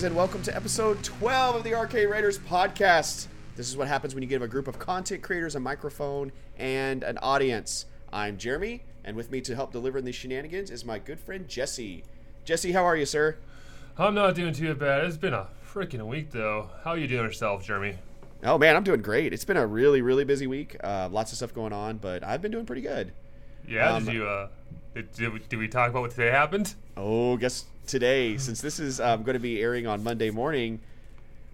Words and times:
Greetings 0.00 0.12
and 0.12 0.16
welcome 0.16 0.42
to 0.44 0.56
episode 0.56 1.04
12 1.04 1.56
of 1.56 1.62
the 1.62 1.74
Arcade 1.74 2.08
Raiders 2.08 2.38
podcast. 2.38 3.26
This 3.54 3.68
is 3.68 3.76
what 3.76 3.86
happens 3.86 4.14
when 4.14 4.22
you 4.22 4.28
give 4.30 4.40
a 4.40 4.48
group 4.48 4.66
of 4.66 4.78
content 4.78 5.22
creators 5.22 5.54
a 5.56 5.60
microphone 5.60 6.32
and 6.56 7.02
an 7.02 7.18
audience. 7.18 7.84
I'm 8.10 8.38
Jeremy, 8.38 8.82
and 9.04 9.14
with 9.14 9.30
me 9.30 9.42
to 9.42 9.54
help 9.54 9.72
deliver 9.72 9.98
in 9.98 10.06
these 10.06 10.14
shenanigans 10.14 10.70
is 10.70 10.86
my 10.86 10.98
good 10.98 11.20
friend 11.20 11.46
Jesse. 11.46 12.02
Jesse, 12.46 12.72
how 12.72 12.82
are 12.82 12.96
you, 12.96 13.04
sir? 13.04 13.36
I'm 13.98 14.14
not 14.14 14.34
doing 14.34 14.54
too 14.54 14.74
bad. 14.74 15.04
It's 15.04 15.18
been 15.18 15.34
a 15.34 15.48
freaking 15.70 16.06
week, 16.06 16.30
though. 16.30 16.70
How 16.82 16.92
are 16.92 16.98
you 16.98 17.06
doing 17.06 17.24
yourself, 17.26 17.66
Jeremy? 17.66 17.98
Oh 18.42 18.56
man, 18.56 18.76
I'm 18.76 18.84
doing 18.84 19.02
great. 19.02 19.34
It's 19.34 19.44
been 19.44 19.58
a 19.58 19.66
really, 19.66 20.00
really 20.00 20.24
busy 20.24 20.46
week. 20.46 20.78
Uh, 20.82 21.10
lots 21.12 21.30
of 21.32 21.36
stuff 21.36 21.52
going 21.52 21.74
on, 21.74 21.98
but 21.98 22.24
I've 22.24 22.40
been 22.40 22.52
doing 22.52 22.64
pretty 22.64 22.82
good. 22.82 23.12
Yeah, 23.68 23.96
Um, 23.96 24.06
did 24.06 24.14
you, 24.14 24.26
uh, 24.26 24.48
did, 24.94 25.12
did, 25.12 25.32
we, 25.34 25.40
did 25.40 25.58
we 25.58 25.68
talk 25.68 25.90
about 25.90 26.00
what 26.00 26.10
today 26.12 26.30
happened? 26.30 26.74
Oh, 26.96 27.36
guess 27.36 27.66
today, 27.94 28.38
since 28.38 28.60
this 28.60 28.78
is 28.78 29.00
um, 29.00 29.24
going 29.24 29.34
to 29.34 29.40
be 29.40 29.60
airing 29.60 29.84
on 29.84 30.04
Monday 30.04 30.30
morning, 30.30 30.78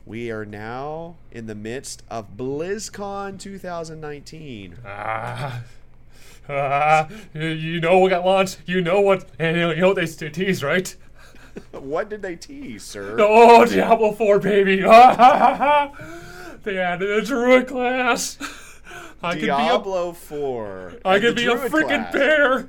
we 0.05 0.31
are 0.31 0.45
now 0.45 1.17
in 1.33 1.47
the 1.47 1.55
midst 1.55 2.03
of 2.11 2.37
BlizzCon 2.37 3.39
2019. 3.41 4.77
Ah, 4.84 5.62
ah, 6.51 7.09
you- 7.33 7.47
you 7.48 7.81
know 7.81 7.98
what 7.98 8.11
got 8.11 8.25
launched? 8.27 8.59
You 8.67 8.83
know 8.83 9.01
what, 9.01 9.27
and 9.39 9.56
you 9.56 9.77
know 9.77 9.89
what 9.95 9.97
they 9.97 10.06
teased, 10.28 10.62
right? 10.62 10.95
what 11.73 12.11
did 12.11 12.20
they 12.20 12.37
tease, 12.37 12.83
sir? 12.83 13.17
Oh, 13.19 13.65
Diablo 13.65 14.12
4, 14.12 14.39
baby! 14.39 14.84
Ah, 14.87 15.15
ha, 15.17 15.55
ha. 15.56 16.59
They 16.65 16.77
added 16.78 17.09
a 17.09 17.23
druid 17.23 17.67
class. 17.69 18.37
I 19.23 19.33
could 19.33 19.41
be 19.41 19.48
a, 19.48 19.56
Diablo 19.56 20.12
4. 20.12 20.97
I 21.05 21.19
could 21.19 21.37
be 21.37 21.47
a 21.47 21.56
freaking 21.56 22.11
class. 22.11 22.12
bear. 22.12 22.69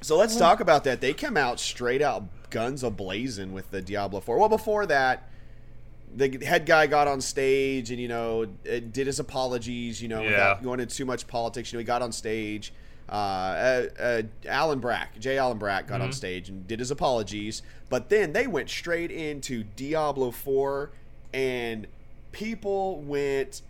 So 0.00 0.16
let's 0.16 0.36
talk 0.36 0.60
about 0.60 0.84
that. 0.84 1.00
They 1.00 1.12
come 1.12 1.36
out 1.36 1.58
straight 1.58 2.02
out 2.02 2.24
guns 2.50 2.82
ablazing 2.82 3.50
with 3.52 3.70
the 3.70 3.82
Diablo 3.82 4.20
4. 4.20 4.38
Well, 4.38 4.48
before 4.48 4.86
that, 4.86 5.28
the 6.14 6.38
head 6.44 6.64
guy 6.66 6.86
got 6.86 7.08
on 7.08 7.20
stage 7.20 7.90
and 7.90 8.00
you 8.00 8.08
know 8.08 8.44
uh, 8.44 8.78
did 8.92 9.06
his 9.06 9.18
apologies. 9.18 10.00
You 10.00 10.08
know, 10.08 10.22
Yeah. 10.22 10.30
without 10.30 10.62
going 10.62 10.80
into 10.80 10.94
too 10.94 11.04
much 11.04 11.26
politics. 11.26 11.72
You 11.72 11.78
know, 11.78 11.80
he 11.80 11.84
got 11.84 12.02
on 12.02 12.12
stage. 12.12 12.72
Uh, 13.08 13.12
uh, 13.12 13.86
uh, 14.00 14.22
Allen 14.48 14.80
Brack, 14.80 15.16
Jay 15.20 15.38
Allen 15.38 15.58
Brack, 15.58 15.86
got 15.86 16.00
on 16.00 16.12
stage 16.12 16.48
and 16.48 16.66
did 16.66 16.80
his 16.80 16.90
apologies. 16.90 17.62
But 17.88 18.08
then 18.08 18.32
they 18.32 18.48
went 18.48 18.68
straight 18.68 19.12
into 19.12 19.62
Diablo 19.76 20.32
4, 20.32 20.90
and 21.32 21.86
people 22.32 23.00
went 23.02 23.62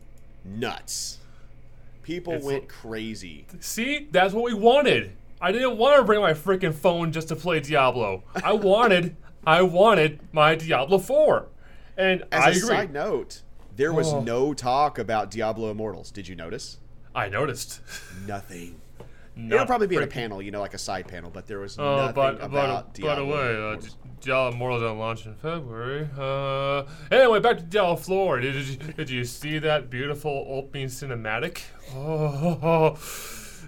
nuts. 0.43 1.19
People 2.03 2.33
It's- 2.35 2.47
went 2.47 2.69
crazy. 2.69 3.45
See, 3.61 4.09
that's 4.11 4.33
what 4.33 4.45
we 4.45 4.55
wanted. 4.55 5.11
I 5.41 5.53
didn't 5.53 5.77
want 5.77 5.99
to 5.99 6.05
bring 6.05 6.21
my 6.21 6.33
freaking 6.33 6.75
phone 6.75 7.13
just 7.13 7.29
to 7.29 7.37
play 7.37 7.61
Diablo. 7.61 8.25
I 8.43 8.53
wanted, 8.55 9.17
I 9.47 9.63
wanted 9.63 10.21
my 10.33 10.55
Diablo 10.55 10.99
4. 10.99 11.47
And 11.99 12.25
As 12.33 12.43
I 12.45 12.47
a 12.49 12.51
agree. 12.51 12.61
side 12.61 12.93
note, 12.93 13.43
there 13.75 13.93
was 13.93 14.13
Oh. 14.13 14.21
no 14.23 14.55
talk 14.55 14.99
about 14.99 15.31
Diablo 15.31 15.71
Immortals. 15.71 16.11
Did 16.11 16.27
you 16.29 16.35
notice? 16.37 16.79
I 17.15 17.29
noticed. 17.29 17.81
Nothing. 18.27 18.81
It'll 19.39 19.67
probably 19.67 19.87
be 19.87 19.97
in 19.97 20.03
a 20.03 20.07
panel, 20.07 20.41
you 20.41 20.51
know, 20.51 20.61
like 20.61 20.73
a 20.73 20.79
side 20.79 21.07
panel, 21.09 21.31
but 21.31 21.47
there 21.47 21.59
was 21.59 21.79
Oh, 21.79 21.97
nothing 21.97 22.15
but, 22.15 22.35
about 22.43 22.95
but, 22.95 22.95
by 22.95 23.01
Diablo. 23.03 23.27
the 23.27 23.33
way, 23.33 23.39
uh, 23.49 23.51
Immortals. 23.73 23.97
Diablo 24.23 24.53
Immortal 24.57 24.81
doesn't 24.81 24.99
launch 24.99 25.27
in 25.27 25.35
February. 25.35 26.09
Uh, 26.19 26.85
anyway, 27.15 27.41
back 27.41 27.59
to 27.59 27.63
Diablo 27.63 27.97
4. 27.97 28.41
Did, 28.41 28.53
did, 28.55 28.67
you, 28.67 28.77
did 28.95 29.11
you 29.11 29.25
see 29.27 29.59
that 29.59 29.91
beautiful 29.91 30.47
opening 30.49 30.87
cinematic? 30.89 31.61
Oh, 31.95 32.97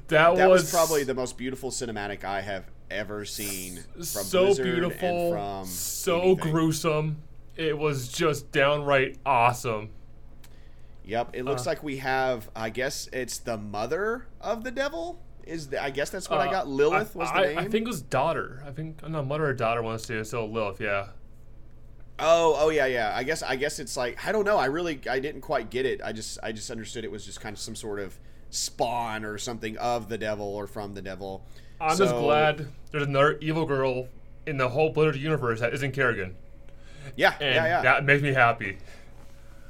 that, 0.08 0.36
that 0.36 0.48
was, 0.50 0.62
was 0.62 0.70
probably 0.70 1.04
the 1.04 1.14
most 1.14 1.36
beautiful 1.38 1.70
cinematic 1.70 2.24
I 2.24 2.40
have 2.40 2.64
ever 2.90 3.24
seen 3.24 3.76
from 3.94 4.04
so 4.04 4.46
Blizzard 4.46 4.64
beautiful, 4.64 5.32
from 5.32 5.66
so 5.66 6.20
anything. 6.22 6.52
gruesome. 6.52 7.22
It 7.56 7.76
was 7.76 8.08
just 8.08 8.50
downright 8.52 9.16
awesome. 9.26 9.90
Yep, 11.04 11.30
it 11.34 11.40
Uh. 11.40 11.44
looks 11.44 11.66
like 11.66 11.82
we 11.82 11.98
have. 11.98 12.50
I 12.54 12.70
guess 12.70 13.08
it's 13.12 13.38
the 13.38 13.56
mother 13.56 14.26
of 14.40 14.64
the 14.64 14.70
devil. 14.70 15.20
Is 15.44 15.68
the, 15.68 15.82
I 15.82 15.88
guess 15.88 16.10
that's 16.10 16.28
what 16.28 16.40
I 16.40 16.48
Uh, 16.48 16.50
got. 16.50 16.68
Lilith 16.68 17.16
was 17.16 17.30
the 17.30 17.36
I, 17.36 17.42
name. 17.46 17.58
I 17.58 17.62
think 17.68 17.86
it 17.86 17.88
was 17.88 18.02
daughter. 18.02 18.62
I 18.66 18.70
think 18.70 19.06
no 19.08 19.22
mother 19.24 19.46
or 19.46 19.54
daughter 19.54 19.82
wants 19.82 20.06
to. 20.08 20.22
So 20.24 20.44
Lilith, 20.44 20.78
yeah. 20.80 21.08
Oh, 22.18 22.54
oh 22.58 22.68
yeah, 22.68 22.84
yeah. 22.86 23.12
I 23.14 23.22
guess 23.22 23.42
I 23.42 23.56
guess 23.56 23.78
it's 23.78 23.96
like 23.96 24.24
I 24.26 24.32
don't 24.32 24.44
know. 24.44 24.58
I 24.58 24.66
really 24.66 25.00
I 25.08 25.20
didn't 25.20 25.40
quite 25.40 25.70
get 25.70 25.86
it. 25.86 26.00
I 26.04 26.12
just 26.12 26.38
I 26.42 26.52
just 26.52 26.70
understood 26.70 27.04
it 27.04 27.10
was 27.10 27.24
just 27.24 27.40
kind 27.40 27.54
of 27.54 27.60
some 27.60 27.74
sort 27.74 27.98
of 27.98 28.18
spawn 28.50 29.24
or 29.24 29.38
something 29.38 29.76
of 29.78 30.08
the 30.08 30.18
devil 30.18 30.46
or 30.46 30.66
from 30.66 30.94
the 30.94 31.02
devil. 31.02 31.42
I'm 31.80 31.96
just 31.96 32.14
glad 32.14 32.66
there's 32.90 33.06
another 33.06 33.38
evil 33.40 33.66
girl 33.66 34.08
in 34.46 34.56
the 34.56 34.68
whole 34.68 34.90
Blizzard 34.90 35.16
universe 35.20 35.60
that 35.60 35.74
isn't 35.74 35.92
Kerrigan, 35.92 36.34
Yeah, 37.16 37.34
and 37.40 37.54
yeah, 37.54 37.64
yeah. 37.66 37.82
that 37.82 38.04
makes 38.04 38.22
me 38.22 38.32
happy. 38.32 38.78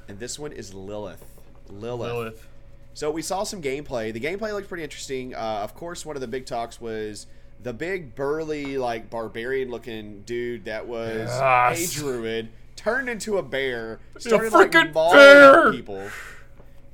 and 0.08 0.18
this 0.18 0.38
one 0.38 0.52
is 0.52 0.72
Lilith. 0.72 1.24
Lilith. 1.68 2.12
Lilith. 2.12 2.48
So 2.94 3.10
we 3.10 3.22
saw 3.22 3.42
some 3.44 3.60
gameplay. 3.60 4.12
The 4.12 4.20
gameplay 4.20 4.52
looked 4.52 4.68
pretty 4.68 4.82
interesting. 4.84 5.34
Uh, 5.34 5.38
of 5.62 5.74
course, 5.74 6.06
one 6.06 6.16
of 6.16 6.20
the 6.20 6.26
big 6.28 6.46
talks 6.46 6.80
was 6.80 7.26
the 7.62 7.72
big 7.72 8.14
burly, 8.14 8.78
like 8.78 9.10
barbarian 9.10 9.70
looking 9.70 10.22
dude 10.22 10.64
that 10.64 10.86
was 10.86 11.28
Yes. 11.28 11.92
a 11.96 12.00
druid 12.00 12.48
turned 12.76 13.08
into 13.08 13.36
a 13.38 13.42
bear, 13.42 13.98
started 14.18 14.52
like 14.52 14.72
mauling 14.94 15.72
people. 15.76 16.08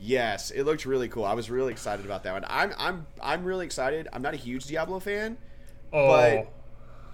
Yes, 0.04 0.50
it 0.50 0.64
looked 0.64 0.84
really 0.84 1.08
cool. 1.08 1.24
I 1.24 1.32
was 1.32 1.50
really 1.50 1.72
excited 1.72 2.04
about 2.04 2.24
that 2.24 2.34
one. 2.34 2.44
I'm 2.46 2.74
I'm 2.76 3.06
I'm 3.22 3.42
really 3.42 3.64
excited. 3.64 4.06
I'm 4.12 4.20
not 4.20 4.34
a 4.34 4.36
huge 4.36 4.66
Diablo 4.66 5.00
fan. 5.00 5.38
Oh, 5.94 6.08
But 6.08 6.52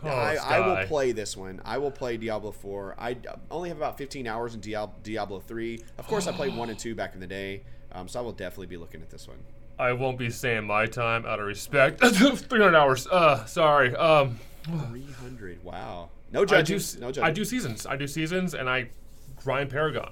oh 0.03 0.09
I, 0.09 0.35
I 0.35 0.61
will 0.67 0.87
play 0.89 1.13
this 1.13 1.37
one. 1.37 1.61
I 1.65 1.79
will 1.79 1.93
play 1.93 2.17
Diablo 2.17 2.51
4. 2.51 2.97
I 2.99 3.17
only 3.49 3.69
have 3.69 3.79
about 3.79 3.97
15 3.97 4.27
hours 4.27 4.55
in 4.55 4.61
Diablo, 4.61 4.95
Diablo 5.05 5.39
3. 5.39 5.85
Of 5.99 6.09
course, 6.09 6.27
I 6.27 6.33
played 6.33 6.57
1 6.57 6.69
and 6.71 6.79
2 6.79 6.97
back 6.97 7.15
in 7.15 7.21
the 7.21 7.29
day, 7.29 7.63
um, 7.93 8.09
so 8.09 8.19
I 8.19 8.23
will 8.23 8.33
definitely 8.33 8.67
be 8.67 8.77
looking 8.77 9.03
at 9.03 9.11
this 9.11 9.29
one. 9.29 9.39
I 9.79 9.93
won't 9.93 10.19
be 10.19 10.29
saying 10.29 10.67
my 10.67 10.87
time 10.87 11.25
out 11.27 11.39
of 11.39 11.47
respect. 11.47 12.01
300 12.05 12.75
hours. 12.75 13.07
Uh, 13.07 13.45
sorry. 13.45 13.95
Um, 13.95 14.41
300. 14.65 15.63
Wow. 15.63 16.11
No 16.33 16.45
judges. 16.45 16.99
No 16.99 17.13
judges. 17.13 17.23
I 17.23 17.31
do 17.31 17.45
seasons. 17.45 17.87
I 17.87 17.95
do 17.97 18.09
seasons, 18.09 18.55
and 18.55 18.69
I 18.69 18.89
grind 19.37 19.71
Paragon. 19.71 20.11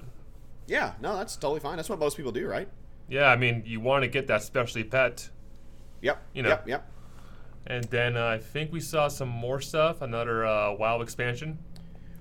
Yeah, 0.68 0.92
no, 1.00 1.16
that's 1.16 1.34
totally 1.34 1.60
fine. 1.60 1.76
That's 1.76 1.88
what 1.88 1.98
most 1.98 2.16
people 2.16 2.30
do, 2.30 2.46
right? 2.46 2.68
Yeah, 3.08 3.26
I 3.28 3.36
mean, 3.36 3.62
you 3.66 3.80
want 3.80 4.04
to 4.04 4.08
get 4.08 4.26
that 4.26 4.42
specialty 4.42 4.84
pet, 4.84 5.30
Yep. 6.02 6.22
You 6.34 6.42
know. 6.42 6.50
Yep, 6.50 6.68
yep. 6.68 6.90
and 7.66 7.84
then 7.84 8.16
uh, 8.16 8.26
I 8.26 8.38
think 8.38 8.70
we 8.70 8.80
saw 8.80 9.08
some 9.08 9.28
more 9.28 9.60
stuff. 9.60 10.02
Another 10.02 10.46
uh, 10.46 10.72
WoW 10.74 11.00
expansion. 11.00 11.58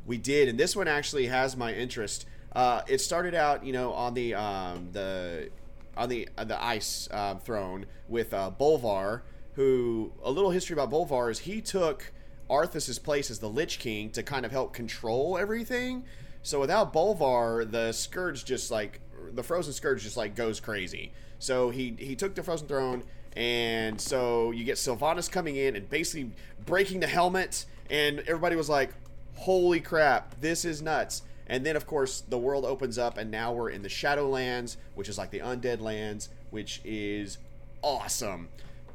We 0.05 0.17
did, 0.17 0.47
and 0.47 0.57
this 0.57 0.75
one 0.75 0.87
actually 0.87 1.27
has 1.27 1.55
my 1.57 1.73
interest. 1.73 2.25
Uh, 2.53 2.81
it 2.87 3.01
started 3.01 3.35
out, 3.35 3.65
you 3.65 3.73
know, 3.73 3.91
on 3.93 4.13
the 4.13 4.33
um, 4.33 4.89
the 4.93 5.49
on 5.95 6.09
the 6.09 6.29
on 6.37 6.47
the 6.47 6.63
ice 6.63 7.09
um, 7.11 7.39
throne 7.39 7.85
with 8.07 8.33
uh, 8.33 8.49
Bolvar, 8.57 9.21
who 9.53 10.11
a 10.23 10.31
little 10.31 10.51
history 10.51 10.73
about 10.73 10.89
Bolvar 10.89 11.29
is 11.29 11.39
he 11.39 11.61
took 11.61 12.11
Arthas's 12.49 12.97
place 12.97 13.29
as 13.29 13.39
the 13.39 13.49
Lich 13.49 13.77
King 13.77 14.09
to 14.11 14.23
kind 14.23 14.45
of 14.45 14.51
help 14.51 14.73
control 14.73 15.37
everything. 15.37 16.05
So 16.47 16.61
without 16.61 16.93
Bolvar, 16.93 17.69
the 17.69 17.91
Scourge 17.91 18.45
just 18.45 18.71
like 18.71 19.01
the 19.33 19.43
frozen 19.43 19.73
scourge 19.73 20.03
just 20.03 20.15
like 20.15 20.33
goes 20.33 20.61
crazy. 20.61 21.11
So 21.39 21.71
he 21.71 21.93
he 21.99 22.15
took 22.15 22.35
the 22.35 22.41
frozen 22.41 22.69
throne, 22.69 23.03
and 23.35 23.99
so 23.99 24.51
you 24.51 24.63
get 24.63 24.77
Sylvanas 24.77 25.29
coming 25.29 25.57
in 25.57 25.75
and 25.75 25.89
basically 25.89 26.31
breaking 26.65 27.01
the 27.01 27.07
helmet, 27.07 27.65
and 27.89 28.19
everybody 28.19 28.55
was 28.55 28.69
like, 28.69 28.91
"Holy 29.35 29.81
crap, 29.81 30.39
this 30.39 30.63
is 30.63 30.81
nuts!" 30.81 31.23
And 31.47 31.65
then, 31.65 31.75
of 31.75 31.85
course, 31.85 32.21
the 32.21 32.37
world 32.37 32.63
opens 32.63 32.97
up, 32.97 33.17
and 33.17 33.29
now 33.29 33.51
we're 33.51 33.69
in 33.69 33.81
the 33.81 33.89
Shadowlands, 33.89 34.77
which 34.95 35.09
is 35.09 35.17
like 35.17 35.31
the 35.31 35.39
Undead 35.39 35.81
Lands, 35.81 36.29
which 36.51 36.79
is 36.85 37.39
awesome. 37.81 38.47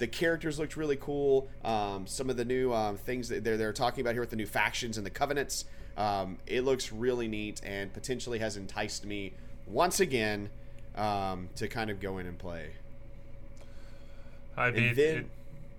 The 0.03 0.09
characters 0.09 0.59
looked 0.59 0.77
really 0.77 0.97
cool. 0.97 1.49
Um, 1.65 2.09
some 2.09 2.29
of 2.29 2.37
the 2.37 2.45
new 2.45 2.73
um, 2.73 2.97
things 2.97 3.29
that 3.29 3.45
they're, 3.45 3.57
they're 3.57 3.73
talking 3.73 4.01
about 4.01 4.15
here 4.15 4.21
with 4.21 4.31
the 4.31 4.37
new 4.37 4.47
factions 4.47 4.97
and 4.97 5.07
the 5.07 5.11
covenants, 5.11 5.65
um, 5.97 6.39
it 6.45 6.63
looks 6.63 6.91
really 6.91 7.29
neat 7.29 7.61
and 7.65 7.93
potentially 7.93 8.41
has 8.41 8.57
enticed 8.57 9.07
me 9.07 9.33
once 9.69 10.01
again 10.01 10.51
um, 10.97 11.49
to 11.55 11.69
kind 11.69 11.89
of 11.89 12.01
go 12.01 12.19
in 12.19 12.27
and 12.27 12.37
play. 12.37 12.71
I 14.57 14.73
mean, 14.73 14.93
then- 14.97 15.17
it- 15.19 15.27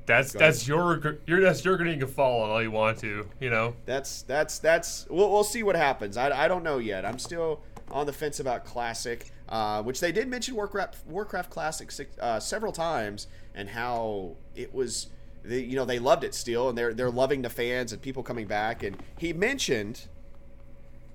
that's 0.06 0.32
that's 0.34 0.68
your 0.68 1.18
your 1.28 1.42
that's 1.42 1.64
your 1.66 1.76
getting 1.78 2.02
a 2.04 2.08
follow 2.08 2.50
all 2.52 2.62
you 2.62 2.72
want 2.72 3.00
to, 3.00 3.28
you 3.42 3.50
know. 3.50 3.74
That's 3.86 4.22
that's 4.24 4.60
that's 4.60 5.06
we'll, 5.10 5.30
we'll 5.32 5.44
see 5.46 5.64
what 5.64 5.76
happens. 5.78 6.16
I, 6.18 6.46
I 6.46 6.48
don't 6.50 6.64
know 6.64 6.78
yet. 6.78 7.06
I'm 7.06 7.20
still 7.20 7.62
on 7.90 8.06
the 8.06 8.12
fence 8.12 8.42
about 8.42 8.66
classic, 8.66 9.32
uh, 9.48 9.82
which 9.84 10.00
they 10.02 10.12
did 10.14 10.28
mention 10.30 10.56
Warcraft 10.56 11.06
Warcraft 11.08 11.50
Classic 11.50 11.90
six, 11.92 12.18
uh, 12.20 12.38
several 12.42 12.74
times, 12.74 13.28
and 13.56 13.70
how 13.70 14.36
it 14.56 14.74
was. 14.74 15.08
They, 15.46 15.60
you 15.60 15.76
know 15.76 15.84
they 15.84 16.00
loved 16.00 16.24
it 16.24 16.34
still, 16.34 16.70
and 16.70 16.78
they're 16.78 16.94
they're 16.94 17.12
loving 17.12 17.42
the 17.42 17.50
fans 17.50 17.92
and 17.92 18.02
people 18.02 18.24
coming 18.24 18.48
back. 18.48 18.82
And 18.84 19.02
he 19.18 19.34
mentioned 19.34 20.08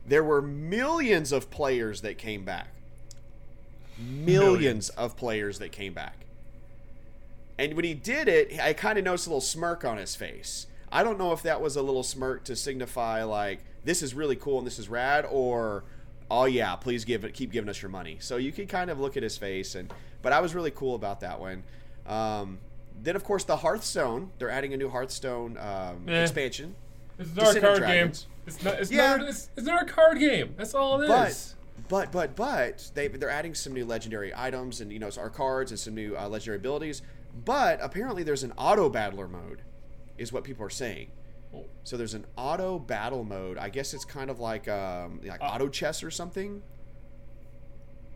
there 0.07 0.25
were 0.25 0.43
millions 0.43 1.33
of 1.33 1.51
players 1.51 2.03
that 2.03 2.19
came 2.19 2.45
back, 2.45 2.69
millions 3.99 4.91
of 4.91 5.17
players 5.17 5.59
that 5.61 5.73
came 5.73 5.95
back. 5.95 6.27
And 7.59 7.75
when 7.75 7.85
he 7.85 7.95
did 7.95 8.29
it, 8.29 8.59
I 8.61 8.73
kind 8.73 8.99
of 8.99 9.05
noticed 9.05 9.27
a 9.27 9.31
little 9.31 9.41
smirk 9.41 9.85
on 9.85 9.97
his 9.97 10.15
face. 10.15 10.67
I 10.91 11.03
don't 11.03 11.19
know 11.19 11.33
if 11.33 11.43
that 11.43 11.61
was 11.61 11.77
a 11.77 11.83
little 11.83 12.03
smirk 12.05 12.45
to 12.45 12.57
signify 12.57 13.25
like 13.25 13.61
this 13.85 14.03
is 14.03 14.15
really 14.15 14.37
cool 14.37 14.59
and 14.59 14.67
this 14.67 14.79
is 14.79 14.89
rad, 14.89 15.27
or 15.29 15.85
oh 16.31 16.45
yeah, 16.45 16.77
please 16.77 17.05
give 17.05 17.25
it, 17.25 17.35
keep 17.35 17.53
giving 17.53 17.69
us 17.69 17.83
your 17.83 17.91
money. 17.91 18.19
So 18.21 18.37
you 18.37 18.53
could 18.53 18.69
kind 18.69 18.91
of 18.91 19.01
look 19.01 19.17
at 19.17 19.23
his 19.23 19.37
face, 19.37 19.75
and 19.75 19.93
but 20.23 20.33
I 20.33 20.41
was 20.41 20.55
really 20.55 20.71
cool 20.71 20.95
about 20.95 21.21
that 21.21 21.41
one. 21.41 21.63
Um, 22.09 22.59
then 23.01 23.15
of 23.15 23.23
course 23.23 23.45
the 23.45 23.57
Hearthstone, 23.59 24.31
they're 24.39 24.51
adding 24.51 24.73
a 24.75 24.77
new 24.77 24.89
Hearthstone 24.91 25.57
um, 25.59 26.09
Eh. 26.09 26.23
expansion. 26.23 26.75
It's 27.19 27.35
not 27.35 27.57
a 27.57 27.61
card 27.61 27.83
game. 27.87 28.13
It's 28.47 28.63
not. 28.65 28.75
It's 28.81 28.91
Yeah. 28.91 29.17
not. 29.17 29.29
It's, 29.29 29.51
it's 29.57 29.67
not 29.67 29.83
a 29.83 29.87
card 29.87 30.19
game. 30.19 30.55
That's 30.57 30.75
all 30.75 31.01
it 31.03 31.09
But 31.09 31.29
is. 31.31 31.55
but 31.89 32.11
but 32.13 32.35
but 32.35 32.91
they 32.95 33.09
they're 33.09 33.29
adding 33.31 33.55
some 33.55 33.73
new 33.75 33.85
legendary 33.85 34.33
items 34.35 34.81
and 34.81 34.91
you 34.93 34.99
know 34.99 35.11
our 35.19 35.29
cards 35.31 35.71
and 35.71 35.79
some 35.79 35.95
new 35.95 36.17
uh, 36.17 36.29
legendary 36.29 36.57
abilities. 36.59 37.03
But 37.45 37.79
apparently 37.83 38.23
there's 38.23 38.43
an 38.43 38.53
auto 38.57 38.89
battler 38.89 39.29
mode, 39.29 39.63
is 40.17 40.33
what 40.33 40.45
people 40.45 40.65
are 40.65 40.71
saying. 40.71 41.11
So 41.85 41.97
there's 41.97 42.15
an 42.15 42.27
auto 42.37 42.79
battle 42.79 43.25
mode. 43.25 43.59
I 43.59 43.69
guess 43.69 43.95
it's 43.95 44.05
kind 44.05 44.29
of 44.31 44.39
like 44.41 44.67
um, 44.69 45.21
like 45.25 45.41
auto 45.43 45.69
chess 45.69 46.03
or 46.03 46.11
something. 46.11 46.63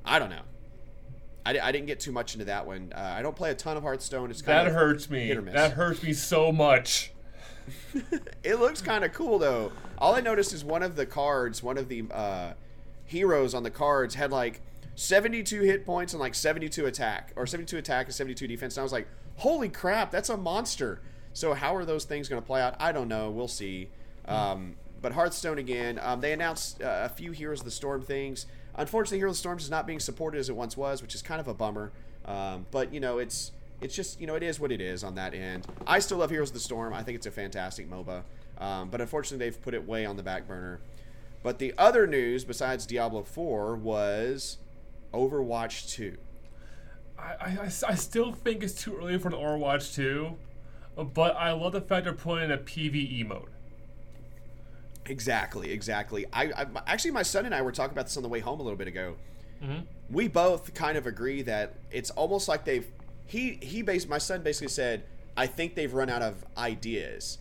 I 0.04 0.18
don't 0.18 0.30
know. 0.30 0.42
I, 1.44 1.58
I 1.58 1.72
didn't 1.72 1.86
get 1.86 2.00
too 2.00 2.12
much 2.12 2.34
into 2.34 2.44
that 2.46 2.66
one. 2.66 2.92
Uh, 2.94 3.00
I 3.00 3.22
don't 3.22 3.34
play 3.36 3.50
a 3.50 3.54
ton 3.54 3.76
of 3.76 3.82
Hearthstone. 3.82 4.30
It's 4.30 4.42
kind 4.42 4.58
That 4.58 4.66
of 4.68 4.74
hurts 4.74 5.10
me. 5.10 5.26
hit 5.26 5.36
or 5.36 5.42
miss. 5.42 5.54
That 5.54 5.72
hurts 5.72 6.02
me 6.02 6.12
so 6.12 6.52
much. 6.52 7.12
It 8.42 8.56
looks 8.56 8.82
kind 8.82 9.04
of 9.04 9.12
cool 9.12 9.38
though. 9.38 9.70
All 9.98 10.14
I 10.16 10.20
noticed 10.20 10.52
is 10.52 10.64
one 10.64 10.82
of 10.82 10.96
the 10.96 11.06
cards, 11.06 11.62
one 11.62 11.78
of 11.78 11.88
the 11.88 12.04
uh, 12.10 12.54
heroes 13.04 13.54
on 13.54 13.62
the 13.62 13.70
cards 13.70 14.14
had 14.16 14.32
like 14.32 14.60
72 14.96 15.62
hit 15.62 15.86
points 15.86 16.12
and 16.12 16.20
like 16.20 16.34
72 16.34 16.86
attack, 16.86 17.32
or 17.36 17.46
72 17.46 17.78
attack 17.78 18.06
and 18.06 18.14
72 18.14 18.46
defense. 18.48 18.76
And 18.76 18.80
I 18.80 18.84
was 18.84 18.92
like, 18.92 19.06
holy 19.36 19.68
crap, 19.68 20.10
that's 20.10 20.28
a 20.28 20.36
monster. 20.36 21.00
So 21.34 21.54
how 21.54 21.76
are 21.76 21.84
those 21.84 22.04
things 22.04 22.28
going 22.28 22.42
to 22.42 22.46
play 22.46 22.60
out? 22.60 22.74
I 22.80 22.90
don't 22.92 23.08
know. 23.08 23.30
We'll 23.30 23.48
see. 23.48 23.88
Um, 24.26 24.74
but 25.00 25.12
Hearthstone 25.12 25.58
again, 25.58 25.98
um, 26.02 26.20
they 26.20 26.32
announced 26.32 26.82
uh, 26.82 27.02
a 27.04 27.08
few 27.08 27.30
Heroes 27.32 27.60
of 27.60 27.64
the 27.64 27.70
Storm 27.70 28.02
things. 28.02 28.46
Unfortunately, 28.76 29.18
Heroes 29.18 29.32
of 29.32 29.36
the 29.36 29.40
Storm 29.40 29.58
is 29.58 29.70
not 29.70 29.86
being 29.86 30.00
supported 30.00 30.38
as 30.38 30.48
it 30.48 30.56
once 30.56 30.76
was, 30.76 31.02
which 31.02 31.14
is 31.14 31.22
kind 31.22 31.40
of 31.40 31.48
a 31.48 31.54
bummer. 31.54 31.92
Um, 32.24 32.66
but 32.70 32.92
you 32.92 33.00
know, 33.00 33.18
it's 33.18 33.52
it's 33.80 33.94
just 33.94 34.20
you 34.20 34.26
know 34.26 34.34
it 34.34 34.42
is 34.42 34.58
what 34.58 34.72
it 34.72 34.80
is 34.80 35.04
on 35.04 35.14
that 35.16 35.34
end. 35.34 35.66
I 35.86 35.98
still 35.98 36.18
love 36.18 36.30
Heroes 36.30 36.50
of 36.50 36.54
the 36.54 36.60
Storm. 36.60 36.94
I 36.94 37.02
think 37.02 37.16
it's 37.16 37.26
a 37.26 37.30
fantastic 37.30 37.90
MOBA. 37.90 38.22
Um, 38.58 38.90
but 38.90 39.00
unfortunately, 39.00 39.44
they've 39.44 39.60
put 39.60 39.74
it 39.74 39.86
way 39.86 40.06
on 40.06 40.16
the 40.16 40.22
back 40.22 40.46
burner. 40.46 40.80
But 41.42 41.58
the 41.58 41.74
other 41.76 42.06
news 42.06 42.44
besides 42.44 42.86
Diablo 42.86 43.24
4 43.24 43.76
was 43.76 44.58
Overwatch 45.12 45.90
2. 45.90 46.16
I, 47.18 47.22
I, 47.22 47.70
I 47.88 47.94
still 47.94 48.32
think 48.32 48.62
it's 48.62 48.74
too 48.74 48.96
early 48.96 49.18
for 49.18 49.28
an 49.28 49.34
Overwatch 49.34 49.94
2, 49.94 50.36
but 51.12 51.36
I 51.36 51.52
love 51.52 51.72
the 51.72 51.80
fact 51.80 52.04
they're 52.04 52.14
putting 52.14 52.44
in 52.46 52.50
a 52.52 52.58
PVE 52.58 53.26
mode. 53.26 53.50
Exactly, 55.06 55.72
exactly. 55.72 56.26
I, 56.32 56.44
I 56.44 56.66
actually 56.86 57.10
my 57.10 57.22
son 57.22 57.46
and 57.46 57.54
I 57.54 57.62
were 57.62 57.72
talking 57.72 57.92
about 57.92 58.06
this 58.06 58.16
on 58.16 58.22
the 58.22 58.28
way 58.28 58.40
home 58.40 58.60
a 58.60 58.62
little 58.62 58.76
bit 58.78 58.88
ago. 58.88 59.16
We 60.10 60.28
both 60.28 60.74
kind 60.74 60.96
of 60.98 61.06
agree 61.06 61.42
that 61.42 61.74
it's 61.90 62.10
almost 62.10 62.48
like 62.48 62.64
they've 62.64 62.86
he 63.26 63.58
he 63.62 63.82
based 63.82 64.08
my 64.08 64.18
son 64.18 64.42
basically 64.42 64.68
said 64.68 65.04
I 65.36 65.46
think 65.46 65.74
they've 65.74 65.92
run 65.92 66.10
out 66.10 66.22
of 66.22 66.44
ideas. 66.56 67.38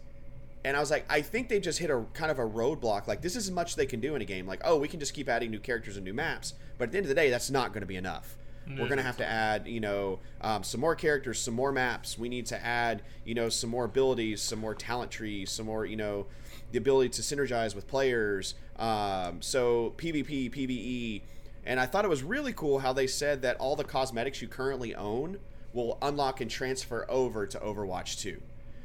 And 0.63 0.77
I 0.77 0.79
was 0.79 0.91
like, 0.91 1.05
I 1.09 1.21
think 1.21 1.49
they 1.49 1.59
just 1.59 1.79
hit 1.79 1.89
a 1.89 2.05
kind 2.13 2.29
of 2.31 2.37
a 2.37 2.47
roadblock. 2.47 3.07
Like 3.07 3.21
this 3.21 3.35
is 3.35 3.47
as 3.47 3.51
much 3.51 3.75
they 3.75 3.87
can 3.87 3.99
do 3.99 4.15
in 4.15 4.21
a 4.21 4.25
game. 4.25 4.45
Like, 4.45 4.61
oh, 4.63 4.77
we 4.77 4.87
can 4.87 4.99
just 4.99 5.13
keep 5.13 5.27
adding 5.27 5.49
new 5.51 5.59
characters 5.59 5.97
and 5.97 6.05
new 6.05 6.13
maps. 6.13 6.53
But 6.77 6.85
at 6.85 6.91
the 6.91 6.97
end 6.97 7.05
of 7.05 7.09
the 7.09 7.15
day, 7.15 7.29
that's 7.29 7.49
not 7.49 7.73
going 7.73 7.81
to 7.81 7.87
be 7.87 7.95
enough. 7.95 8.37
We're 8.67 8.85
going 8.85 8.97
to 8.97 9.03
have 9.03 9.17
to 9.17 9.25
add, 9.25 9.67
you 9.67 9.79
know, 9.79 10.19
um, 10.39 10.63
some 10.63 10.79
more 10.79 10.95
characters, 10.95 11.39
some 11.41 11.53
more 11.53 11.71
maps. 11.71 12.17
We 12.17 12.29
need 12.29 12.45
to 12.47 12.63
add, 12.63 13.01
you 13.25 13.33
know, 13.33 13.49
some 13.49 13.69
more 13.69 13.85
abilities, 13.85 14.41
some 14.41 14.59
more 14.59 14.75
talent 14.75 15.11
trees, 15.11 15.51
some 15.51 15.65
more, 15.65 15.85
you 15.85 15.97
know, 15.97 16.27
the 16.71 16.77
ability 16.77 17.09
to 17.09 17.21
synergize 17.21 17.75
with 17.75 17.87
players. 17.87 18.55
Um, 18.77 19.41
so 19.41 19.93
PvP, 19.97 20.51
PvE, 20.53 21.21
and 21.65 21.79
I 21.79 21.85
thought 21.85 22.05
it 22.05 22.09
was 22.09 22.23
really 22.23 22.53
cool 22.53 22.79
how 22.79 22.93
they 22.93 23.07
said 23.07 23.41
that 23.43 23.57
all 23.57 23.75
the 23.75 23.83
cosmetics 23.83 24.41
you 24.41 24.47
currently 24.47 24.95
own 24.95 25.37
will 25.73 25.97
unlock 26.01 26.41
and 26.41 26.49
transfer 26.49 27.05
over 27.09 27.45
to 27.45 27.59
Overwatch 27.59 28.19
2. 28.19 28.41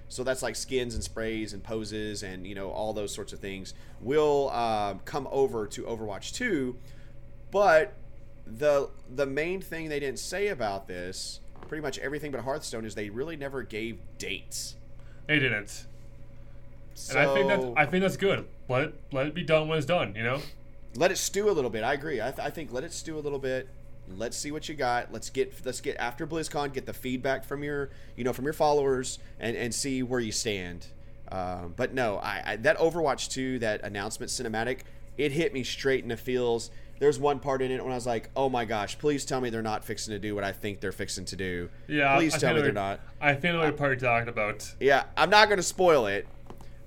So 0.08 0.22
that's 0.22 0.42
like 0.42 0.54
skins 0.54 0.94
and 0.94 1.02
sprays 1.02 1.52
and 1.52 1.62
poses 1.62 2.22
and 2.22 2.46
you 2.46 2.54
know 2.54 2.70
all 2.70 2.92
those 2.92 3.12
sorts 3.12 3.32
of 3.32 3.40
things 3.40 3.74
will 4.00 4.50
um, 4.50 5.00
come 5.04 5.26
over 5.30 5.66
to 5.66 5.82
Overwatch 5.82 6.32
2. 6.34 6.76
But 7.50 7.94
the 8.46 8.90
the 9.12 9.26
main 9.26 9.60
thing 9.60 9.88
they 9.88 10.00
didn't 10.00 10.20
say 10.20 10.48
about 10.48 10.86
this, 10.86 11.40
pretty 11.68 11.82
much 11.82 11.98
everything 11.98 12.30
but 12.30 12.42
Hearthstone, 12.42 12.84
is 12.84 12.94
they 12.94 13.10
really 13.10 13.36
never 13.36 13.62
gave 13.62 13.98
dates. 14.18 14.76
They 15.26 15.40
didn't. 15.40 15.86
So 16.96 17.18
And 17.18 17.28
I 17.28 17.34
think 17.34 17.48
that's 17.48 17.64
I 17.76 17.86
think 17.86 18.02
that's 18.02 18.16
good. 18.16 18.46
Let 18.68 18.82
it 18.82 18.94
let 19.12 19.26
it 19.26 19.34
be 19.34 19.44
done 19.44 19.68
when 19.68 19.78
it's 19.78 19.86
done, 19.86 20.14
you 20.16 20.22
know? 20.24 20.40
let 20.96 21.10
it 21.10 21.18
stew 21.18 21.50
a 21.50 21.52
little 21.52 21.70
bit. 21.70 21.84
I 21.84 21.92
agree. 21.92 22.20
I, 22.20 22.30
th- 22.30 22.38
I 22.46 22.50
think 22.50 22.72
let 22.72 22.84
it 22.84 22.92
stew 22.92 23.18
a 23.18 23.20
little 23.20 23.38
bit. 23.38 23.68
Let's 24.08 24.36
see 24.36 24.50
what 24.50 24.68
you 24.68 24.74
got. 24.74 25.12
Let's 25.12 25.30
get 25.30 25.52
let's 25.64 25.80
get 25.80 25.96
after 25.98 26.26
BlizzCon, 26.26 26.72
get 26.72 26.86
the 26.86 26.92
feedback 26.92 27.44
from 27.44 27.62
your 27.62 27.90
you 28.16 28.24
know 28.24 28.32
from 28.32 28.44
your 28.44 28.54
followers 28.54 29.18
and 29.40 29.56
and 29.56 29.74
see 29.74 30.02
where 30.02 30.20
you 30.20 30.32
stand. 30.32 30.86
Um, 31.30 31.74
but 31.76 31.92
no, 31.92 32.16
I, 32.18 32.42
I 32.46 32.56
that 32.56 32.78
Overwatch 32.78 33.30
2 33.30 33.58
that 33.58 33.82
announcement 33.82 34.30
cinematic, 34.30 34.80
it 35.18 35.32
hit 35.32 35.52
me 35.52 35.64
straight 35.64 36.02
in 36.02 36.08
the 36.08 36.16
feels. 36.16 36.70
There's 36.98 37.18
one 37.18 37.40
part 37.40 37.60
in 37.60 37.70
it 37.70 37.82
when 37.82 37.92
I 37.92 37.96
was 37.96 38.06
like, 38.06 38.30
"Oh 38.34 38.48
my 38.48 38.64
gosh, 38.64 38.96
please 38.96 39.24
tell 39.26 39.40
me 39.40 39.50
they're 39.50 39.60
not 39.60 39.84
fixing 39.84 40.12
to 40.12 40.18
do 40.18 40.34
what 40.34 40.44
I 40.44 40.52
think 40.52 40.80
they're 40.80 40.92
fixing 40.92 41.24
to 41.26 41.36
do." 41.36 41.68
Yeah. 41.88 42.16
please 42.16 42.34
I 42.36 42.38
tell 42.38 42.54
me 42.54 42.62
they're 42.62 42.72
not. 42.72 43.00
I 43.20 43.34
think 43.34 43.56
I 43.56 43.70
part 43.72 44.00
you're 44.00 44.08
talking 44.08 44.28
about. 44.28 44.72
Yeah, 44.80 45.02
I'm 45.16 45.28
not 45.28 45.48
going 45.48 45.58
to 45.58 45.62
spoil 45.64 46.06
it, 46.06 46.26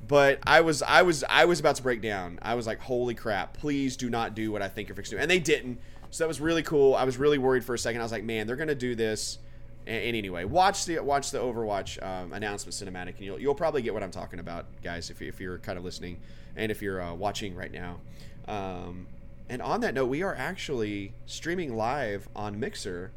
but 0.10 0.40
I 0.46 0.62
was 0.62 0.82
I 0.82 1.04
was 1.04 1.24
I 1.30 1.46
was 1.46 1.60
about 1.60 1.76
to 1.76 1.84
break 1.84 2.02
down. 2.02 2.40
I 2.42 2.56
was 2.56 2.66
like, 2.66 2.80
"Holy 2.80 3.14
crap, 3.14 3.54
please 3.54 3.96
do 3.96 4.10
not 4.10 4.34
do 4.34 4.52
what 4.52 4.64
I 4.64 4.68
think 4.68 4.90
you're 4.90 4.96
fixing 4.96 5.12
to 5.12 5.18
do." 5.18 5.22
And 5.22 5.32
they 5.32 5.40
didn't. 5.40 5.80
So 6.10 6.24
that 6.24 6.28
was 6.28 6.42
really 6.42 6.64
cool. 6.64 6.96
I 6.96 7.04
was 7.04 7.18
really 7.18 7.38
worried 7.38 7.64
for 7.64 7.76
a 7.76 7.80
second. 7.80 8.02
I 8.02 8.04
was 8.04 8.12
like, 8.12 8.24
"Man, 8.24 8.48
they're 8.48 8.56
to 8.58 8.76
do 8.76 8.96
this." 8.96 9.38
And, 9.86 10.04
and 10.04 10.16
anyway, 10.16 10.46
watch 10.46 10.86
the 10.86 10.98
watch 11.00 11.30
the 11.30 11.38
Overwatch 11.38 12.04
um, 12.04 12.34
announcement 12.34 12.74
cinematic 12.74 13.18
and 13.18 13.22
you'll 13.22 13.40
you'll 13.40 13.56
probably 13.56 13.84
get 13.84 13.94
what 13.94 14.02
I'm 14.02 14.10
talking 14.10 14.40
about, 14.40 14.66
guys, 14.84 15.12
if 15.12 15.22
if 15.22 15.40
you're 15.40 15.60
kind 15.60 15.78
of 15.78 15.86
listening 15.86 16.20
and 16.56 16.72
if 16.72 16.82
you're 16.82 17.02
uh, 17.02 17.14
watching 17.14 17.56
right 17.56 17.72
now. 17.72 18.00
Um, 18.48 19.06
and 19.48 19.62
on 19.62 19.82
that 19.82 19.94
note, 19.94 20.08
we 20.08 20.24
are 20.24 20.34
actually 20.34 21.14
streaming 21.28 21.76
live 21.78 22.28
on 22.36 22.60
Mixer 22.60 23.12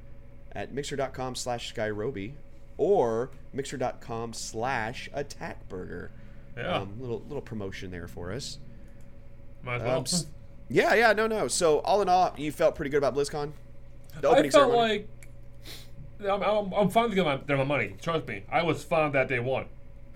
at 0.55 0.75
mixer.com 0.75 1.37
slash 1.37 1.75
skyroby 1.75 2.33
or 2.77 3.31
mixer.com 3.55 4.35
slash. 4.35 5.09
Yeah. 6.57 6.77
Um, 6.79 6.95
little 7.01 7.23
little 7.29 7.41
promotion 7.43 7.91
there 7.91 8.07
for 8.09 8.33
us. 8.33 8.59
Might 9.63 9.77
as 9.77 9.83
Um, 9.83 9.87
well. 9.89 10.01
s- 10.03 10.27
yeah, 10.69 10.95
yeah, 10.95 11.13
no, 11.13 11.27
no. 11.27 11.49
So 11.49 11.79
all 11.81 12.03
in 12.03 12.09
all, 12.09 12.35
you 12.37 12.53
felt 12.53 12.75
pretty 12.75 12.91
good 12.91 12.99
about 12.99 13.15
BlizzCon. 13.15 13.53
The 14.21 14.29
I 14.29 14.33
opening 14.33 14.51
felt 14.51 14.71
ceremony. 14.71 15.07
like 16.21 16.31
I'm, 16.31 16.43
I'm, 16.43 16.73
I'm 16.73 16.89
fine 16.91 17.09
to 17.09 17.15
get 17.15 17.25
my, 17.25 17.57
my 17.57 17.65
money. 17.65 17.97
Trust 18.01 18.27
me, 18.29 18.43
I 18.51 18.63
was 18.63 18.85
fine 18.85 19.13
that 19.13 19.29
day 19.29 19.39
one. 19.41 19.67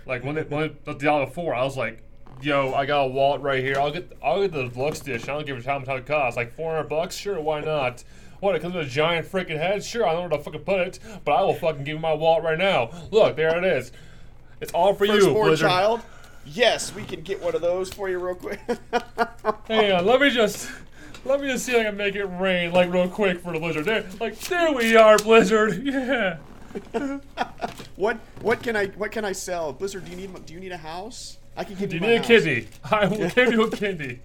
Like 0.06 0.22
when 0.24 0.34
they 0.36 0.42
when 0.42 0.76
the 0.84 0.92
Diablo 0.94 1.26
four, 1.26 1.54
I 1.54 1.64
was 1.64 1.76
like, 1.76 2.02
"Yo, 2.42 2.72
I 2.74 2.86
got 2.86 3.02
a 3.02 3.08
wallet 3.08 3.40
right 3.40 3.62
here. 3.62 3.76
I'll 3.78 3.90
get 3.90 4.12
I'll 4.22 4.40
get 4.46 4.52
the 4.52 4.70
Lux 4.80 5.00
dish. 5.00 5.24
I 5.24 5.26
don't 5.32 5.46
give 5.46 5.58
a 5.58 5.62
how 5.68 5.78
much 5.78 5.88
it 5.88 6.06
costs. 6.06 6.36
Like 6.36 6.52
400 6.54 6.88
bucks, 6.88 7.16
sure, 7.16 7.40
why 7.40 7.60
not? 7.60 8.04
What, 8.40 8.54
it 8.54 8.60
comes 8.62 8.74
with 8.74 8.86
a 8.86 8.90
giant 8.90 9.26
freaking 9.26 9.56
head? 9.56 9.82
Sure, 9.82 10.06
I 10.06 10.12
don't 10.12 10.24
know 10.24 10.28
where 10.28 10.38
to 10.38 10.44
fucking 10.44 10.60
put 10.60 10.80
it, 10.80 10.98
but 11.24 11.32
I 11.32 11.42
will 11.42 11.54
fucking 11.54 11.84
give 11.84 11.94
you 11.94 11.98
my 11.98 12.12
wallet 12.12 12.44
right 12.44 12.58
now. 12.58 12.90
Look, 13.10 13.34
there 13.34 13.56
it 13.56 13.64
is. 13.64 13.90
It's 14.60 14.72
all 14.72 14.92
for 14.94 15.06
you, 15.06 15.12
Firstborn 15.14 15.48
Blizzard. 15.48 15.68
child. 15.68 16.02
Yes, 16.46 16.94
we 16.94 17.02
can 17.04 17.22
get 17.22 17.42
one 17.42 17.54
of 17.54 17.60
those 17.60 17.92
for 17.92 18.08
you 18.08 18.18
real 18.18 18.34
quick. 18.34 18.60
Hang 19.68 19.92
on, 19.92 20.06
let 20.06 20.20
me 20.20 20.30
just 20.30 20.70
let 21.24 21.40
me 21.40 21.48
just 21.48 21.64
see 21.66 21.72
if 21.72 21.80
I 21.80 21.84
can 21.84 21.96
make 21.96 22.14
it 22.14 22.24
rain 22.24 22.72
like 22.72 22.92
real 22.92 23.08
quick 23.08 23.40
for 23.40 23.52
the 23.52 23.58
Blizzard. 23.58 23.84
There, 23.84 24.04
like 24.20 24.38
there 24.40 24.72
we 24.72 24.96
are, 24.96 25.18
Blizzard. 25.18 25.82
Yeah. 26.92 27.18
what 27.96 28.18
what 28.42 28.62
can 28.62 28.76
I 28.76 28.86
what 28.88 29.10
can 29.10 29.24
I 29.24 29.32
sell? 29.32 29.72
Blizzard, 29.72 30.04
do 30.04 30.10
you 30.10 30.16
need 30.16 30.46
do 30.46 30.52
you 30.52 30.60
need 30.60 30.72
a 30.72 30.76
house? 30.76 31.38
I 31.56 31.64
can 31.64 31.74
give 31.76 31.88
Do 31.88 31.96
you 31.96 32.02
you 32.02 32.08
need 32.08 32.16
a 32.16 32.22
kidney? 32.22 32.68
I 32.84 33.06
will 33.06 33.30
give 33.30 33.50
you 33.50 33.62
a 33.64 33.70
kidney. 33.70 34.20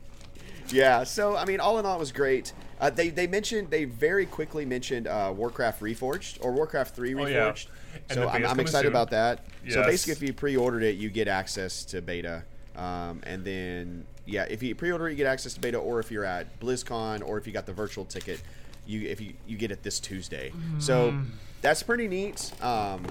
Yeah, 0.69 1.03
so 1.03 1.35
I 1.37 1.45
mean, 1.45 1.59
all 1.59 1.79
in 1.79 1.85
all, 1.85 1.95
it 1.95 1.99
was 1.99 2.11
great. 2.11 2.51
Uh, 2.79 2.89
they 2.89 3.09
they 3.09 3.25
mentioned 3.27 3.69
they 3.69 3.85
very 3.85 4.25
quickly 4.25 4.65
mentioned 4.65 5.07
uh, 5.07 5.33
Warcraft 5.35 5.81
Reforged 5.81 6.39
or 6.41 6.51
Warcraft 6.51 6.93
Three 6.95 7.13
Reforged. 7.13 7.65
yeah. 7.65 7.71
And 8.09 8.17
So 8.17 8.27
I'm, 8.29 8.45
I'm 8.45 8.59
excited 8.59 8.87
soon. 8.87 8.91
about 8.93 9.09
that. 9.11 9.43
So 9.69 9.83
basically, 9.83 10.13
if 10.13 10.21
you 10.21 10.33
pre-ordered 10.33 10.83
it, 10.83 10.95
you 10.97 11.09
get 11.09 11.27
access 11.27 11.85
to 11.85 12.01
beta, 12.01 12.43
um, 12.75 13.21
and 13.23 13.43
then 13.45 14.05
yeah, 14.25 14.45
if 14.49 14.61
you 14.63 14.73
pre-order 14.75 15.07
it, 15.07 15.11
you 15.11 15.17
get 15.17 15.27
access 15.27 15.53
to 15.53 15.59
beta, 15.59 15.77
or 15.77 15.99
if 15.99 16.11
you're 16.11 16.25
at 16.25 16.59
BlizzCon, 16.59 17.21
or 17.27 17.37
if 17.37 17.45
you 17.47 17.53
got 17.53 17.65
the 17.65 17.73
virtual 17.73 18.05
ticket, 18.05 18.41
you 18.85 19.07
if 19.07 19.19
you 19.21 19.33
you 19.47 19.57
get 19.57 19.71
it 19.71 19.83
this 19.83 19.99
Tuesday. 19.99 20.51
So 20.79 21.11
Mm. 21.11 21.25
that's 21.61 21.83
pretty 21.83 22.07
neat. 22.07 22.51
Um, 22.61 23.05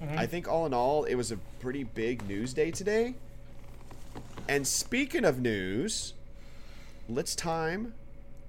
Mm-hmm. 0.00 0.16
I 0.16 0.26
think 0.26 0.46
all 0.46 0.64
in 0.66 0.72
all, 0.72 1.02
it 1.04 1.16
was 1.16 1.32
a 1.32 1.36
pretty 1.58 1.82
big 1.82 2.26
news 2.28 2.52
day 2.54 2.70
today. 2.70 3.14
And 4.48 4.64
speaking 4.64 5.24
of 5.24 5.40
news, 5.40 6.14
let's 7.08 7.34
time 7.34 7.94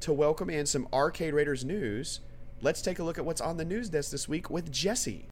to 0.01 0.13
welcome 0.13 0.47
in 0.51 0.67
some 0.67 0.87
Arcade 0.93 1.33
Raiders 1.33 1.65
news. 1.65 2.19
Let's 2.61 2.83
take 2.83 2.99
a 2.99 3.03
look 3.03 3.17
at 3.17 3.25
what's 3.25 3.41
on 3.41 3.57
the 3.57 3.65
news 3.65 3.89
desk 3.89 4.11
this 4.11 4.29
week 4.29 4.51
with 4.51 4.71
Jesse. 4.71 5.25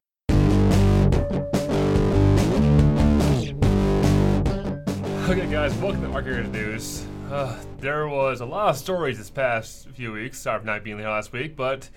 Okay, 5.28 5.46
guys, 5.50 5.74
welcome 5.76 6.00
to 6.00 6.08
Arcade 6.10 6.50
News. 6.50 7.04
Uh, 7.30 7.54
there 7.80 8.08
was 8.08 8.40
a 8.40 8.46
lot 8.46 8.70
of 8.70 8.76
stories 8.78 9.18
this 9.18 9.28
past 9.28 9.86
few 9.90 10.12
weeks. 10.12 10.38
Sorry 10.40 10.58
for 10.58 10.64
not 10.64 10.82
being 10.82 10.98
here 10.98 11.08
last 11.08 11.32
week, 11.32 11.54
but 11.54 11.90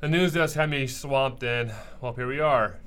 the 0.00 0.08
news 0.08 0.32
desk 0.32 0.56
had 0.56 0.68
me 0.68 0.88
swamped, 0.88 1.44
and 1.44 1.72
well, 2.00 2.14
here 2.14 2.26
we 2.26 2.40
are. 2.40 2.78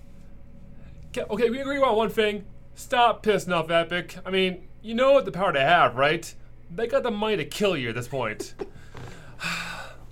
Okay, 1.18 1.50
we 1.50 1.60
agree 1.60 1.78
on 1.78 1.96
one 1.96 2.10
thing. 2.10 2.44
Stop 2.76 3.24
pissing 3.24 3.54
off 3.56 3.72
Epic. 3.72 4.18
I 4.26 4.30
mean, 4.30 4.68
you 4.82 4.94
know 4.94 5.14
what 5.14 5.24
the 5.24 5.32
power 5.32 5.54
they 5.54 5.62
have, 5.62 5.96
right? 5.96 6.34
They 6.70 6.88
got 6.88 7.04
the 7.04 7.12
money 7.12 7.38
to 7.38 7.46
kill 7.46 7.78
you 7.78 7.90
at 7.90 7.96
this 7.96 8.08
point. 8.10 8.54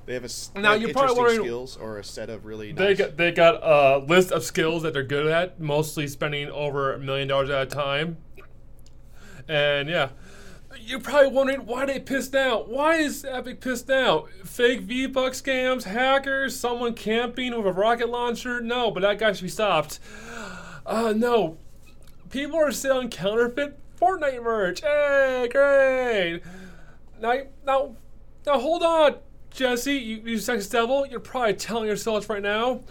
They 0.06 0.16
have 0.16 0.26
a 0.26 0.60
Now, 0.60 0.74
you're 0.74 0.92
probably 0.92 1.16
wondering- 1.16 1.42
skills 1.42 1.78
or 1.78 2.00
a 2.00 2.04
set 2.04 2.32
of 2.32 2.44
really 2.44 2.72
They 2.72 2.88
nice. 2.88 2.98
got 2.98 3.18
they 3.18 3.32
got 3.32 3.62
a 3.62 4.00
list 4.00 4.32
of 4.32 4.44
skills 4.44 4.82
that 4.82 4.92
they're 4.92 5.04
good 5.04 5.28
at, 5.28 5.60
mostly 5.60 6.08
spending 6.08 6.50
over 6.50 6.94
a 6.94 6.98
million 6.98 7.28
dollars 7.28 7.52
at 7.52 7.62
a 7.62 7.66
time. 7.68 8.18
And 9.50 9.90
yeah, 9.90 10.10
you're 10.80 11.00
probably 11.00 11.32
wondering 11.32 11.66
why 11.66 11.88
they 11.88 12.00
pissed 12.00 12.36
out. 12.36 12.70
Why 12.70 12.98
is 12.98 13.26
Epic 13.26 13.62
pissed 13.62 13.90
out? 13.90 14.30
Fake 14.46 14.82
V 14.82 15.08
Buck 15.08 15.34
scams, 15.34 15.84
hackers, 15.84 16.58
someone 16.58 16.94
camping 16.94 17.58
with 17.58 17.66
a 17.66 17.74
rocket 17.74 18.10
launcher? 18.10 18.62
No, 18.62 18.92
but 18.92 19.02
that 19.02 19.18
guy 19.18 19.34
should 19.34 19.44
be 19.44 19.50
stopped. 19.50 20.00
Uh, 20.86 21.14
no, 21.18 21.58
people 22.30 22.60
are 22.60 22.72
selling 22.72 23.10
counterfeit 23.10 23.80
Fortnite 24.00 24.44
merch. 24.44 24.82
Hey, 24.82 25.50
great. 25.52 26.42
Now, 27.20 27.34
now, 27.66 27.96
now, 28.46 28.60
hold 28.60 28.84
on, 28.84 29.16
Jesse. 29.50 29.94
You, 29.98 30.22
you 30.24 30.38
sex 30.38 30.68
devil. 30.68 31.08
You're 31.08 31.20
probably 31.20 31.56
telling 31.56 31.88
yourself 31.88 32.30
right 32.30 32.42
now. 32.42 32.82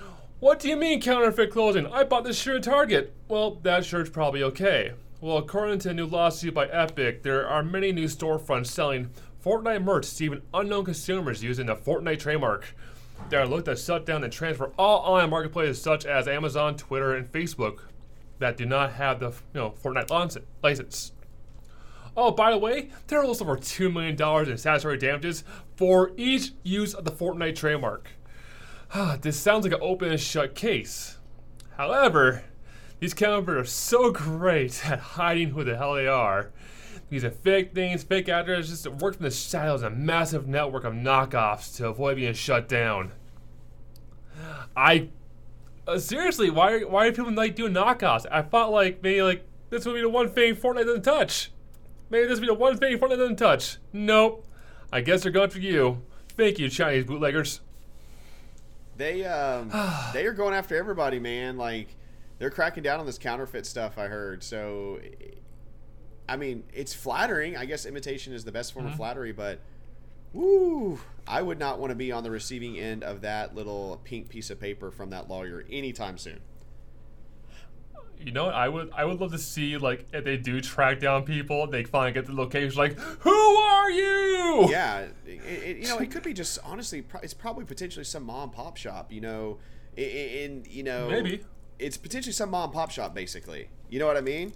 What 0.41 0.59
do 0.59 0.69
you 0.69 0.77
mean 0.77 1.00
counterfeit 1.00 1.53
clothing? 1.53 1.87
I 1.87 2.03
bought 2.05 2.25
this 2.25 2.38
shirt 2.38 2.57
at 2.57 2.62
Target. 2.65 3.15
Well, 3.29 3.57
that 3.62 3.85
shirt's 3.85 4.11
probably 4.11 4.43
okay. 4.43 4.93
Well, 5.20 5.38
according 5.38 5.80
to 5.80 5.90
a 5.90 5.94
new 5.94 6.06
lawsuit 6.06 6.54
by 6.54 6.66
Epic, 6.66 7.25
there 7.25 7.44
are 7.44 7.64
many 7.64 7.90
new 7.90 8.04
storefronts 8.04 8.68
selling 8.68 9.10
Fortnite 9.44 9.82
merch 9.82 10.14
to 10.14 10.25
even 10.25 10.42
unknown 10.54 10.84
consumers 10.84 11.42
using 11.42 11.66
the 11.66 11.75
Fortnite 11.75 12.20
trademark. 12.20 12.72
They 13.28 13.37
are 13.37 13.46
looked 13.46 13.64
to 13.64 13.75
shut 13.75 14.06
down 14.06 14.22
and 14.22 14.32
transfer 14.32 14.70
all 14.78 14.98
online 14.98 15.30
marketplaces 15.30 15.82
such 15.82 16.06
as 16.06 16.28
Amazon, 16.28 16.76
Twitter, 16.76 17.16
and 17.16 17.26
Facebook 17.32 17.80
that 18.38 18.56
do 18.56 18.64
not 18.64 18.92
have 18.92 19.18
the 19.18 19.30
you 19.30 19.60
know 19.60 19.75
Fortnite 19.82 20.40
license-. 20.62 21.12
Oh, 22.16 22.30
by 22.30 22.52
the 22.52 22.58
way, 22.58 22.90
there 23.08 23.20
are 23.20 23.25
also 23.25 23.44
over 23.44 23.56
$2 23.56 23.92
million 23.92 24.48
in 24.48 24.56
statutory 24.56 24.98
damages 24.98 25.42
for 25.75 26.12
each 26.16 26.52
use 26.62 26.94
of 26.94 27.04
the 27.04 27.10
Fortnite 27.10 27.56
trademark. 27.56 28.10
this 29.20 29.37
sounds 29.37 29.64
like 29.64 29.75
an 29.75 29.80
open 29.82 30.12
and 30.12 30.20
shut 30.20 30.54
case. 30.54 31.18
However, 31.76 32.44
these 33.00 33.14
counterfeiters 33.14 33.62
are 33.62 33.71
so 33.71 34.11
great 34.12 34.87
at 34.90 34.99
hiding 34.99 35.50
who 35.50 35.64
the 35.64 35.76
hell 35.76 35.95
they 35.95 36.07
are. 36.07 36.50
Using 37.11 37.31
fake 37.31 37.75
things, 37.75 38.02
fake 38.02 38.28
addresses 38.28 38.83
just 38.83 39.00
work 39.00 39.17
from 39.17 39.25
the 39.25 39.31
shadows 39.31 39.83
a 39.83 39.88
massive 39.88 40.47
network 40.47 40.85
of 40.85 40.93
knockoffs 40.93 41.75
to 41.76 41.88
avoid 41.88 42.17
being 42.17 42.35
shut 42.35 42.69
down. 42.69 43.12
I 44.76 45.09
uh, 45.87 45.99
seriously, 45.99 46.50
why 46.50 46.81
why 46.81 47.07
are 47.07 47.12
people 47.12 47.33
like 47.33 47.57
doing 47.57 47.73
knockoffs? 47.73 48.26
I 48.31 48.43
thought 48.43 48.71
like 48.71 49.02
maybe 49.02 49.23
like 49.23 49.47
this 49.71 49.87
would 49.87 49.95
be 49.95 50.02
the 50.02 50.09
one 50.09 50.28
thing 50.28 50.55
Fortnite 50.55 50.85
doesn't 50.85 51.02
touch. 51.02 51.50
Maybe 52.11 52.26
this 52.26 52.38
would 52.38 52.47
be 52.47 52.49
the 52.49 52.55
one 52.55 52.76
thing 52.76 52.99
Fortnite 52.99 53.17
doesn't 53.17 53.37
touch. 53.37 53.78
Nope. 53.93 54.47
I 54.93 55.00
guess 55.00 55.23
they're 55.23 55.33
going 55.33 55.50
for 55.50 55.61
you. 55.61 56.02
Thank 56.37 56.59
you, 56.59 56.69
Chinese 56.69 57.05
bootleggers. 57.05 57.61
They 58.99 59.25
um 59.25 59.71
they 60.12 60.26
are 60.26 60.35
going 60.35 60.52
after 60.52 60.76
everybody, 60.76 61.19
man. 61.19 61.57
Like 61.57 61.88
they're 62.38 62.50
cracking 62.50 62.83
down 62.83 63.00
on 63.00 63.07
this 63.07 63.18
counterfeit 63.18 63.66
stuff. 63.66 63.99
I 63.99 64.07
heard. 64.07 64.42
So, 64.42 65.00
I 66.28 66.37
mean, 66.37 66.64
it's 66.73 66.95
flattering. 66.95 67.57
I 67.57 67.64
guess 67.64 67.87
imitation 67.87 68.33
is 68.33 68.45
the 68.45 68.52
best 68.52 68.73
form 68.73 68.87
of 68.87 68.92
mm-hmm. 68.92 68.99
flattery, 68.99 69.33
but. 69.33 69.61
Woo! 70.35 71.00
I 71.26 71.40
would 71.40 71.59
not 71.59 71.78
want 71.78 71.90
to 71.90 71.97
be 71.97 72.12
on 72.12 72.23
the 72.23 72.30
receiving 72.30 72.78
end 72.78 73.02
of 73.02 73.23
that 73.23 73.54
little 73.54 73.99
pink 74.04 74.28
piece 74.28 74.50
of 74.50 74.61
paper 74.61 74.90
from 74.90 75.11
that 75.11 75.28
lawyer 75.28 75.64
anytime 75.71 76.18
soon. 76.18 76.40
You 78.21 78.33
know, 78.33 78.47
what? 78.47 78.54
I 78.54 78.68
would 78.68 78.90
I 78.95 79.04
would 79.04 79.21
love 79.21 79.33
to 79.33 79.38
see 79.38 79.78
like 79.78 80.07
if 80.12 80.25
they 80.25 80.37
do 80.37 80.61
track 80.61 81.00
down 81.00 81.25
people, 81.25 81.66
they 81.66 81.85
finally 81.85 82.12
get 82.12 82.26
the 82.26 82.35
location. 82.35 82.76
Like, 82.76 82.99
who 82.99 83.30
are 83.30 83.90
you? 83.90 84.68
yeah, 84.71 85.07
it, 85.26 85.40
it, 85.47 85.76
you 85.78 85.88
know, 85.88 85.99
it 85.99 86.11
could 86.11 86.25
be 86.25 86.33
just 86.33 86.59
honestly, 86.64 87.04
it's 87.23 87.35
probably 87.35 87.64
potentially 87.64 88.04
some 88.04 88.25
mom 88.25 88.45
and 88.45 88.52
pop 88.52 88.76
shop. 88.76 89.12
You 89.12 89.21
know, 89.21 89.59
in 89.97 90.64
you 90.68 90.83
know, 90.83 91.09
Maybe. 91.09 91.45
It's 91.78 91.97
potentially 91.97 92.32
some 92.32 92.50
mom 92.50 92.64
and 92.64 92.73
pop 92.73 92.90
shop, 92.90 93.14
basically. 93.14 93.68
You 93.88 93.99
know 93.99 94.06
what 94.06 94.16
I 94.16 94.20
mean? 94.20 94.52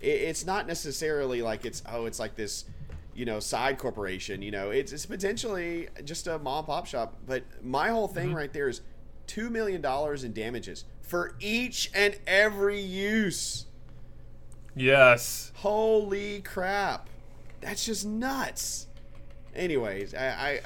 It, 0.00 0.08
it's 0.08 0.44
not 0.44 0.66
necessarily 0.66 1.42
like 1.42 1.64
it's 1.64 1.82
oh, 1.90 2.06
it's 2.06 2.18
like 2.18 2.36
this, 2.36 2.64
you 3.14 3.24
know, 3.24 3.40
side 3.40 3.78
corporation. 3.78 4.42
You 4.42 4.50
know, 4.50 4.70
it's 4.70 4.92
it's 4.92 5.06
potentially 5.06 5.88
just 6.04 6.26
a 6.26 6.38
mom 6.38 6.58
and 6.58 6.66
pop 6.66 6.86
shop. 6.86 7.16
But 7.26 7.44
my 7.62 7.88
whole 7.88 8.08
thing 8.08 8.28
mm-hmm. 8.28 8.36
right 8.36 8.52
there 8.52 8.68
is 8.68 8.80
two 9.26 9.50
million 9.50 9.80
dollars 9.80 10.24
in 10.24 10.32
damages 10.32 10.84
for 11.02 11.34
each 11.40 11.90
and 11.94 12.16
every 12.26 12.80
use. 12.80 13.66
Yes. 14.74 15.52
Holy 15.56 16.42
crap. 16.42 17.08
That's 17.60 17.84
just 17.86 18.04
nuts. 18.04 18.86
Anyways, 19.54 20.14
I, 20.14 20.26
I 20.26 20.60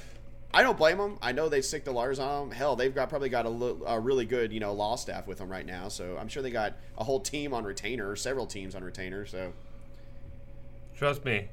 I 0.53 0.63
don't 0.63 0.77
blame 0.77 0.99
them. 0.99 1.19
I 1.23 1.33
know 1.33 1.49
they've 1.49 1.65
stick 1.65 1.85
the 1.85 1.93
lawyers 1.93 2.19
on 2.19 2.49
them. 2.49 2.57
Hell, 2.57 2.75
they've 2.75 2.95
got 2.95 3.09
probably 3.09 3.29
got 3.29 3.47
a, 3.47 4.01
really 4.01 4.25
good 4.25 4.53
you 4.53 4.61
know 4.61 4.73
law 4.73 4.97
staff 4.97 5.27
with 5.27 5.39
them 5.39 5.49
right 5.49 5.67
now. 5.67 5.89
So 5.89 6.17
I'm 6.19 6.29
sure 6.29 6.43
they 6.43 6.51
got 6.51 6.75
a 6.99 7.05
whole 7.05 7.21
team 7.21 7.55
on 7.55 7.65
retainer, 7.65 8.17
several 8.17 8.47
teams 8.47 8.75
on 8.75 8.83
retainer. 8.83 9.27
So 9.27 9.53
Trust 11.01 11.25
me. 11.25 11.49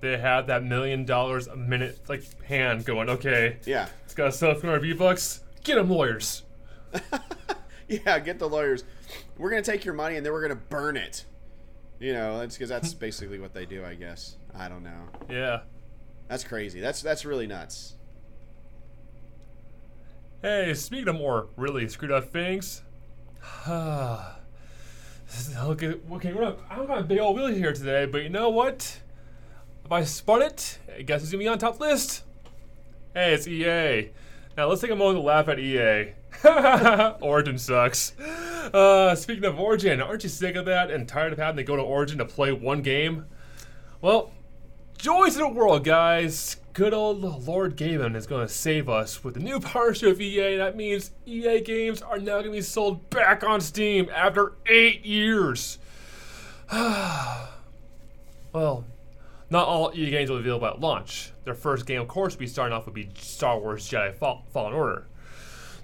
They 0.00 0.16
have 0.16 0.46
that 0.46 0.62
million 0.62 1.04
dollars 1.04 1.48
a 1.48 1.56
minute 1.56 1.98
like 2.08 2.40
hand 2.44 2.84
going, 2.84 3.08
okay, 3.08 3.56
yeah, 3.64 3.88
it's 4.04 4.14
got 4.14 4.26
to 4.26 4.32
sell 4.32 4.54
300 4.54 4.80
V 4.80 4.92
bucks. 4.92 5.40
Get 5.64 5.74
them 5.74 5.90
lawyers. 5.90 6.44
yeah. 7.88 8.18
Get 8.20 8.38
the 8.38 8.48
lawyers. 8.48 8.84
We're 9.38 9.50
gonna 9.50 9.62
take 9.62 9.84
your 9.84 9.94
money 9.94 10.16
and 10.16 10.24
then 10.24 10.32
we're 10.32 10.42
gonna 10.42 10.54
burn 10.54 10.96
it. 10.96 11.24
You 11.98 12.12
know, 12.12 12.38
that's 12.38 12.56
because 12.56 12.68
that's 12.68 12.94
basically 13.08 13.40
what 13.40 13.54
they 13.54 13.66
do. 13.66 13.84
I 13.84 13.94
guess. 13.94 14.36
I 14.54 14.68
don't 14.68 14.84
know. 14.84 15.08
Yeah. 15.28 15.62
That's 16.28 16.44
crazy. 16.44 16.80
That's 16.80 17.02
that's 17.02 17.24
really 17.24 17.48
nuts. 17.48 17.94
Hey, 20.42 20.74
speaking 20.74 21.06
of 21.06 21.14
more 21.14 21.46
really 21.56 21.88
screwed 21.88 22.10
up 22.10 22.32
things, 22.32 22.82
okay, 23.68 24.24
okay, 25.54 26.32
we're 26.32 26.40
not, 26.40 26.58
I 26.68 26.74
don't 26.74 26.88
got 26.88 26.98
a 26.98 27.04
big 27.04 27.20
old 27.20 27.36
wheel 27.36 27.46
here 27.46 27.72
today, 27.72 28.06
but 28.06 28.24
you 28.24 28.28
know 28.28 28.48
what? 28.48 28.98
If 29.84 29.92
I 29.92 30.02
spun 30.02 30.42
it, 30.42 30.80
I 30.98 31.02
guess 31.02 31.20
who's 31.20 31.30
gonna 31.30 31.44
be 31.44 31.46
on 31.46 31.60
top 31.60 31.78
list? 31.78 32.24
Hey, 33.14 33.34
it's 33.34 33.46
EA. 33.46 34.10
Now 34.56 34.66
let's 34.66 34.80
take 34.80 34.90
a 34.90 34.96
moment 34.96 35.18
to 35.18 35.22
laugh 35.22 35.46
at 35.46 35.60
EA. 35.60 36.14
Origin 37.24 37.56
sucks. 37.56 38.18
Uh, 38.18 39.14
speaking 39.14 39.44
of 39.44 39.60
Origin, 39.60 40.00
aren't 40.00 40.24
you 40.24 40.28
sick 40.28 40.56
of 40.56 40.64
that 40.64 40.90
and 40.90 41.06
tired 41.06 41.32
of 41.32 41.38
having 41.38 41.58
to 41.58 41.62
go 41.62 41.76
to 41.76 41.82
Origin 41.82 42.18
to 42.18 42.24
play 42.24 42.50
one 42.50 42.82
game? 42.82 43.26
Well, 44.00 44.32
Joys 45.02 45.34
of 45.34 45.40
the 45.40 45.48
world, 45.48 45.82
guys! 45.82 46.58
Good 46.74 46.94
old 46.94 47.22
Lord 47.44 47.76
Gaben 47.76 48.14
is 48.14 48.28
going 48.28 48.46
to 48.46 48.52
save 48.52 48.88
us 48.88 49.24
with 49.24 49.34
the 49.34 49.40
new 49.40 49.58
partnership 49.58 50.12
of 50.12 50.20
EA. 50.20 50.58
That 50.58 50.76
means 50.76 51.10
EA 51.26 51.60
games 51.60 52.02
are 52.02 52.18
now 52.18 52.34
going 52.34 52.44
to 52.44 52.50
be 52.52 52.60
sold 52.60 53.10
back 53.10 53.42
on 53.42 53.60
Steam 53.60 54.08
after 54.14 54.52
eight 54.66 55.04
years. 55.04 55.80
well, 56.72 57.48
not 59.50 59.66
all 59.66 59.90
EA 59.92 60.08
games 60.08 60.30
will 60.30 60.36
be 60.36 60.42
available 60.42 60.68
at 60.68 60.80
launch. 60.80 61.32
Their 61.42 61.54
first 61.54 61.84
game, 61.84 62.00
of 62.00 62.06
course, 62.06 62.34
will 62.34 62.40
be 62.40 62.46
starting 62.46 62.72
off 62.72 62.86
would 62.86 62.94
be 62.94 63.08
Star 63.18 63.58
Wars 63.58 63.90
Jedi 63.90 64.14
Fall- 64.14 64.44
Fallen 64.52 64.72
Order. 64.72 65.06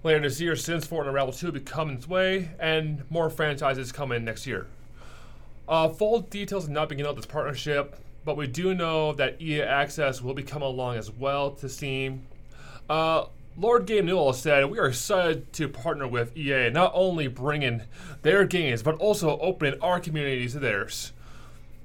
Later 0.05 0.21
this 0.21 0.41
year, 0.41 0.55
4 0.55 1.01
and 1.01 1.09
Unravel 1.09 1.33
2 1.33 1.47
will 1.47 1.53
be 1.55 1.59
coming 1.59 1.97
its 1.97 2.07
way, 2.07 2.51
and 2.61 3.03
more 3.11 3.31
franchises 3.31 3.91
come 3.91 4.13
in 4.13 4.25
next 4.25 4.47
year. 4.47 4.69
Uh, 5.69 5.89
full 5.89 6.21
details 6.21 6.67
have 6.67 6.71
not 6.71 6.89
been 6.89 6.99
given 6.99 7.11
out 7.11 7.17
this 7.17 7.27
partnership, 7.27 7.97
but 8.29 8.37
we 8.37 8.47
do 8.47 8.75
know 8.75 9.15
that 9.15 9.41
EA 9.41 9.63
Access 9.63 10.21
will 10.21 10.35
be 10.35 10.43
coming 10.43 10.69
along 10.69 10.99
as 10.99 11.11
well 11.11 11.51
to 11.53 11.67
Steam. 11.67 12.27
Uh, 12.87 13.25
Lord 13.57 13.87
Gabe 13.87 14.05
Newell 14.05 14.35
said, 14.35 14.67
We 14.67 14.79
are 14.79 14.89
excited 14.89 15.51
to 15.55 15.67
partner 15.67 16.07
with 16.07 16.37
EA, 16.37 16.69
not 16.69 16.93
only 16.95 17.27
bringing 17.27 17.85
their 18.21 18.45
games, 18.45 18.83
but 18.83 18.97
also 18.97 19.39
opening 19.39 19.81
our 19.81 19.99
communities 19.99 20.53
to 20.53 20.59
theirs. 20.59 21.13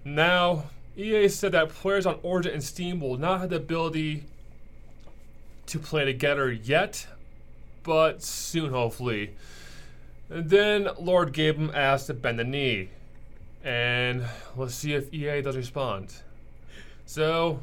Now, 0.03 0.65
EA 0.97 1.29
said 1.29 1.53
that 1.53 1.69
players 1.69 2.05
on 2.05 2.19
Origin 2.23 2.51
and 2.51 2.61
Steam 2.61 2.99
will 2.99 3.15
not 3.15 3.39
have 3.39 3.49
the 3.51 3.55
ability 3.55 4.25
to 5.67 5.79
play 5.79 6.03
together 6.03 6.51
yet, 6.51 7.07
but 7.83 8.21
soon, 8.21 8.71
hopefully. 8.71 9.33
And 10.29 10.49
then 10.49 10.89
Lord 10.99 11.31
Gaben 11.31 11.73
asked 11.73 12.07
to 12.07 12.13
bend 12.13 12.39
the 12.39 12.43
knee. 12.43 12.89
And 13.63 14.25
let's 14.57 14.75
see 14.75 14.93
if 14.93 15.13
EA 15.13 15.41
does 15.41 15.55
respond. 15.55 16.13
So, 17.13 17.59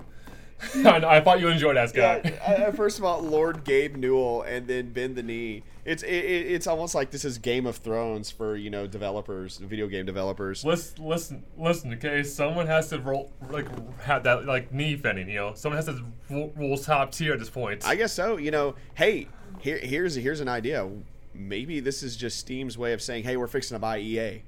I, 0.76 0.96
I 1.18 1.20
thought 1.20 1.40
you 1.40 1.48
enjoyed 1.48 1.76
that, 1.76 1.90
Scott. 1.90 2.22
Yeah, 2.24 2.30
uh, 2.68 2.72
first 2.72 2.98
of 2.98 3.04
all, 3.04 3.20
Lord 3.20 3.64
Gabe 3.64 3.96
Newell, 3.96 4.42
and 4.42 4.66
then 4.66 4.92
bend 4.94 5.14
the 5.14 5.22
knee. 5.22 5.62
It's 5.84 6.02
it, 6.02 6.08
it- 6.24 6.52
it's 6.52 6.66
almost 6.66 6.94
like 6.94 7.10
this 7.10 7.22
is 7.22 7.36
Game 7.36 7.66
of 7.66 7.76
Thrones 7.76 8.30
for 8.30 8.56
you 8.56 8.70
know 8.70 8.86
developers, 8.86 9.58
video 9.58 9.88
game 9.88 10.06
developers. 10.06 10.64
Listen, 10.64 11.04
listen, 11.06 11.44
listen. 11.58 11.92
Okay, 11.92 12.22
someone 12.22 12.66
has 12.66 12.88
to 12.88 12.98
roll 12.98 13.30
like 13.50 13.66
have 14.00 14.22
that 14.24 14.46
like 14.46 14.72
knee 14.72 14.96
bending. 14.96 15.28
You 15.28 15.36
know, 15.36 15.54
someone 15.54 15.76
has 15.76 15.84
to 15.84 16.02
roll, 16.30 16.50
roll 16.56 16.78
top 16.78 17.12
tier 17.12 17.34
at 17.34 17.38
this 17.40 17.50
point. 17.50 17.86
I 17.86 17.94
guess 17.94 18.14
so. 18.14 18.38
You 18.38 18.50
know, 18.50 18.74
hey, 18.94 19.28
here 19.60 19.76
here's 19.76 20.14
here's 20.14 20.40
an 20.40 20.48
idea. 20.48 20.88
Maybe 21.34 21.80
this 21.80 22.02
is 22.02 22.16
just 22.16 22.38
Steam's 22.38 22.78
way 22.78 22.94
of 22.94 23.02
saying, 23.02 23.24
hey, 23.24 23.36
we're 23.36 23.46
fixing 23.48 23.74
to 23.74 23.78
buy 23.78 23.98
EA. 23.98 24.42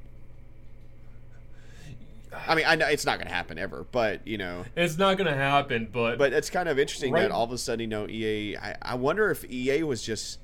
I 2.46 2.54
mean, 2.54 2.64
I 2.66 2.76
know 2.76 2.87
it's 2.87 3.04
not 3.04 3.18
going 3.18 3.28
to 3.28 3.34
happen 3.34 3.58
ever, 3.58 3.87
but 3.90 4.26
you 4.26 4.38
know, 4.38 4.64
it's 4.76 4.96
not 4.99 5.18
gonna 5.18 5.34
happen, 5.34 5.88
but 5.92 6.18
but 6.18 6.32
it's 6.32 6.50
kind 6.50 6.68
of 6.68 6.78
interesting 6.78 7.12
Right. 7.12 7.22
that 7.22 7.30
all 7.30 7.44
of 7.44 7.52
a 7.52 7.58
sudden, 7.58 7.80
you 7.80 7.87
know, 7.87 8.08
EA. 8.08 8.56
I, 8.56 8.76
I 8.82 8.94
wonder 8.94 9.30
if 9.30 9.44
EA 9.50 9.82
was 9.82 10.02
just 10.02 10.38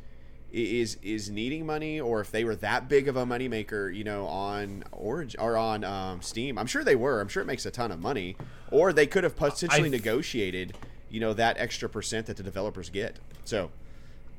is 0.53 0.97
is 1.03 1.31
needing 1.31 1.67
money, 1.67 2.01
or 2.01 2.21
if 2.21 2.31
they 2.31 2.45
were 2.45 2.57
that 2.57 2.89
big 2.89 3.09
of 3.09 3.17
a 3.17 3.25
moneymaker, 3.27 3.95
you 3.95 4.05
know, 4.05 4.27
on 4.27 4.85
Origin 4.93 5.41
or 5.41 5.57
on 5.57 5.85
um, 5.85 6.23
Steam. 6.23 6.59
I'm 6.59 6.67
sure 6.67 6.83
they 6.83 6.97
were. 6.97 7.21
I'm 7.21 7.29
sure 7.29 7.43
it 7.43 7.47
makes 7.47 7.67
a 7.67 7.71
ton 7.71 7.93
of 7.93 8.01
money, 8.01 8.37
or 8.71 8.93
they 8.93 9.07
could 9.07 9.25
have 9.25 9.37
potentially 9.37 9.89
I- 9.89 9.91
negotiated, 9.91 10.77
you 11.11 11.21
know, 11.21 11.35
that 11.35 11.59
extra 11.59 11.89
percent 11.89 12.27
that 12.27 12.37
the 12.37 12.43
developers 12.43 12.91
get. 12.91 13.17
So 13.45 13.71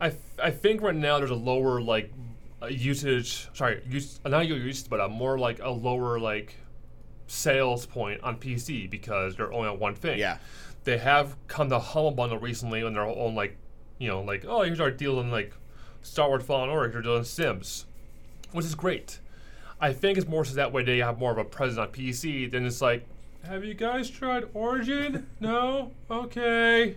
I, 0.01 0.13
I 0.41 0.51
think 0.51 0.81
right 0.81 0.95
now 0.95 1.17
there's 1.19 1.29
a 1.29 1.35
lower 1.35 1.81
like 1.81 2.11
uh, 2.61 2.67
usage. 2.67 3.47
Sorry, 3.53 3.81
use 3.89 4.19
not 4.25 4.47
your 4.47 4.57
used, 4.57 4.89
but 4.89 4.99
a 4.99 5.07
more 5.07 5.37
like 5.37 5.59
a 5.59 5.69
lower 5.69 6.19
like 6.19 6.55
sales 7.27 7.85
point 7.85 8.21
on 8.23 8.37
PC 8.37 8.89
because 8.89 9.35
they're 9.35 9.53
only 9.53 9.67
on 9.69 9.79
one 9.79 9.95
thing. 9.95 10.19
Yeah. 10.19 10.37
They 10.83 10.97
have 10.97 11.35
come 11.47 11.69
to 11.69 11.79
Humble 11.79 12.11
Bundle 12.11 12.39
recently 12.39 12.83
on 12.83 12.93
their 12.93 13.03
own 13.03 13.35
like, 13.35 13.57
you 13.97 14.07
know, 14.07 14.21
like 14.21 14.45
oh 14.45 14.61
here's 14.61 14.79
our 14.79 14.91
deal 14.91 15.19
on 15.19 15.31
like 15.31 15.53
Star 16.01 16.29
Wars 16.29 16.43
Fallen 16.43 16.69
Order, 16.69 16.93
you're 16.93 17.01
doing 17.01 17.23
Sims, 17.23 17.85
which 18.51 18.65
is 18.65 18.75
great. 18.75 19.19
I 19.79 19.93
think 19.93 20.17
it's 20.17 20.27
more 20.27 20.45
so 20.45 20.55
that 20.55 20.71
way 20.71 20.83
they 20.83 20.97
have 20.99 21.19
more 21.19 21.31
of 21.31 21.37
a 21.37 21.43
presence 21.43 21.77
on 21.77 21.89
PC 21.89 22.49
than 22.49 22.65
it's 22.65 22.81
like, 22.81 23.05
have 23.43 23.63
you 23.63 23.73
guys 23.73 24.09
tried 24.09 24.45
Origin? 24.53 25.27
no? 25.39 25.91
Okay. 26.09 26.95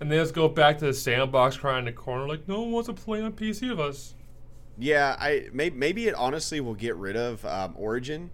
And 0.00 0.10
they 0.10 0.16
just 0.16 0.34
go 0.34 0.48
back 0.48 0.78
to 0.78 0.86
the 0.86 0.94
sandbox 0.94 1.56
crying 1.56 1.80
in 1.80 1.84
the 1.86 1.92
corner 1.92 2.26
like, 2.26 2.48
no 2.48 2.60
one 2.62 2.72
wants 2.72 2.88
to 2.88 2.94
play 2.94 3.20
on 3.20 3.32
PC 3.32 3.70
with 3.70 3.80
us. 3.80 4.14
Yeah, 4.78 5.16
I 5.18 5.48
may, 5.52 5.70
maybe 5.70 6.06
it 6.06 6.14
honestly 6.14 6.60
will 6.60 6.74
get 6.74 6.94
rid 6.96 7.16
of 7.16 7.44
um, 7.44 7.74
Origin. 7.76 8.30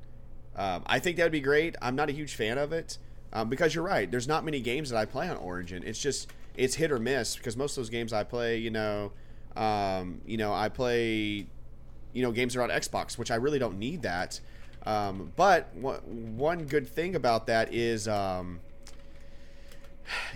Um, 0.57 0.83
I 0.87 0.99
think 0.99 1.17
that 1.17 1.25
would 1.25 1.33
be 1.33 1.41
great. 1.41 1.77
I'm 1.83 1.97
not 1.97 2.09
a 2.09 2.13
huge 2.13 2.35
fan 2.35 2.59
of 2.59 2.73
it 2.73 2.99
um, 3.33 3.49
because 3.49 3.75
you're 3.75 3.85
right. 3.85 4.11
There's 4.11 4.29
not 4.29 4.45
many 4.45 4.61
games 4.61 4.91
that 4.91 4.99
I 4.99 5.05
play 5.05 5.29
on 5.29 5.37
Origin. 5.37 5.83
It's 5.85 5.99
just 5.99 6.29
it's 6.57 6.77
hit 6.77 6.93
or 6.93 6.99
miss 6.99 7.37
because 7.37 7.57
most 7.57 7.73
of 7.73 7.77
those 7.83 7.91
games 7.91 8.13
I 8.13 8.23
play, 8.23 8.59
you 8.59 8.71
know, 8.71 9.13
um, 9.57 10.21
you 10.27 10.37
know, 10.37 10.53
I 10.53 10.69
play, 10.69 11.47
you 12.13 12.23
know, 12.23 12.31
games 12.31 12.57
on 12.57 12.69
Xbox, 12.69 13.19
which 13.19 13.31
I 13.31 13.37
really 13.37 13.59
don't 13.59 13.79
need 13.79 14.03
that. 14.03 14.41
Um, 14.87 15.33
but 15.37 15.75
one 15.75 16.37
one 16.37 16.65
good 16.67 16.87
thing 16.87 17.17
about 17.17 17.47
that 17.47 17.73
is, 17.73 18.07
um, 18.07 18.61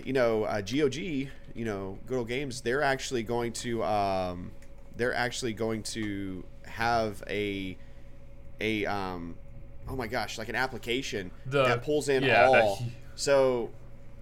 you 0.05 0.13
know, 0.13 0.45
uh, 0.45 0.61
GOG, 0.61 0.97
you 0.97 1.29
know, 1.57 1.99
Good 2.07 2.19
Old 2.19 2.29
Games, 2.29 2.63
they're 2.63 2.83
actually 2.83 3.23
going 3.23 3.53
to, 3.55 3.85
um, 3.85 4.51
they're 4.97 5.15
actually 5.15 5.53
going 5.53 5.83
to 5.85 6.45
have 6.67 7.23
a, 7.29 7.77
a, 8.61 8.87
um, 8.87 9.37
oh 9.89 9.97
my 9.97 10.07
gosh, 10.07 10.39
like 10.39 10.49
an 10.49 10.55
application 10.57 11.31
The- 11.47 11.65
that 11.65 11.83
pulls 11.83 12.09
in 12.09 12.23
yeah, 12.23 12.47
all. 12.47 12.77
he- 12.77 12.93
so, 13.15 13.71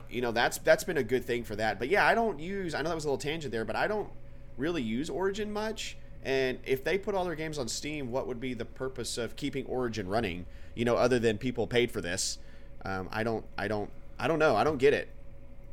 you 0.09 0.21
know, 0.23 0.33
that's 0.33 0.59
that's 0.59 0.85
been 0.85 0.97
a 0.97 1.03
good 1.03 1.25
thing 1.25 1.45
for 1.45 1.57
that. 1.57 1.79
But 1.79 1.89
yeah, 1.89 2.07
I 2.07 2.15
don't 2.15 2.39
use. 2.41 2.75
I 2.75 2.83
know 2.83 2.89
that 2.89 2.95
was 2.95 3.05
a 3.05 3.09
little 3.09 3.19
tangent 3.19 3.53
there, 3.53 3.65
but 3.65 3.77
I 3.77 3.87
don't 3.87 4.09
really 4.57 4.83
use 4.83 5.11
Origin 5.11 5.53
much. 5.53 5.97
And 6.25 6.59
if 6.65 6.83
they 6.83 6.97
put 6.99 7.15
all 7.15 7.25
their 7.25 7.35
games 7.35 7.59
on 7.59 7.69
Steam, 7.69 8.11
what 8.11 8.27
would 8.27 8.41
be 8.41 8.55
the 8.55 8.65
purpose 8.65 9.17
of 9.19 9.37
keeping 9.37 9.65
Origin 9.67 10.09
running? 10.09 10.47
You 10.75 10.85
know, 10.85 10.97
other 10.97 11.19
than 11.19 11.39
people 11.39 11.67
paid 11.67 11.91
for 11.91 12.01
this. 12.01 12.39
Um, 12.85 13.09
I 13.13 13.23
don't. 13.23 13.45
I 13.59 13.69
don't. 13.69 13.91
I 14.19 14.29
don't 14.29 14.39
know. 14.39 14.57
I 14.57 14.65
don't 14.65 14.79
get 14.79 14.93
it. 14.95 15.09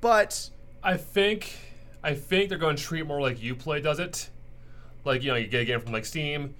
But 0.01 0.49
I 0.84 0.97
think 0.97 1.56
I 2.03 2.13
think 2.13 2.49
they're 2.49 2.58
going 2.58 2.75
to 2.75 2.84
treat 2.84 3.06
more 3.06 3.21
like 3.21 3.38
UPlay 3.39 3.82
does 3.82 3.99
it. 3.99 4.29
Like 5.06 5.23
you 5.23 5.29
know, 5.32 5.38
you 5.38 5.47
get 5.47 5.62
a 5.62 5.65
game 5.65 5.79
from 5.79 5.91
like 5.93 6.06
Steam, 6.06 6.56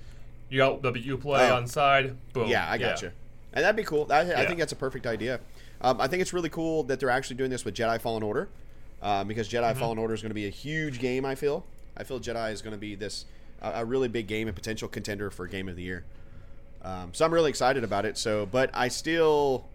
you 0.50 0.58
got 0.60 0.82
the 0.82 0.91
UPlay 0.91 1.50
Oh. 1.50 1.56
on 1.56 1.67
side, 1.67 2.15
boom. 2.34 2.48
Yeah, 2.48 2.65
I 2.69 2.78
got 2.78 3.02
you. 3.02 3.12
And 3.54 3.63
that'd 3.63 3.76
be 3.76 3.84
cool. 3.84 4.08
I, 4.12 4.22
I 4.22 4.46
think 4.48 4.60
that's 4.60 4.72
a 4.72 4.76
perfect 4.76 5.06
idea. 5.06 5.39
Um, 5.82 6.02
I 6.02 6.08
think 6.08 6.22
it's 6.22 6.34
really 6.34 6.50
cool 6.50 6.84
that 6.84 7.00
they're 7.00 7.10
actually 7.10 7.36
doing 7.36 7.50
this 7.52 7.66
with 7.66 7.76
Jedi 7.76 8.00
Fallen 8.02 8.24
Order, 8.24 8.50
um, 9.02 9.28
because 9.28 9.48
Jedi 9.50 9.62
Mm-hmm. 9.72 9.80
Fallen 9.80 9.98
Order 9.98 10.13
is 10.13 10.22
going 10.22 10.32
to 10.32 10.36
be 10.36 10.48
a 10.48 10.52
huge 10.52 11.00
game. 11.00 11.26
I 11.26 11.36
feel. 11.36 11.66
I 11.96 12.04
feel 12.04 12.20
Jedi 12.20 12.52
is 12.52 12.62
going 12.62 12.74
to 12.74 12.80
be 12.80 12.96
this 12.96 13.26
a 13.62 13.70
a 13.82 13.86
really 13.86 14.08
big 14.08 14.28
game 14.28 14.48
and 14.48 14.56
potential 14.56 14.88
contender 14.88 15.30
for 15.30 15.46
Game 15.48 15.70
of 15.70 15.76
the 15.76 15.84
Year. 15.84 16.04
Um, 16.82 17.12
so 17.13 17.24
I'm 17.26 17.34
really 17.34 17.50
excited 17.50 17.84
about 17.84 18.06
it. 18.06 18.18
So, 18.18 18.46
but 18.46 18.70
I 18.74 18.88
still, 18.89 19.68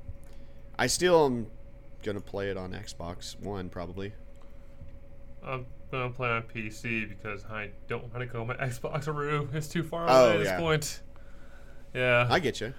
I 0.78 0.88
still 0.88 1.24
am 1.26 1.46
gonna 2.02 2.20
play 2.20 2.50
it 2.50 2.56
on 2.56 2.72
Xbox 2.72 3.38
One 3.40 3.68
probably. 3.70 4.12
I'm 5.44 5.66
gonna 5.90 6.10
play 6.10 6.28
on 6.28 6.42
PC 6.42 7.08
because 7.08 7.44
I 7.46 7.70
don't 7.86 8.02
want 8.12 8.18
to 8.20 8.26
go 8.26 8.44
my 8.44 8.54
Xbox 8.56 9.08
Aru. 9.08 9.48
It's 9.54 9.68
too 9.68 9.82
far 9.82 10.06
Oh, 10.08 10.24
away 10.26 10.32
at 10.34 10.38
this 10.38 10.48
yeah. 10.48 10.58
point. 10.58 11.00
Yeah. 11.94 12.26
I 12.28 12.38
get 12.40 12.60
you. 12.60 12.74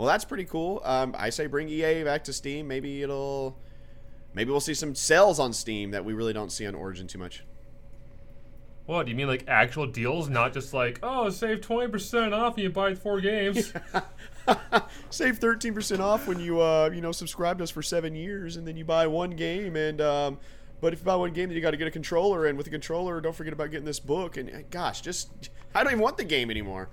Well, 0.00 0.08
that's 0.08 0.24
pretty 0.24 0.46
cool. 0.46 0.80
Um, 0.82 1.14
I 1.18 1.28
say 1.28 1.46
bring 1.46 1.68
EA 1.68 2.04
back 2.04 2.24
to 2.24 2.32
Steam. 2.32 2.66
Maybe 2.66 3.02
it'll, 3.02 3.54
maybe 4.32 4.50
we'll 4.50 4.58
see 4.58 4.72
some 4.72 4.94
sales 4.94 5.38
on 5.38 5.52
Steam 5.52 5.90
that 5.90 6.06
we 6.06 6.14
really 6.14 6.32
don't 6.32 6.50
see 6.50 6.66
on 6.66 6.74
Origin 6.74 7.06
too 7.06 7.18
much. 7.18 7.44
what 8.86 9.04
do 9.04 9.10
you 9.10 9.16
mean, 9.18 9.26
like 9.26 9.44
actual 9.46 9.86
deals, 9.86 10.30
not 10.30 10.54
just 10.54 10.72
like 10.72 11.00
oh, 11.02 11.28
save 11.28 11.60
twenty 11.60 11.90
percent 11.92 12.32
off 12.32 12.54
and 12.54 12.62
you 12.62 12.70
buy 12.70 12.94
four 12.94 13.20
games? 13.20 13.74
Save 15.10 15.36
thirteen 15.36 15.74
percent 15.74 16.00
off 16.00 16.26
when 16.26 16.40
you 16.40 16.62
uh 16.62 16.88
you 16.94 17.02
know 17.02 17.12
subscribe 17.12 17.58
to 17.58 17.64
us 17.64 17.70
for 17.70 17.82
seven 17.82 18.14
years, 18.14 18.56
and 18.56 18.66
then 18.66 18.78
you 18.78 18.86
buy 18.86 19.06
one 19.06 19.32
game. 19.32 19.76
And 19.76 20.00
um, 20.00 20.38
but 20.80 20.94
if 20.94 21.00
you 21.00 21.04
buy 21.04 21.16
one 21.16 21.34
game, 21.34 21.50
then 21.50 21.56
you 21.56 21.60
got 21.60 21.72
to 21.72 21.76
get 21.76 21.88
a 21.88 21.90
controller, 21.90 22.46
and 22.46 22.56
with 22.56 22.64
the 22.64 22.70
controller, 22.70 23.20
don't 23.20 23.36
forget 23.36 23.52
about 23.52 23.70
getting 23.70 23.84
this 23.84 24.00
book. 24.00 24.38
And 24.38 24.64
gosh, 24.70 25.02
just 25.02 25.50
I 25.74 25.84
don't 25.84 25.92
even 25.92 26.02
want 26.02 26.16
the 26.16 26.24
game 26.24 26.50
anymore. 26.50 26.88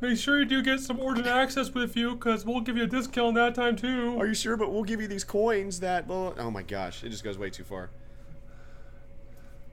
Make 0.00 0.18
sure 0.18 0.38
you 0.38 0.44
do 0.44 0.62
get 0.62 0.80
some 0.80 1.00
Origin 1.00 1.26
access 1.26 1.72
with 1.72 1.96
you, 1.96 2.14
because 2.14 2.44
we'll 2.44 2.60
give 2.60 2.76
you 2.76 2.84
a 2.84 2.86
discount 2.86 3.34
that 3.36 3.54
time 3.54 3.76
too. 3.76 4.20
Are 4.20 4.26
you 4.26 4.34
sure? 4.34 4.56
But 4.56 4.70
we'll 4.70 4.84
give 4.84 5.00
you 5.00 5.08
these 5.08 5.24
coins 5.24 5.80
that. 5.80 6.06
Well, 6.06 6.34
oh 6.38 6.50
my 6.50 6.62
gosh, 6.62 7.02
it 7.02 7.08
just 7.08 7.24
goes 7.24 7.38
way 7.38 7.50
too 7.50 7.64
far. 7.64 7.90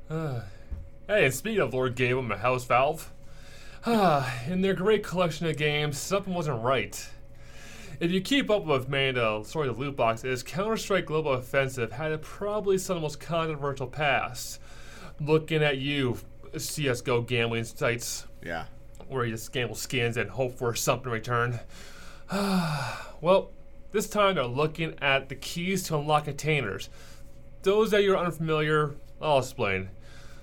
Hey, 1.06 1.26
and 1.26 1.34
speaking 1.34 1.60
of 1.60 1.74
Lord 1.74 1.96
Gabe, 1.96 2.18
and 2.18 2.32
House 2.32 2.64
Valve, 2.64 3.12
in 3.86 4.62
their 4.62 4.74
great 4.74 5.04
collection 5.04 5.46
of 5.48 5.58
games, 5.58 5.98
something 5.98 6.34
wasn't 6.34 6.64
right. 6.64 7.10
If 8.00 8.10
you 8.10 8.22
keep 8.22 8.50
up 8.50 8.64
with 8.64 8.88
many 8.88 9.10
of 9.20 9.44
the 9.44 9.50
story 9.50 9.68
of 9.68 9.76
the 9.76 9.82
loot 9.82 9.98
boxes, 9.98 10.44
Counter 10.44 10.78
Strike 10.78 11.08
Global 11.08 11.34
Offensive 11.34 11.92
had 11.92 12.22
probably 12.22 12.78
some 12.78 12.96
of 12.96 13.02
the 13.02 13.06
most 13.06 13.20
controversial 13.20 13.88
past. 13.88 14.62
Looking 15.20 15.62
at 15.62 15.80
you, 15.80 16.18
CSGO 16.54 17.28
gambling 17.28 17.66
sites, 17.66 18.26
Yeah. 18.42 18.66
Where 19.14 19.26
you 19.26 19.32
just 19.32 19.52
gamble 19.52 19.76
skins 19.76 20.18
and 20.18 20.30
hope 20.30 20.58
for 20.58 20.74
something 20.76 21.08
in 21.08 21.14
return. 21.14 21.60
well, 23.22 23.52
This 23.92 24.10
time 24.10 24.36
they're 24.36 24.46
looking 24.46 24.96
at 25.02 25.30
the 25.30 25.36
keys 25.36 25.84
to 25.84 25.98
unlock 25.98 26.26
containers. 26.26 26.90
Those 27.62 27.92
that 27.92 28.04
you're 28.04 28.18
unfamiliar, 28.18 28.96
I'll 29.22 29.38
explain. 29.38 29.90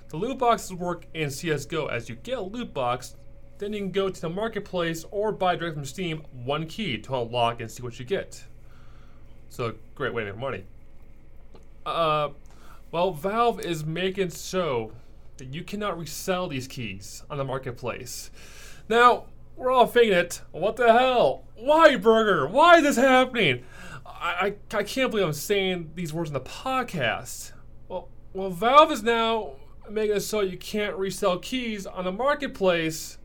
The 0.09 0.17
loot 0.17 0.39
boxes 0.39 0.73
work 0.73 1.07
in 1.15 1.29
CSGO 1.29 1.91
as 1.91 2.09
you 2.09 2.15
get 2.15 2.39
a 2.39 2.43
loot 2.43 2.73
box, 2.73 3.17
then 3.59 3.73
you 3.73 3.81
can 3.81 3.91
go 3.91 4.09
to 4.09 4.21
the 4.21 4.29
marketplace 4.29 5.05
or 5.11 5.33
buy 5.33 5.57
direct 5.57 5.75
from 5.75 5.85
Steam 5.85 6.23
one 6.33 6.67
key 6.67 6.97
to 6.99 7.17
unlock 7.17 7.61
and 7.61 7.69
see 7.69 7.83
what 7.83 7.99
you 7.99 8.05
get. 8.05 8.45
So, 9.49 9.75
great 9.97 10.15
way 10.15 10.25
to 10.25 10.33
make 10.33 10.41
money. 10.41 10.65
Uh, 11.85 12.31
well, 12.93 13.13
Valve 13.13 13.61
is 13.61 13.85
making 13.85 14.31
so 14.31 14.93
that 15.39 15.53
you 15.53 15.65
cannot 15.65 15.99
resell 15.99 16.47
these 16.47 16.69
keys 16.69 17.25
on 17.29 17.37
the 17.37 17.45
marketplace. 17.45 18.31
Now, 18.91 19.27
we're 19.57 19.71
all 19.71 19.87
thinking 19.87 20.15
it. 20.15 20.43
What 20.51 20.75
the 20.75 20.93
hell? 20.93 21.45
Why, 21.55 21.95
Burger? 21.95 22.49
Why 22.49 22.79
is 22.79 22.83
this 22.83 22.97
happening? 22.97 23.63
I, 24.05 24.57
I, 24.73 24.77
I 24.77 24.83
can't 24.83 25.13
believe 25.13 25.27
I'm 25.27 25.33
saying 25.33 25.93
these 25.95 26.13
words 26.13 26.29
in 26.29 26.35
the 26.35 26.41
podcast. 26.41 27.53
Well, 27.87 28.09
well, 28.33 28.51
Valve 28.51 28.91
is 28.91 29.05
now 29.05 29.53
making 29.89 30.17
it 30.17 30.21
so 30.23 30.41
you 30.41 30.59
can't 30.59 30.97
resell 30.97 31.39
keys 31.39 31.87
on 31.87 32.03
the 32.03 32.11
marketplace 32.11 33.19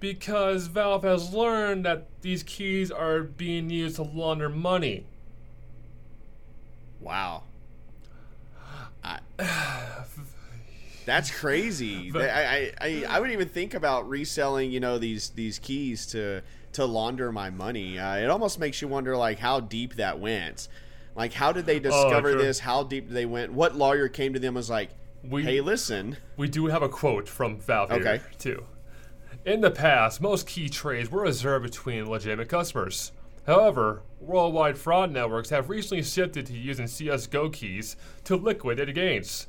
because 0.00 0.66
Valve 0.66 1.04
has 1.04 1.32
learned 1.32 1.86
that 1.86 2.06
these 2.20 2.42
keys 2.42 2.90
are 2.90 3.22
being 3.22 3.70
used 3.70 3.96
to 3.96 4.02
launder 4.02 4.50
money. 4.50 5.06
Wow. 7.00 7.44
I, 9.02 9.20
that's 11.06 11.30
crazy. 11.30 12.12
I, 12.14 12.20
I, 12.20 12.72
I, 12.80 13.04
I 13.08 13.20
wouldn't 13.20 13.32
even 13.32 13.48
think 13.48 13.72
about 13.72 14.08
reselling, 14.08 14.70
you 14.70 14.80
know, 14.80 14.98
these 14.98 15.30
these 15.30 15.58
keys 15.58 16.04
to 16.08 16.42
to 16.72 16.84
launder 16.84 17.32
my 17.32 17.48
money. 17.48 17.98
Uh, 17.98 18.16
it 18.16 18.28
almost 18.28 18.58
makes 18.60 18.82
you 18.82 18.88
wonder, 18.88 19.16
like, 19.16 19.38
how 19.38 19.60
deep 19.60 19.94
that 19.94 20.18
went. 20.20 20.68
Like, 21.14 21.32
how 21.32 21.50
did 21.52 21.64
they 21.64 21.78
discover 21.78 22.32
sure. 22.32 22.42
this? 22.42 22.58
How 22.58 22.82
deep 22.82 23.08
they 23.08 23.24
went? 23.24 23.52
What 23.52 23.74
lawyer 23.74 24.08
came 24.08 24.34
to 24.34 24.38
them 24.38 24.48
and 24.48 24.56
was 24.56 24.68
like, 24.68 24.90
We- 25.24 25.44
"Hey, 25.44 25.62
listen." 25.62 26.18
We 26.36 26.48
do 26.48 26.66
have 26.66 26.82
a 26.82 26.88
quote 26.90 27.26
from 27.28 27.58
Valve 27.58 27.90
here, 27.90 28.00
Okay. 28.00 28.20
too. 28.38 28.66
In 29.46 29.62
the 29.62 29.70
past, 29.70 30.20
most 30.20 30.46
key 30.46 30.68
trades 30.68 31.10
were 31.10 31.22
reserved 31.22 31.62
between 31.64 32.10
legitimate 32.10 32.48
customers. 32.48 33.12
However, 33.46 34.02
worldwide 34.20 34.76
fraud 34.76 35.12
networks 35.12 35.50
have 35.50 35.70
recently 35.70 36.02
shifted 36.02 36.46
to 36.46 36.52
using 36.52 36.86
CSGO 36.86 37.48
keys 37.52 37.96
to 38.24 38.34
liquidate 38.36 38.92
gains. 38.94 39.46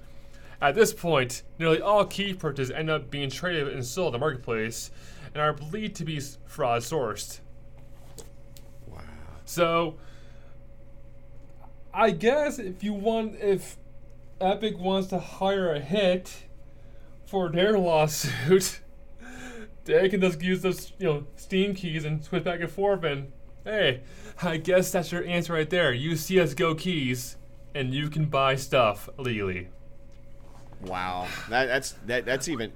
At 0.62 0.74
this 0.76 0.94
point, 0.94 1.44
nearly 1.60 1.82
all 1.82 2.06
key 2.06 2.34
purchases 2.34 2.72
end 2.72 2.90
up 2.90 3.12
being 3.12 3.30
traded 3.30 3.68
and 3.68 3.86
sold 3.86 4.08
on 4.08 4.14
the 4.14 4.20
marketplace 4.20 4.90
and 5.34 5.42
are 5.42 5.54
believed 5.54 5.96
to 5.98 6.06
be 6.06 6.20
fraud 6.46 6.82
sourced. 6.82 7.40
Wow. 8.88 9.02
So, 9.46 9.98
I 11.94 12.12
guess 12.12 12.58
if 12.58 12.84
you 12.84 12.94
want, 12.94 13.36
if 13.40 13.78
Epic 14.42 14.80
wants 14.80 15.10
to 15.10 15.20
hire 15.20 15.74
a 15.74 15.80
hit 15.80 16.46
for 17.26 17.50
their 17.50 17.78
lawsuit, 17.78 18.80
they 19.86 20.10
can 20.10 20.22
just 20.22 20.42
use 20.42 20.64
those, 20.64 20.92
you 20.98 21.06
know, 21.06 21.28
Steam 21.36 21.76
keys 21.76 22.04
and 22.04 22.24
switch 22.24 22.44
back 22.44 22.62
and 22.62 22.72
forth. 22.72 23.04
And 23.04 23.32
hey, 23.64 24.02
I 24.42 24.58
guess 24.58 24.92
that's 24.92 25.12
your 25.12 25.24
answer 25.26 25.54
right 25.54 25.70
there. 25.70 25.94
Use 25.94 26.26
CS:GO 26.26 26.74
keys, 26.76 27.38
and 27.76 27.94
you 27.94 28.10
can 28.10 28.26
buy 28.26 28.56
stuff 28.56 29.08
legally. 29.18 29.70
Wow, 30.82 31.28
that, 31.50 31.66
that's 31.66 31.92
that 32.06 32.26
that's 32.26 32.48
even. 32.48 32.72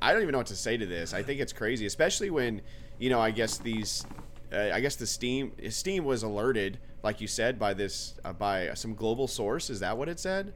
I 0.00 0.12
don't 0.12 0.22
even 0.22 0.32
know 0.32 0.38
what 0.38 0.48
to 0.48 0.56
say 0.56 0.76
to 0.76 0.86
this. 0.86 1.14
I 1.14 1.22
think 1.22 1.40
it's 1.40 1.52
crazy, 1.52 1.86
especially 1.86 2.30
when 2.30 2.62
you 2.98 3.10
know. 3.10 3.20
I 3.20 3.30
guess 3.30 3.58
these. 3.58 4.04
Uh, 4.52 4.70
I 4.72 4.80
guess 4.80 4.96
the 4.96 5.06
Steam 5.06 5.52
Steam 5.70 6.04
was 6.04 6.22
alerted, 6.22 6.78
like 7.02 7.20
you 7.20 7.26
said, 7.26 7.58
by 7.58 7.74
this 7.74 8.14
uh, 8.24 8.32
by 8.32 8.74
some 8.74 8.94
global 8.94 9.28
source. 9.28 9.70
Is 9.70 9.80
that 9.80 9.96
what 9.96 10.08
it 10.08 10.18
said? 10.18 10.54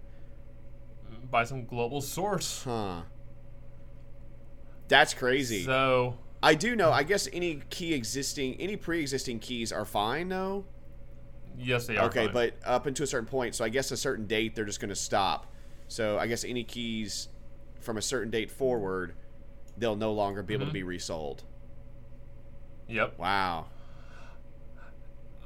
By 1.30 1.44
some 1.44 1.64
global 1.64 2.00
source. 2.00 2.62
Huh. 2.64 3.02
That's 4.88 5.14
crazy. 5.14 5.64
So 5.64 6.18
I 6.42 6.54
do 6.54 6.76
know. 6.76 6.92
I 6.92 7.02
guess 7.02 7.28
any 7.32 7.62
key 7.70 7.94
existing, 7.94 8.54
any 8.60 8.76
pre-existing 8.76 9.40
keys 9.40 9.72
are 9.72 9.84
fine, 9.84 10.28
though. 10.28 10.64
yes, 11.58 11.86
they 11.86 11.96
are. 11.96 12.06
Okay, 12.06 12.26
fine. 12.26 12.34
but 12.34 12.54
up 12.64 12.86
until 12.86 13.04
a 13.04 13.06
certain 13.06 13.26
point. 13.26 13.54
So 13.54 13.64
I 13.64 13.68
guess 13.68 13.90
a 13.90 13.96
certain 13.96 14.26
date 14.26 14.54
they're 14.54 14.64
just 14.64 14.80
going 14.80 14.90
to 14.90 14.94
stop. 14.94 15.52
So 15.88 16.18
I 16.18 16.26
guess 16.26 16.44
any 16.44 16.64
keys 16.64 17.28
from 17.80 17.96
a 17.96 18.02
certain 18.02 18.30
date 18.30 18.50
forward, 18.50 19.14
they'll 19.76 19.96
no 19.96 20.12
longer 20.12 20.42
be 20.42 20.54
able 20.54 20.66
to 20.66 20.72
be 20.72 20.82
resold. 20.82 21.44
yep. 22.88 23.18
Wow. 23.18 23.66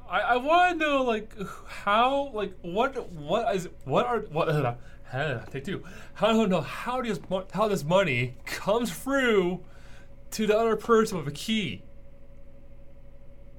I, 0.09 0.19
I 0.19 0.37
want 0.37 0.79
to 0.79 0.85
know 0.85 1.03
like 1.03 1.33
how 1.67 2.31
like 2.33 2.53
what 2.61 3.09
what 3.11 3.55
is 3.55 3.69
what 3.85 4.05
are 4.05 4.19
what 4.19 4.49
uh, 4.49 5.45
take 5.45 5.63
two 5.63 5.83
I 6.19 6.27
don't 6.33 6.49
know 6.49 6.61
how 6.61 7.01
does 7.01 7.19
how 7.53 7.69
this 7.69 7.83
money 7.83 8.35
comes 8.45 8.91
through 8.91 9.61
to 10.31 10.47
the 10.47 10.57
other 10.57 10.75
person 10.75 11.17
with 11.17 11.27
a 11.27 11.31
key. 11.31 11.83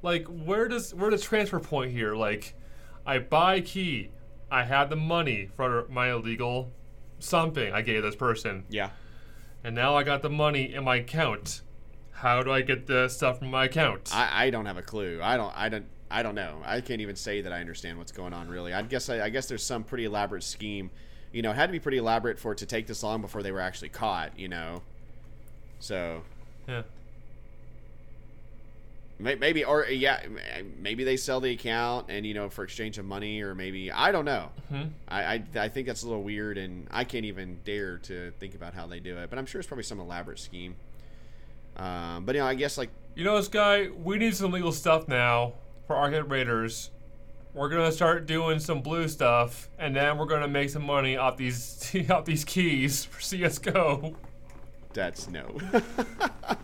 Like 0.03 0.27
where 0.27 0.68
does 0.68 0.95
where 0.95 1.11
the 1.11 1.18
transfer 1.18 1.59
point 1.59 1.92
here? 1.92 2.14
Like 2.14 2.55
I 3.07 3.18
buy 3.18 3.61
key, 3.61 4.11
I 4.53 4.65
had 4.65 4.91
the 4.91 4.97
money 4.97 5.49
for 5.57 5.87
my 5.88 6.11
illegal 6.12 6.71
something 7.19 7.73
I 7.73 7.83
gave 7.83 8.03
this 8.03 8.17
person, 8.17 8.65
Yeah. 8.69 8.91
and 9.65 9.75
now 9.75 9.97
I 9.97 10.03
got 10.03 10.23
the 10.23 10.31
money 10.31 10.75
in 10.75 10.85
my 10.85 10.97
account. 10.97 11.62
How 12.12 12.43
do 12.43 12.53
I 12.53 12.61
get 12.62 12.87
the 12.87 13.09
stuff 13.09 13.38
from 13.38 13.51
my 13.51 13.65
account? 13.65 14.11
I, 14.15 14.47
I 14.47 14.51
don't 14.51 14.67
have 14.67 14.77
a 14.77 14.83
clue. 14.83 15.21
I 15.23 15.37
don't. 15.37 15.53
I 15.57 15.69
don't. 15.69 15.87
I 16.11 16.23
don't 16.23 16.35
know. 16.35 16.59
I 16.65 16.81
can't 16.83 17.01
even 17.01 17.17
say 17.17 17.41
that 17.41 17.53
I 17.53 17.61
understand 17.61 17.97
what's 17.99 18.12
going 18.12 18.33
on. 18.35 18.49
Really. 18.49 18.73
I 18.75 18.83
guess. 18.83 19.09
I, 19.09 19.25
I 19.25 19.29
guess 19.31 19.47
there's 19.49 19.65
some 19.65 19.83
pretty 19.83 20.05
elaborate 20.05 20.45
scheme. 20.45 20.91
You 21.33 21.41
know, 21.43 21.51
it 21.51 21.55
had 21.57 21.67
to 21.67 21.73
be 21.73 21.81
pretty 21.81 21.97
elaborate 21.99 22.38
for 22.38 22.53
it 22.53 22.59
to 22.59 22.67
take 22.67 22.87
this 22.87 23.03
long 23.03 23.23
before 23.23 23.43
they 23.43 23.51
were 23.51 23.61
actually 23.61 23.88
caught. 23.88 24.38
You 24.38 24.49
know. 24.49 24.83
So 25.81 26.23
yeah. 26.69 26.83
May- 29.22 29.37
maybe, 29.37 29.64
or 29.64 29.87
uh, 29.87 29.88
yeah, 29.90 30.20
uh, 30.24 30.62
maybe 30.78 31.04
they 31.04 31.16
sell 31.16 31.40
the 31.40 31.50
account 31.52 32.06
and 32.11 32.26
you 32.26 32.35
know 32.35 32.48
for 32.50 32.64
exchange 32.64 32.98
of 32.98 33.04
money, 33.04 33.40
or 33.42 33.54
maybe 33.54 33.90
I 33.90 34.12
don't 34.12 34.24
know. 34.24 34.50
Mm-hmm. 34.72 34.88
I, 35.08 35.22
I 35.35 35.44
I 35.56 35.68
think 35.68 35.87
that's 35.87 36.02
a 36.02 36.06
little 36.06 36.22
weird, 36.22 36.58
and 36.58 36.87
I 36.90 37.04
can't 37.04 37.24
even 37.24 37.58
dare 37.64 37.98
to 37.98 38.32
think 38.38 38.54
about 38.54 38.74
how 38.74 38.87
they 38.87 39.00
do 39.00 39.16
it. 39.18 39.30
But 39.30 39.38
I'm 39.38 39.46
sure 39.46 39.58
it's 39.61 39.68
probably 39.68 39.85
some 39.85 40.00
elaborate 40.00 40.38
scheme. 40.38 40.74
Um, 41.76 42.24
but 42.26 42.35
you 42.35 42.40
know, 42.42 42.46
I 42.46 42.54
guess 42.54 42.76
like 42.76 42.90
You 43.14 43.24
know, 43.24 43.37
this 43.37 43.48
guy, 43.48 43.88
we 43.88 44.18
need 44.18 44.37
some 44.37 44.52
legal 44.52 44.72
stuff 44.72 45.08
now 45.08 45.54
for 45.87 45.96
our 45.96 46.04
Arcade 46.12 46.30
Raiders. 46.30 46.90
We're 47.54 47.68
gonna 47.68 47.92
start 47.92 48.26
doing 48.26 48.58
some 48.58 48.80
blue 48.82 49.08
stuff, 49.08 49.68
and 49.78 49.94
then 49.96 50.16
we're 50.18 50.26
gonna 50.26 50.48
make 50.48 50.70
some 50.70 50.85
money 50.85 51.16
off 51.16 51.37
these 51.37 51.94
off 52.11 52.24
these 52.24 52.44
keys 52.44 53.04
for 53.04 53.20
CS:GO. 53.20 54.14
that's 54.94 55.28
no. 55.28 55.58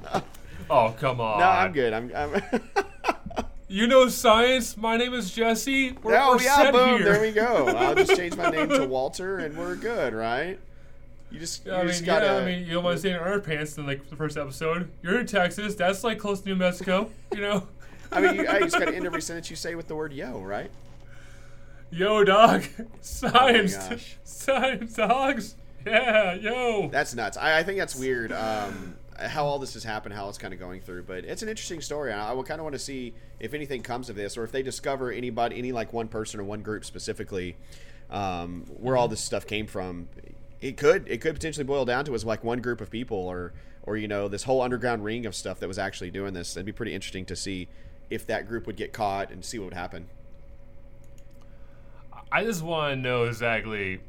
Oh 0.70 0.94
come 0.98 1.20
on! 1.20 1.40
no, 1.40 1.46
I'm 1.46 1.72
good. 1.72 1.92
I'm. 1.92 2.12
I'm 2.14 2.42
You 3.70 3.86
know 3.86 4.08
science. 4.08 4.78
My 4.78 4.96
name 4.96 5.12
is 5.12 5.30
Jesse. 5.30 5.92
We're, 6.02 6.16
oh 6.16 6.36
we're 6.36 6.42
yeah, 6.42 6.70
boom! 6.70 7.02
here. 7.02 7.12
There 7.12 7.20
we 7.20 7.32
go. 7.32 7.66
I'll 7.68 7.94
just 7.94 8.16
change 8.16 8.34
my 8.34 8.48
name 8.48 8.70
to 8.70 8.86
Walter, 8.88 9.40
and 9.40 9.58
we're 9.58 9.76
good, 9.76 10.14
right? 10.14 10.58
You 11.30 11.38
just, 11.38 11.66
you 11.66 11.72
I 11.74 11.80
mean, 11.80 11.88
just 11.88 12.06
gotta. 12.06 12.24
yeah. 12.24 12.36
I 12.36 12.44
mean, 12.46 12.66
you 12.66 12.72
don't 12.72 12.84
want 12.84 12.94
to 12.94 13.00
stay 13.00 13.10
in 13.10 13.18
underpants 13.18 13.76
in 13.76 13.86
like 13.86 14.08
the 14.08 14.16
first 14.16 14.38
episode. 14.38 14.90
You're 15.02 15.20
in 15.20 15.26
Texas. 15.26 15.74
That's 15.74 16.02
like 16.02 16.18
close 16.18 16.40
to 16.40 16.48
New 16.48 16.56
Mexico. 16.56 17.10
You 17.34 17.42
know. 17.42 17.68
I 18.12 18.22
mean, 18.22 18.36
you, 18.36 18.48
I 18.48 18.60
just 18.60 18.78
gotta 18.78 18.94
end 18.94 19.04
every 19.04 19.20
sentence 19.20 19.50
you 19.50 19.56
say 19.56 19.74
with 19.74 19.86
the 19.86 19.94
word 19.94 20.14
"yo," 20.14 20.40
right? 20.40 20.70
Yo, 21.90 22.24
dog. 22.24 22.64
Science. 23.02 23.76
gosh. 23.76 24.16
Science, 24.24 24.94
dogs. 24.94 25.56
Yeah, 25.86 26.32
yo. 26.32 26.88
That's 26.88 27.14
nuts. 27.14 27.36
I, 27.36 27.58
I 27.58 27.62
think 27.64 27.78
that's 27.78 27.94
weird. 27.94 28.32
Um, 28.32 28.96
how 29.18 29.44
all 29.44 29.58
this 29.58 29.74
has 29.74 29.84
happened, 29.84 30.14
how 30.14 30.28
it's 30.28 30.38
kind 30.38 30.54
of 30.54 30.60
going 30.60 30.80
through, 30.80 31.02
but 31.02 31.24
it's 31.24 31.42
an 31.42 31.48
interesting 31.48 31.80
story. 31.80 32.12
I, 32.12 32.32
would 32.32 32.46
kind 32.46 32.60
of 32.60 32.64
want 32.64 32.74
to 32.74 32.78
see 32.78 33.14
if 33.40 33.52
anything 33.52 33.82
comes 33.82 34.08
of 34.08 34.16
this, 34.16 34.36
or 34.36 34.44
if 34.44 34.52
they 34.52 34.62
discover 34.62 35.10
anybody, 35.10 35.58
any 35.58 35.72
like 35.72 35.92
one 35.92 36.08
person 36.08 36.38
or 36.38 36.44
one 36.44 36.62
group 36.62 36.84
specifically, 36.84 37.56
um, 38.10 38.64
where 38.78 38.96
all 38.96 39.08
this 39.08 39.20
stuff 39.20 39.46
came 39.46 39.66
from. 39.66 40.08
It 40.60 40.76
could, 40.76 41.06
it 41.08 41.20
could 41.20 41.34
potentially 41.34 41.64
boil 41.64 41.84
down 41.84 42.04
to 42.06 42.14
as 42.14 42.24
like 42.24 42.44
one 42.44 42.60
group 42.60 42.80
of 42.80 42.90
people, 42.90 43.18
or, 43.18 43.52
or 43.82 43.96
you 43.96 44.08
know, 44.08 44.28
this 44.28 44.44
whole 44.44 44.62
underground 44.62 45.04
ring 45.04 45.26
of 45.26 45.34
stuff 45.34 45.60
that 45.60 45.68
was 45.68 45.78
actually 45.78 46.10
doing 46.10 46.34
this. 46.34 46.56
It'd 46.56 46.66
be 46.66 46.72
pretty 46.72 46.94
interesting 46.94 47.24
to 47.26 47.36
see 47.36 47.68
if 48.10 48.26
that 48.26 48.46
group 48.46 48.66
would 48.66 48.76
get 48.76 48.92
caught 48.92 49.30
and 49.30 49.44
see 49.44 49.58
what 49.58 49.66
would 49.66 49.74
happen. 49.74 50.06
I 52.30 52.44
just 52.44 52.62
want 52.62 52.92
to 52.92 52.96
know 52.96 53.24
exactly 53.24 54.00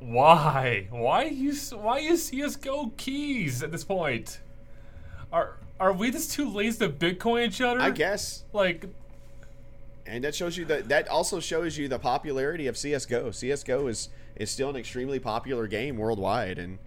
why. 0.00 0.88
Why 0.90 1.24
use 1.24 1.72
why 1.74 1.98
use 1.98 2.26
CS:GO 2.28 2.92
keys 2.96 3.62
at 3.62 3.72
this 3.72 3.84
point? 3.84 4.40
Are 5.32 5.56
are 5.80 5.92
we 5.92 6.10
just 6.10 6.32
too 6.32 6.48
lazy 6.48 6.78
to 6.86 6.88
Bitcoin 6.88 7.46
each 7.48 7.60
other? 7.60 7.80
I 7.80 7.90
guess 7.90 8.44
Like, 8.52 8.86
And 10.06 10.22
that 10.24 10.34
shows 10.34 10.56
you 10.56 10.64
that 10.66 10.88
that 10.88 11.08
also 11.08 11.40
shows 11.40 11.76
you 11.76 11.88
the 11.88 11.98
popularity 11.98 12.66
of 12.66 12.76
CS:GO. 12.76 13.30
CS:GO 13.30 13.86
is 13.88 14.08
is 14.36 14.50
still 14.50 14.68
an 14.70 14.76
extremely 14.76 15.18
popular 15.18 15.66
game 15.66 15.96
worldwide, 15.96 16.58
and 16.58 16.78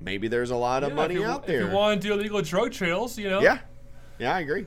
maybe 0.00 0.26
there's 0.28 0.50
a 0.50 0.56
lot 0.56 0.82
of 0.82 0.90
yeah, 0.90 0.94
money 0.96 1.14
if 1.14 1.20
you, 1.20 1.26
out 1.26 1.40
If 1.42 1.46
there. 1.46 1.68
you 1.68 1.74
want 1.76 2.00
to 2.02 2.08
do 2.08 2.14
illegal 2.14 2.40
drug 2.42 2.72
trails, 2.72 3.18
you 3.18 3.28
know. 3.28 3.40
yeah, 3.40 3.58
yeah, 4.18 4.34
I 4.34 4.40
agree. 4.40 4.66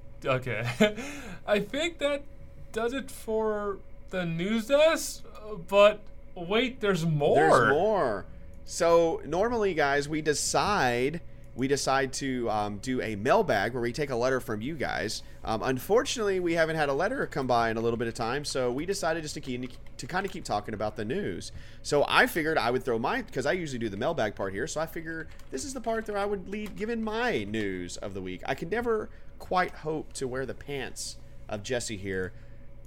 okay. 0.25 0.67
I 1.47 1.59
think 1.59 1.99
that 1.99 2.23
does 2.71 2.93
it 2.93 3.11
for 3.11 3.79
the 4.09 4.25
news 4.25 4.67
desk. 4.67 5.23
But 5.67 6.01
wait, 6.35 6.79
there's 6.79 7.05
more. 7.05 7.35
There's 7.35 7.73
more. 7.73 8.25
So 8.65 9.21
normally, 9.25 9.73
guys, 9.73 10.07
we 10.07 10.21
decide 10.21 11.21
we 11.55 11.67
decide 11.67 12.13
to 12.13 12.49
um, 12.49 12.77
do 12.77 13.01
a 13.01 13.15
mailbag 13.15 13.73
where 13.73 13.81
we 13.81 13.91
take 13.91 14.09
a 14.09 14.15
letter 14.15 14.39
from 14.39 14.61
you 14.61 14.75
guys. 14.75 15.21
Um, 15.43 15.61
unfortunately, 15.63 16.39
we 16.39 16.53
haven't 16.53 16.77
had 16.77 16.87
a 16.87 16.93
letter 16.93 17.25
come 17.27 17.45
by 17.45 17.69
in 17.69 17.77
a 17.77 17.81
little 17.81 17.97
bit 17.97 18.07
of 18.07 18.13
time, 18.13 18.45
so 18.45 18.71
we 18.71 18.85
decided 18.85 19.23
just 19.23 19.33
to 19.33 19.41
keep 19.41 19.69
to 19.97 20.07
kind 20.07 20.25
of 20.25 20.31
keep 20.31 20.45
talking 20.45 20.73
about 20.73 20.95
the 20.95 21.03
news. 21.03 21.51
So 21.83 22.05
I 22.07 22.25
figured 22.25 22.57
I 22.57 22.71
would 22.71 22.83
throw 22.83 22.97
my 22.97 23.21
because 23.21 23.45
I 23.45 23.51
usually 23.51 23.79
do 23.79 23.89
the 23.89 23.97
mailbag 23.97 24.35
part 24.35 24.53
here. 24.53 24.65
So 24.65 24.79
I 24.79 24.85
figure 24.85 25.27
this 25.51 25.65
is 25.65 25.73
the 25.73 25.81
part 25.81 26.05
that 26.05 26.15
I 26.15 26.25
would 26.25 26.47
lead 26.47 26.75
given 26.75 27.03
my 27.03 27.43
news 27.43 27.97
of 27.97 28.13
the 28.13 28.21
week. 28.21 28.41
I 28.45 28.55
can 28.55 28.69
never 28.69 29.09
quite 29.41 29.71
hope 29.71 30.13
to 30.13 30.27
wear 30.27 30.45
the 30.45 30.53
pants 30.53 31.17
of 31.49 31.63
Jesse 31.63 31.97
here 31.97 32.31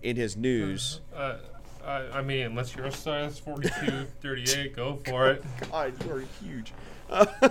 in 0.03 0.15
his 0.15 0.37
news. 0.37 1.01
Uh, 1.15 1.39
I, 1.85 2.19
I 2.19 2.23
mean, 2.23 2.47
unless 2.47 2.77
you're 2.77 2.87
a 2.87 2.93
size 2.93 3.41
42, 3.41 4.07
38, 4.23 4.77
go 4.77 5.01
for 5.05 5.31
it. 5.31 5.45
God, 5.71 5.93
you 6.05 6.13
are 6.13 6.25
huge. 6.41 6.73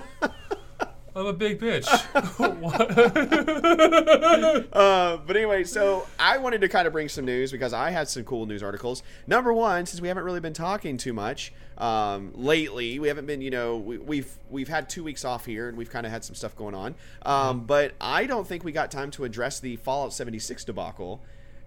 I'm 1.16 1.28
a 1.28 1.34
big 1.34 1.60
bitch. 1.60 1.86
uh, 4.74 5.18
but 5.18 5.38
anyway, 5.38 5.64
so 5.66 6.08
I 6.18 6.40
wanted 6.40 6.62
to 6.62 6.70
kind 6.70 6.88
of 6.88 6.94
bring 6.94 7.10
some 7.10 7.26
news 7.26 7.52
because 7.52 7.74
I 7.74 7.92
had 7.92 8.08
some 8.08 8.24
cool 8.24 8.48
news 8.48 8.64
articles. 8.64 9.04
Number 9.28 9.54
one, 9.54 9.86
since 9.86 10.02
we 10.02 10.08
haven't 10.08 10.24
really 10.24 10.40
been 10.40 10.54
talking 10.54 10.98
too 10.98 11.14
much 11.14 11.54
um, 11.78 12.32
lately, 12.36 13.00
we 13.00 13.08
haven't 13.08 13.26
been, 13.26 13.42
you 13.42 13.52
know, 13.52 13.78
we, 13.78 13.98
we've 13.98 14.38
we've 14.50 14.68
had 14.68 14.90
two 14.90 15.04
weeks 15.04 15.26
off 15.26 15.46
here 15.46 15.70
and 15.70 15.78
we've 15.78 15.90
kind 15.90 16.06
of 16.06 16.12
had 16.12 16.24
some 16.24 16.36
stuff 16.36 16.56
going 16.56 16.76
on. 16.76 16.96
Um, 17.24 17.62
but 17.66 17.94
I 18.00 18.26
don't 18.26 18.48
think 18.48 18.64
we 18.64 18.72
got 18.72 18.92
time 18.92 19.12
to 19.12 19.24
address 19.24 19.60
the 19.60 19.76
Fallout 19.78 20.14
76 20.14 20.64
debacle 20.64 21.22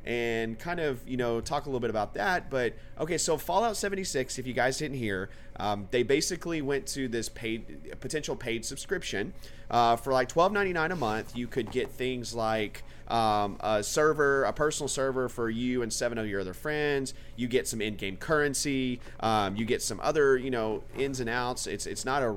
and 0.06 0.56
kind 0.56 0.78
of 0.78 1.06
you 1.06 1.16
know 1.16 1.40
talk 1.40 1.66
a 1.66 1.68
little 1.68 1.80
bit 1.80 1.90
about 1.90 2.14
that. 2.14 2.48
But 2.48 2.74
okay 2.98 3.18
so 3.18 3.36
fallout 3.36 3.76
76 3.76 4.38
if 4.38 4.46
you 4.46 4.52
guys 4.52 4.78
didn't 4.78 4.96
hear 4.96 5.28
um, 5.58 5.88
they 5.90 6.02
basically 6.02 6.62
went 6.62 6.86
to 6.88 7.08
this 7.08 7.28
paid 7.28 7.98
potential 8.00 8.36
paid 8.36 8.64
subscription 8.64 9.34
uh, 9.70 9.96
for 9.96 10.12
like 10.12 10.28
$12.99 10.28 10.92
a 10.92 10.96
month. 10.96 11.36
You 11.36 11.48
could 11.48 11.70
get 11.70 11.90
things 11.90 12.34
like 12.34 12.84
um, 13.08 13.56
a 13.60 13.82
server 13.82 14.44
a 14.44 14.52
personal 14.52 14.88
server 14.88 15.28
for 15.28 15.48
you 15.48 15.82
and 15.82 15.92
seven 15.92 16.18
of 16.18 16.26
your 16.26 16.40
other 16.40 16.54
friends 16.54 17.14
you 17.36 17.46
get 17.46 17.68
some 17.68 17.80
in-game 17.80 18.16
currency 18.16 19.00
um, 19.20 19.56
you 19.56 19.64
get 19.64 19.82
some 19.82 20.00
other 20.02 20.36
you 20.36 20.50
know 20.50 20.82
ins 20.98 21.20
and 21.20 21.30
outs 21.30 21.66
it's 21.66 21.86
it's 21.86 22.04
not 22.04 22.22
a 22.22 22.36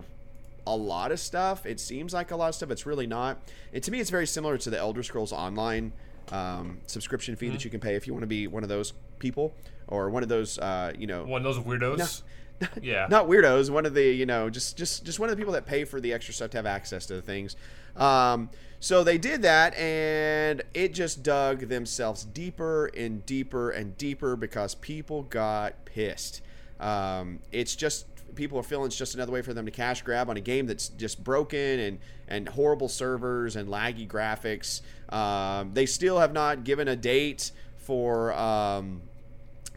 a 0.70 0.76
lot 0.76 1.12
of 1.12 1.20
stuff. 1.20 1.66
It 1.66 1.80
seems 1.80 2.14
like 2.14 2.32
a 2.32 2.36
lot 2.36 2.50
of 2.50 2.56
stuff. 2.56 2.70
It's 2.70 2.86
really 2.86 3.08
not. 3.08 3.40
And 3.74 3.84
to 3.84 3.92
me, 3.92 4.00
it's 4.00 4.12
very 4.12 4.28
similar 4.28 4.58
to 4.60 4.70
the 4.70 4.78
Elder 4.78 5.02
Scrolls 5.02 5.34
Online 5.34 5.92
um, 6.32 6.80
subscription 6.86 7.36
fee 7.36 7.48
mm-hmm. 7.48 7.56
that 7.56 7.66
you 7.66 7.72
can 7.72 7.80
pay 7.80 7.96
if 7.96 8.06
you 8.06 8.14
want 8.14 8.24
to 8.24 8.28
be 8.28 8.46
one 8.46 8.62
of 8.62 8.70
those 8.70 8.94
people 9.18 9.54
or 9.88 10.10
one 10.10 10.22
of 10.22 10.30
those, 10.30 10.60
uh, 10.60 10.94
you 10.98 11.08
know, 11.08 11.26
one 11.26 11.44
of 11.44 11.56
those 11.56 11.64
weirdos. 11.64 12.22
No, 12.62 12.68
yeah, 12.82 13.08
not 13.10 13.28
weirdos. 13.28 13.72
One 13.72 13.86
of 13.86 13.96
the, 13.96 14.04
you 14.04 14.26
know, 14.26 14.50
just 14.50 14.78
just 14.78 15.04
just 15.04 15.20
one 15.20 15.30
of 15.30 15.36
the 15.36 15.40
people 15.40 15.54
that 15.54 15.66
pay 15.66 15.86
for 15.86 16.00
the 16.00 16.14
extra 16.14 16.34
stuff 16.34 16.52
to 16.52 16.58
have 16.58 16.68
access 16.68 17.08
to 17.08 17.16
the 17.16 17.22
things. 17.22 17.56
Um, 18.00 18.50
so 18.80 19.04
they 19.04 19.18
did 19.18 19.42
that, 19.42 19.76
and 19.76 20.64
it 20.74 20.94
just 20.94 21.22
dug 21.22 21.68
themselves 21.68 22.24
deeper 22.24 22.86
and 22.88 23.26
deeper 23.26 23.70
and 23.70 23.98
deeper 23.98 24.38
because 24.38 24.74
people 24.76 25.24
got 25.24 25.84
pissed. 25.86 26.42
Um, 26.80 27.40
it's 27.52 27.76
just 27.76 28.06
people 28.36 28.58
are 28.58 28.64
feeling 28.64 28.86
it's 28.86 28.96
just 28.96 29.16
another 29.16 29.34
way 29.34 29.42
for 29.42 29.54
them 29.54 29.66
to 29.66 29.72
cash 29.72 30.02
grab 30.02 30.30
on 30.30 30.38
a 30.38 30.42
game 30.42 30.66
that's 30.66 30.88
just 30.90 31.22
broken 31.24 31.80
and 31.80 32.00
and 32.30 32.48
horrible 32.48 32.88
servers 32.88 33.58
and 33.58 33.68
laggy 33.68 34.08
graphics. 34.08 34.82
Um, 35.14 35.74
they 35.74 35.86
still 35.86 36.20
have 36.20 36.32
not 36.32 36.64
given 36.64 36.88
a 36.88 36.96
date 36.96 37.52
for 37.78 38.32
um, 38.34 39.02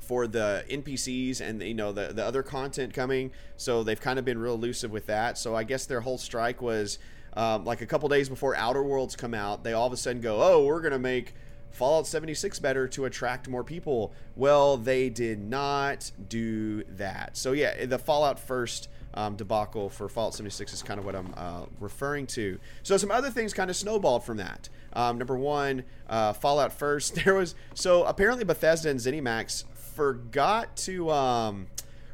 for 0.00 0.28
the 0.28 0.64
NPCs 0.70 1.40
and 1.40 1.60
you 1.60 1.74
know 1.74 1.90
the 1.90 2.12
the 2.12 2.24
other 2.24 2.44
content 2.44 2.94
coming. 2.94 3.32
So 3.56 3.82
they've 3.82 4.00
kind 4.00 4.18
of 4.18 4.24
been 4.24 4.38
real 4.38 4.54
elusive 4.54 4.92
with 4.92 5.06
that. 5.06 5.38
So 5.38 5.56
I 5.56 5.64
guess 5.64 5.86
their 5.86 6.02
whole 6.02 6.18
strike 6.18 6.62
was 6.62 6.98
um, 7.34 7.64
like 7.64 7.80
a 7.80 7.86
couple 7.86 8.08
days 8.08 8.28
before 8.28 8.56
Outer 8.56 8.82
Worlds 8.82 9.16
come 9.16 9.34
out. 9.34 9.64
They 9.64 9.72
all 9.72 9.86
of 9.86 9.92
a 9.92 9.96
sudden 9.96 10.20
go, 10.20 10.42
"Oh, 10.42 10.64
we're 10.64 10.80
gonna 10.80 10.98
make." 10.98 11.34
Fallout 11.72 12.06
76 12.06 12.58
better 12.58 12.86
to 12.88 13.06
attract 13.06 13.48
more 13.48 13.64
people. 13.64 14.12
Well, 14.36 14.76
they 14.76 15.08
did 15.08 15.40
not 15.40 16.10
do 16.28 16.84
that. 16.84 17.34
So, 17.36 17.52
yeah, 17.52 17.86
the 17.86 17.98
Fallout 17.98 18.38
First 18.38 18.88
um, 19.14 19.36
debacle 19.36 19.88
for 19.88 20.08
Fallout 20.08 20.34
76 20.34 20.74
is 20.74 20.82
kind 20.82 21.00
of 21.00 21.06
what 21.06 21.16
I'm 21.16 21.32
uh, 21.34 21.64
referring 21.80 22.26
to. 22.28 22.58
So, 22.82 22.98
some 22.98 23.10
other 23.10 23.30
things 23.30 23.54
kind 23.54 23.70
of 23.70 23.76
snowballed 23.76 24.22
from 24.24 24.36
that. 24.36 24.68
Um, 24.92 25.18
number 25.18 25.36
one, 25.36 25.84
uh, 26.08 26.34
Fallout 26.34 26.72
First. 26.72 27.14
There 27.24 27.34
was 27.34 27.54
so 27.74 28.04
apparently 28.04 28.44
Bethesda 28.44 28.90
and 28.90 29.00
ZeniMax 29.00 29.64
forgot 29.74 30.76
to 30.78 31.10
um, 31.10 31.68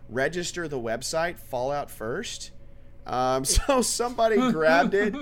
register 0.08 0.68
the 0.68 0.78
website 0.78 1.38
Fallout 1.38 1.90
First. 1.90 2.50
Um, 3.08 3.44
so 3.44 3.82
somebody 3.82 4.36
grabbed 4.52 4.94
it, 4.94 5.14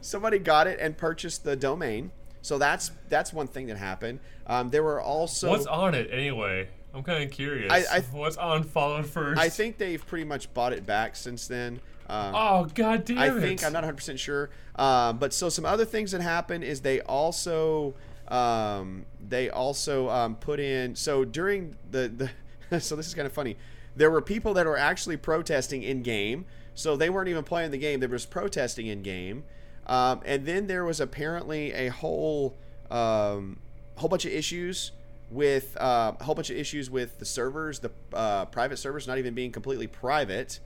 somebody 0.00 0.38
got 0.38 0.66
it 0.66 0.78
and 0.80 0.96
purchased 0.96 1.44
the 1.44 1.56
domain. 1.56 2.10
So 2.42 2.58
that's 2.58 2.92
that's 3.08 3.32
one 3.32 3.48
thing 3.48 3.66
that 3.66 3.76
happened. 3.76 4.20
Um, 4.46 4.70
there 4.70 4.82
were 4.82 5.00
also 5.00 5.50
what's 5.50 5.66
on 5.66 5.94
it 5.94 6.08
anyway. 6.12 6.68
I'm 6.94 7.02
kind 7.02 7.24
of 7.24 7.30
curious. 7.30 7.70
I, 7.70 7.96
I, 7.96 8.00
what's 8.12 8.36
on 8.36 8.62
Fallout 8.62 9.04
First? 9.04 9.38
I 9.38 9.50
think 9.50 9.76
they've 9.76 10.04
pretty 10.06 10.24
much 10.24 10.52
bought 10.54 10.72
it 10.72 10.86
back 10.86 11.16
since 11.16 11.46
then. 11.46 11.80
Um, 12.08 12.34
oh 12.34 12.68
god 12.72 13.04
damn 13.04 13.18
I 13.18 13.36
it! 13.36 13.40
think 13.40 13.64
I'm 13.64 13.72
not 13.72 13.82
100 13.82 13.96
percent 13.96 14.20
sure. 14.20 14.50
Um, 14.76 15.18
but 15.18 15.34
so 15.34 15.48
some 15.48 15.64
other 15.64 15.84
things 15.84 16.12
that 16.12 16.20
happened 16.20 16.62
is 16.64 16.80
they 16.82 17.00
also 17.00 17.94
um, 18.28 19.06
they 19.20 19.50
also 19.50 20.08
um, 20.08 20.36
put 20.36 20.60
in 20.60 20.94
so 20.94 21.24
during 21.24 21.76
the 21.90 22.30
the 22.70 22.80
so 22.80 22.96
this 22.96 23.06
is 23.06 23.14
kind 23.14 23.26
of 23.26 23.32
funny. 23.32 23.56
There 23.94 24.10
were 24.10 24.22
people 24.22 24.54
that 24.54 24.66
were 24.66 24.78
actually 24.78 25.16
protesting 25.16 25.82
in 25.82 26.02
game. 26.02 26.44
So 26.76 26.94
they 26.94 27.10
weren't 27.10 27.28
even 27.28 27.42
playing 27.42 27.72
the 27.72 27.78
game. 27.78 28.00
They 28.00 28.06
were 28.06 28.16
just 28.16 28.30
protesting 28.30 28.86
in 28.86 29.02
game. 29.02 29.44
Um, 29.86 30.20
and 30.24 30.44
then 30.44 30.66
there 30.66 30.84
was 30.84 31.00
apparently 31.00 31.72
a 31.72 31.88
whole 31.88 32.56
um, 32.90 33.58
whole 33.96 34.08
bunch 34.08 34.26
of 34.26 34.32
issues 34.32 34.92
with 35.30 35.76
uh, 35.80 36.12
a 36.20 36.24
whole 36.24 36.34
bunch 36.34 36.50
of 36.50 36.56
issues 36.56 36.90
with 36.90 37.18
the 37.18 37.24
servers, 37.24 37.80
the 37.80 37.90
uh, 38.12 38.44
private 38.44 38.76
servers 38.76 39.08
not 39.08 39.18
even 39.18 39.34
being 39.34 39.50
completely 39.50 39.86
private. 39.86 40.60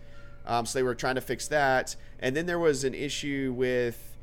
Um, 0.46 0.66
so 0.66 0.78
they 0.78 0.82
were 0.82 0.94
trying 0.94 1.14
to 1.14 1.20
fix 1.20 1.48
that. 1.48 1.94
And 2.18 2.36
then 2.36 2.46
there 2.46 2.58
was 2.58 2.82
an 2.82 2.94
issue 2.94 3.54
with 3.56 4.18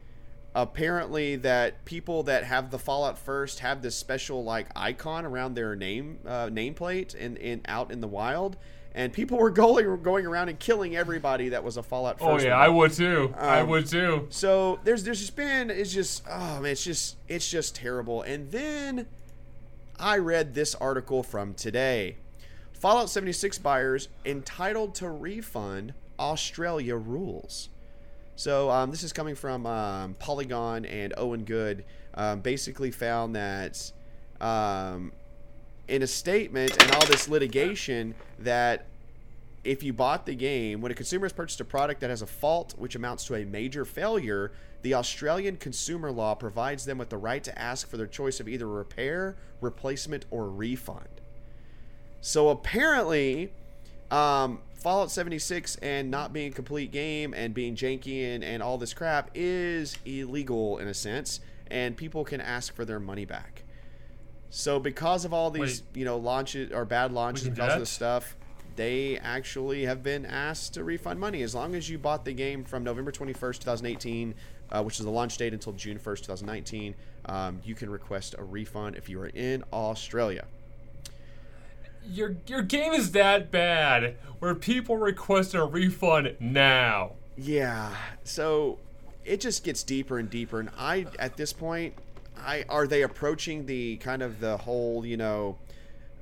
apparently 0.53 1.37
that 1.37 1.85
people 1.85 2.23
that 2.23 2.43
have 2.43 2.69
the 2.69 2.79
Fallout 2.79 3.17
First 3.17 3.59
have 3.59 3.81
this 3.81 3.95
special 3.95 4.43
like 4.43 4.67
icon 4.75 5.25
around 5.25 5.53
their 5.53 5.75
name 5.75 6.19
uh, 6.25 6.47
nameplate 6.47 7.15
and 7.19 7.61
out 7.65 7.91
in 7.91 8.01
the 8.01 8.07
wild 8.07 8.57
and 8.93 9.13
people 9.13 9.37
were 9.37 9.49
going 9.51 10.01
going 10.01 10.25
around 10.25 10.49
and 10.49 10.59
killing 10.59 10.95
everybody 10.95 11.49
that 11.49 11.63
was 11.63 11.77
a 11.77 11.83
Fallout. 11.83 12.17
Oh 12.21 12.39
yeah, 12.39 12.57
I 12.57 12.67
would 12.67 12.93
too. 12.93 13.33
Um, 13.37 13.49
I 13.49 13.63
would 13.63 13.87
too. 13.87 14.27
So 14.29 14.79
there's 14.83 15.03
there's 15.03 15.19
just 15.19 15.35
been 15.35 15.69
it's 15.69 15.93
just 15.93 16.23
oh 16.29 16.61
man, 16.61 16.71
it's 16.71 16.83
just 16.83 17.17
it's 17.27 17.49
just 17.49 17.75
terrible. 17.75 18.21
And 18.21 18.51
then 18.51 19.07
I 19.99 20.17
read 20.17 20.53
this 20.53 20.75
article 20.75 21.23
from 21.23 21.53
today. 21.53 22.17
Fallout 22.73 23.09
76 23.09 23.57
buyers 23.57 24.07
entitled 24.23 24.93
to 24.95 25.09
refund 25.09 25.93
Australia 26.19 26.95
rules. 26.95 27.69
So 28.35 28.69
um, 28.69 28.91
this 28.91 29.01
is 29.01 29.11
coming 29.11 29.33
from 29.33 29.65
um, 29.65 30.13
Polygon 30.19 30.85
and 30.85 31.11
Owen 31.17 31.43
Good. 31.43 31.85
Um, 32.13 32.41
basically 32.41 32.91
found 32.91 33.35
that 33.35 33.91
um, 34.39 35.11
in 35.87 36.01
a 36.01 36.07
statement 36.07 36.71
and 36.81 36.91
all 36.91 37.05
this 37.05 37.29
litigation 37.29 38.15
that 38.39 38.85
if 39.63 39.83
you 39.83 39.93
bought 39.93 40.25
the 40.25 40.35
game, 40.35 40.81
when 40.81 40.91
a 40.91 40.95
consumer 40.95 41.25
has 41.25 41.33
purchased 41.33 41.59
a 41.59 41.65
product 41.65 42.01
that 42.01 42.09
has 42.09 42.21
a 42.21 42.27
fault 42.27 42.73
which 42.77 42.95
amounts 42.95 43.25
to 43.25 43.35
a 43.35 43.45
major 43.45 43.85
failure, 43.85 44.51
the 44.81 44.93
Australian 44.93 45.57
consumer 45.57 46.11
law 46.11 46.35
provides 46.35 46.85
them 46.85 46.97
with 46.97 47.09
the 47.09 47.17
right 47.17 47.43
to 47.43 47.59
ask 47.59 47.89
for 47.89 47.97
their 47.97 48.07
choice 48.07 48.39
of 48.39 48.47
either 48.47 48.67
repair, 48.67 49.35
replacement, 49.59 50.25
or 50.31 50.49
refund. 50.49 51.21
So 52.21 52.49
apparently, 52.49 53.51
um, 54.11 54.59
Fallout 54.75 55.11
76 55.11 55.75
and 55.77 56.09
not 56.11 56.31
being 56.31 56.51
a 56.51 56.55
complete 56.55 56.91
game 56.91 57.33
and 57.33 57.53
being 57.53 57.75
janky 57.75 58.23
and, 58.23 58.43
and 58.43 58.61
all 58.63 58.77
this 58.77 58.93
crap 58.93 59.31
is 59.33 59.97
illegal 60.05 60.77
in 60.77 60.87
a 60.87 60.93
sense. 60.93 61.39
and 61.69 61.97
people 61.97 62.23
can 62.23 62.39
ask 62.39 62.73
for 62.73 62.85
their 62.85 62.99
money 62.99 63.25
back. 63.25 63.56
So 64.49 64.79
because 64.79 65.25
of 65.25 65.33
all 65.33 65.51
these, 65.51 65.81
Wait. 65.81 65.99
you 65.99 66.05
know, 66.05 66.17
launches 66.17 66.71
or 66.71 66.85
bad 66.85 67.11
launches 67.11 67.49
because 67.49 67.73
of 67.73 67.79
this 67.79 67.89
stuff, 67.89 68.35
they 68.77 69.17
actually 69.17 69.85
have 69.85 70.03
been 70.03 70.25
asked 70.25 70.75
to 70.75 70.83
refund 70.83 71.19
money 71.19 71.41
as 71.41 71.53
long 71.53 71.75
as 71.75 71.89
you 71.89 71.97
bought 71.97 72.25
the 72.25 72.33
game 72.33 72.63
from 72.63 72.83
November 72.83 73.11
21st, 73.11 73.59
2018, 73.59 74.35
uh, 74.71 74.83
which 74.83 74.99
is 74.99 75.05
the 75.05 75.11
launch 75.11 75.37
date 75.37 75.53
until 75.53 75.73
June 75.73 75.97
1st, 75.97 76.17
2019. 76.19 76.95
Um, 77.25 77.59
you 77.65 77.75
can 77.75 77.89
request 77.89 78.35
a 78.37 78.43
refund 78.43 78.95
if 78.95 79.09
you 79.09 79.19
are 79.19 79.27
in 79.27 79.63
Australia. 79.73 80.45
Your 82.09 82.37
your 82.47 82.61
game 82.61 82.93
is 82.93 83.11
that 83.11 83.51
bad 83.51 84.15
where 84.39 84.55
people 84.55 84.95
request 84.95 85.53
a 85.55 85.65
refund 85.65 86.37
now. 86.39 87.13
Yeah. 87.35 87.93
So 88.23 88.79
it 89.25 89.41
just 89.41 89.63
gets 89.63 89.83
deeper 89.83 90.17
and 90.17 90.29
deeper, 90.29 90.59
and 90.59 90.69
I 90.77 91.07
at 91.19 91.35
this 91.35 91.51
point, 91.51 91.95
I 92.45 92.65
are 92.69 92.87
they 92.87 93.01
approaching 93.03 93.65
the 93.65 93.97
kind 93.97 94.21
of 94.21 94.39
the 94.39 94.57
whole 94.57 95.05
you 95.05 95.17
know 95.17 95.57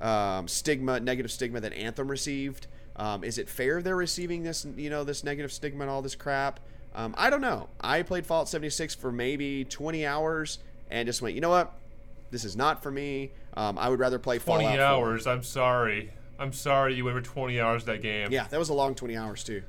um, 0.00 0.48
stigma, 0.48 1.00
negative 1.00 1.30
stigma 1.30 1.60
that 1.60 1.72
Anthem 1.72 2.08
received. 2.08 2.66
Um, 2.96 3.24
is 3.24 3.36
it 3.38 3.48
fair 3.48 3.82
they're 3.82 3.96
receiving 3.96 4.42
this 4.42 4.66
you 4.76 4.90
know 4.90 5.04
this 5.04 5.22
negative 5.24 5.52
stigma 5.52 5.82
and 5.82 5.90
all 5.90 6.02
this 6.02 6.14
crap? 6.14 6.60
Um, 6.94 7.14
I 7.18 7.28
don't 7.28 7.42
know. 7.42 7.68
I 7.80 8.00
played 8.02 8.24
Fallout 8.24 8.48
76 8.48 8.94
for 8.94 9.12
maybe 9.12 9.64
20 9.64 10.06
hours 10.06 10.60
and 10.90 11.06
just 11.06 11.20
went, 11.20 11.34
you 11.34 11.42
know 11.42 11.50
what? 11.50 11.74
This 12.30 12.42
is 12.42 12.56
not 12.56 12.82
for 12.82 12.90
me. 12.90 13.32
Um, 13.54 13.78
I 13.78 13.90
would 13.90 13.98
rather 14.00 14.18
play 14.18 14.38
Twenty 14.38 14.64
Fallout 14.64 14.78
4. 14.78 14.84
hours. 14.86 15.26
I'm 15.26 15.42
sorry. 15.42 16.10
I'm 16.38 16.52
sorry 16.52 16.94
you 16.94 17.04
went 17.04 17.16
for 17.16 17.22
twenty 17.22 17.60
hours 17.60 17.84
that 17.84 18.02
game. 18.02 18.28
Yeah, 18.30 18.46
that 18.48 18.58
was 18.58 18.68
a 18.68 18.74
long 18.74 18.94
20 18.94 19.16
hours 19.16 19.44
too. 19.44 19.62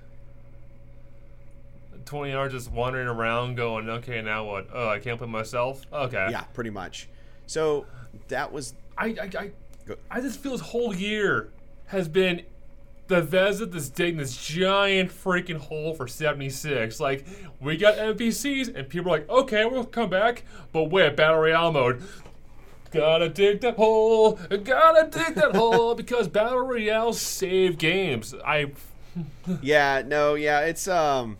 Twenty 2.07 2.33
hours 2.33 2.53
just 2.53 2.71
wandering 2.71 3.07
around, 3.07 3.55
going, 3.55 3.89
okay, 3.89 4.21
now 4.21 4.45
what? 4.45 4.67
Oh, 4.73 4.87
I 4.89 4.97
can't 4.99 5.17
play 5.17 5.27
myself. 5.27 5.81
Okay. 5.93 6.27
Yeah, 6.31 6.41
pretty 6.53 6.69
much. 6.71 7.07
So 7.45 7.85
that 8.29 8.51
was 8.51 8.73
I 8.97 9.07
I 9.21 9.29
I, 9.39 9.51
Go- 9.85 9.97
I 10.09 10.21
just 10.21 10.39
feel 10.39 10.53
this 10.53 10.61
whole 10.61 10.95
year 10.95 11.49
has 11.87 12.07
been 12.07 12.41
the 13.07 13.21
Bethesda 13.21 13.65
this 13.65 13.89
digging 13.89 14.17
this 14.17 14.35
giant 14.35 15.11
freaking 15.11 15.57
hole 15.57 15.93
for 15.93 16.07
76. 16.07 16.99
Like, 16.99 17.25
we 17.61 17.77
got 17.77 17.95
NPCs, 17.95 18.75
and 18.75 18.89
people 18.89 19.09
are 19.13 19.19
like, 19.19 19.29
okay, 19.29 19.63
we'll 19.65 19.85
come 19.85 20.09
back, 20.09 20.43
but 20.73 20.85
wait, 20.85 21.15
Battle 21.15 21.39
Royale 21.39 21.71
mode. 21.71 22.03
Gotta 22.91 23.29
dig 23.29 23.61
that 23.61 23.75
hole, 23.75 24.33
gotta 24.63 25.09
dig 25.09 25.35
that 25.35 25.55
hole, 25.55 25.93
because 26.03 26.27
Battle 26.27 26.59
Royale 26.59 27.13
save 27.13 27.77
games. 27.77 28.33
I. 28.45 28.71
yeah, 29.61 30.03
no, 30.05 30.35
yeah, 30.35 30.61
it's 30.61 30.87
um, 30.87 31.37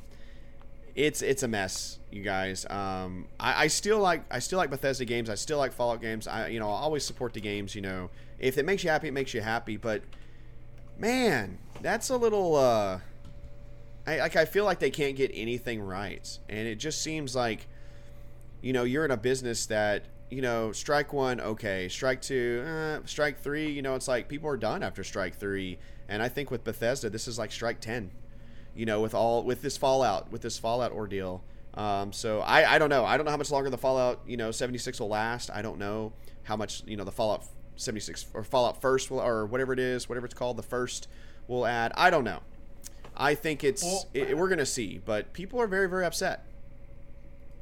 it's 0.98 1.22
it's 1.22 1.44
a 1.44 1.48
mess, 1.48 2.00
you 2.12 2.24
guys. 2.24 2.66
Um, 2.70 3.28
I, 3.40 3.66
I 3.66 3.68
still 3.68 4.00
like 4.00 4.24
I 4.32 4.40
still 4.40 4.58
like 4.58 4.72
Bethesda 4.72 5.06
games. 5.06 5.30
I 5.30 5.36
still 5.36 5.60
like 5.60 5.72
Fallout 5.72 6.02
games. 6.02 6.28
I 6.28 6.48
you 6.48 6.60
know 6.60 6.68
I 6.68 6.80
always 6.80 7.06
support 7.06 7.34
the 7.34 7.40
games. 7.40 7.76
You 7.76 7.82
know, 7.82 8.10
if 8.40 8.58
it 8.58 8.66
makes 8.66 8.84
you 8.84 8.90
happy, 8.90 9.08
it 9.08 9.14
makes 9.14 9.34
you 9.34 9.42
happy. 9.42 9.78
But 9.78 10.02
man, 10.98 11.60
that's 11.82 12.10
a 12.10 12.18
little 12.18 12.56
uh, 12.56 13.00
I 14.08 14.18
like 14.18 14.36
I 14.36 14.46
feel 14.46 14.66
like 14.66 14.80
they 14.80 14.90
can't 14.90 15.16
get 15.16 15.30
anything 15.36 15.80
right, 15.82 16.28
and 16.50 16.68
it 16.68 16.78
just 16.78 17.04
seems 17.04 17.36
like, 17.36 17.68
you 18.62 18.74
know, 18.74 18.84
you're 18.84 19.06
in 19.06 19.12
a 19.12 19.18
business 19.18 19.68
that. 19.68 20.04
You 20.30 20.42
know, 20.42 20.74
strike 20.74 21.14
one, 21.14 21.40
okay. 21.40 21.88
Strike 21.88 22.22
two, 22.22 22.62
uh, 22.68 23.00
strike 23.06 23.40
three. 23.40 23.72
You 23.72 23.82
know, 23.82 23.96
it's 23.96 24.10
like 24.10 24.28
people 24.28 24.50
are 24.50 24.58
done 24.58 24.84
after 24.84 25.02
strike 25.02 25.36
three, 25.36 25.80
and 26.10 26.22
I 26.22 26.28
think 26.28 26.52
with 26.52 26.66
Bethesda, 26.66 27.10
this 27.10 27.30
is 27.30 27.40
like 27.40 27.50
strike 27.50 27.80
ten 27.80 28.12
you 28.78 28.86
know, 28.86 29.02
with 29.02 29.14
all 29.14 29.44
with 29.44 29.62
this 29.62 29.76
Fallout, 29.76 30.32
with 30.32 30.42
this 30.42 30.58
Fallout 30.58 30.92
ordeal. 30.92 31.44
Um, 31.74 32.14
so 32.14 32.42
I, 32.42 32.76
I 32.76 32.78
don't 32.80 32.90
know. 32.90 33.04
I 33.06 33.18
don't 33.18 33.26
know 33.26 33.32
how 33.32 33.38
much 33.38 33.52
longer 33.52 33.70
the 33.70 33.78
Fallout, 33.78 34.22
you 34.26 34.38
know, 34.38 34.52
76 34.52 35.00
will 35.00 35.10
last. 35.10 35.50
I 35.52 35.62
don't 35.62 35.78
know 35.78 36.14
how 36.44 36.56
much, 36.56 36.84
you 36.86 36.96
know, 36.96 37.04
the 37.04 37.12
Fallout 37.12 37.44
76 37.76 38.28
or 38.34 38.44
Fallout 38.44 38.82
First 38.82 39.12
will, 39.12 39.20
or 39.20 39.46
whatever 39.46 39.74
it 39.74 39.80
is, 39.80 40.08
whatever 40.08 40.26
it's 40.26 40.34
called, 40.36 40.58
the 40.58 40.64
first 40.64 41.08
will 41.48 41.66
add. 41.66 41.92
I 41.96 42.10
don't 42.10 42.24
know. 42.24 42.40
I 43.16 43.36
think 43.36 43.64
it's 43.64 43.84
Well- 43.84 44.06
it, 44.14 44.38
we're 44.38 44.50
gonna 44.50 44.66
see, 44.66 45.02
but 45.04 45.34
people 45.34 45.60
are 45.60 45.68
very 45.68 45.90
very 45.90 46.06
upset. 46.06 46.46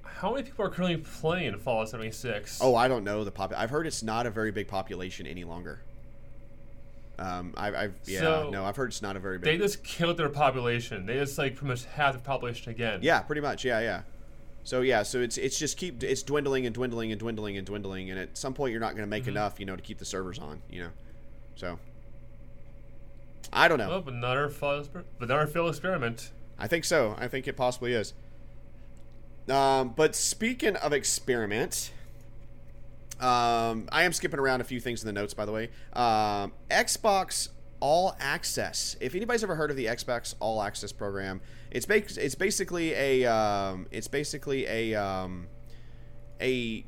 How 0.04 0.32
many 0.32 0.44
people 0.44 0.66
are 0.66 0.70
currently 0.70 0.98
playing 0.98 1.58
Fallout 1.60 1.90
76? 1.90 2.60
Oh, 2.62 2.76
I 2.76 2.88
don't 2.88 3.04
know 3.04 3.24
the 3.26 3.32
pop. 3.32 3.54
I've 3.56 3.70
heard 3.70 3.86
it's 3.86 4.02
not 4.02 4.26
a 4.26 4.30
very 4.30 4.52
big 4.52 4.68
population 4.68 5.28
any 5.28 5.44
longer. 5.44 5.82
Um, 7.18 7.54
I've, 7.56 7.76
I've 7.76 7.94
yeah, 8.06 8.20
So, 8.20 8.50
no, 8.52 8.66
I've 8.66 8.76
heard 8.76 8.90
it's 8.90 9.02
not 9.02 9.16
a 9.16 9.20
very 9.20 9.38
big. 9.38 9.46
They 9.46 9.58
just 9.58 9.84
killed 9.84 10.18
their 10.18 10.30
population. 10.30 11.06
They 11.06 11.16
just, 11.16 11.38
like, 11.38 11.56
pretty 11.56 11.70
much 11.70 11.86
half 11.86 12.14
the 12.14 12.20
population 12.20 12.72
again. 12.72 13.00
Yeah, 13.02 13.22
pretty 13.22 13.42
much. 13.42 13.64
Yeah, 13.64 13.80
yeah. 13.80 14.02
So 14.66 14.82
yeah, 14.82 15.04
so 15.04 15.20
it's 15.20 15.38
it's 15.38 15.60
just 15.60 15.78
keep 15.78 16.02
it's 16.02 16.24
dwindling 16.24 16.66
and 16.66 16.74
dwindling 16.74 17.12
and 17.12 17.20
dwindling 17.20 17.56
and 17.56 17.68
dwindling, 17.68 18.10
and 18.10 18.20
at 18.20 18.36
some 18.36 18.56
point 18.56 18.72
you're 18.72 18.82
not 18.82 18.94
going 18.94 19.04
to 19.04 19.10
make 19.10 19.28
enough, 19.28 19.60
you 19.60 19.66
know, 19.68 19.76
to 19.76 19.82
keep 19.82 20.00
the 20.00 20.06
servers 20.06 20.40
on, 20.40 20.60
you 20.72 20.82
know. 20.82 20.90
So 21.56 21.78
I 23.54 23.68
don't 23.68 23.78
know. 23.78 24.04
Oh, 24.04 24.10
another 24.10 24.50
failed, 24.50 24.90
another 25.20 25.46
failed 25.46 25.70
experiment. 25.70 26.32
I 26.58 26.68
think 26.68 26.84
so. 26.84 27.16
I 27.20 27.28
think 27.28 27.48
it 27.48 27.56
possibly 27.56 27.94
is. 27.94 28.16
Um, 29.48 29.90
but 29.96 30.16
speaking 30.16 30.76
of 30.78 30.94
experiment, 30.94 31.92
um, 33.20 33.88
I 33.92 34.04
am 34.04 34.14
skipping 34.14 34.40
around 34.40 34.62
a 34.62 34.66
few 34.66 34.80
things 34.80 35.02
in 35.02 35.08
the 35.08 35.14
notes, 35.14 35.34
by 35.34 35.46
the 35.46 35.52
way. 35.52 35.70
Um, 35.94 36.54
Xbox 36.70 37.50
All 37.80 38.16
Access. 38.20 38.98
If 39.00 39.16
anybody's 39.16 39.44
ever 39.44 39.56
heard 39.56 39.72
of 39.72 39.78
the 39.78 39.86
Xbox 39.86 40.36
All 40.40 40.62
Access 40.62 40.92
program, 40.92 41.42
it's 41.72 41.86
ba- 41.86 42.04
it's 42.18 42.36
basically 42.36 42.94
a 42.94 43.26
um, 43.26 43.88
it's 43.92 44.08
basically 44.08 44.66
a 44.68 44.96
um, 44.96 45.48
a 46.42 46.86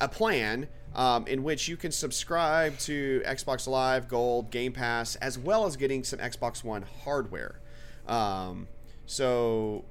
a 0.00 0.08
plan 0.08 0.68
um, 0.94 1.26
in 1.26 1.42
which 1.42 1.68
you 1.68 1.76
can 1.76 1.92
subscribe 1.92 2.78
to 2.80 3.22
Xbox 3.26 3.66
Live, 3.66 4.08
Gold, 4.08 4.50
Game 4.50 4.72
Pass, 4.72 5.16
as 5.16 5.38
well 5.38 5.66
as 5.66 5.76
getting 5.76 6.04
some 6.04 6.18
Xbox 6.18 6.64
One 6.64 6.84
hardware. 7.04 7.60
Um, 8.06 8.68
so, 9.06 9.84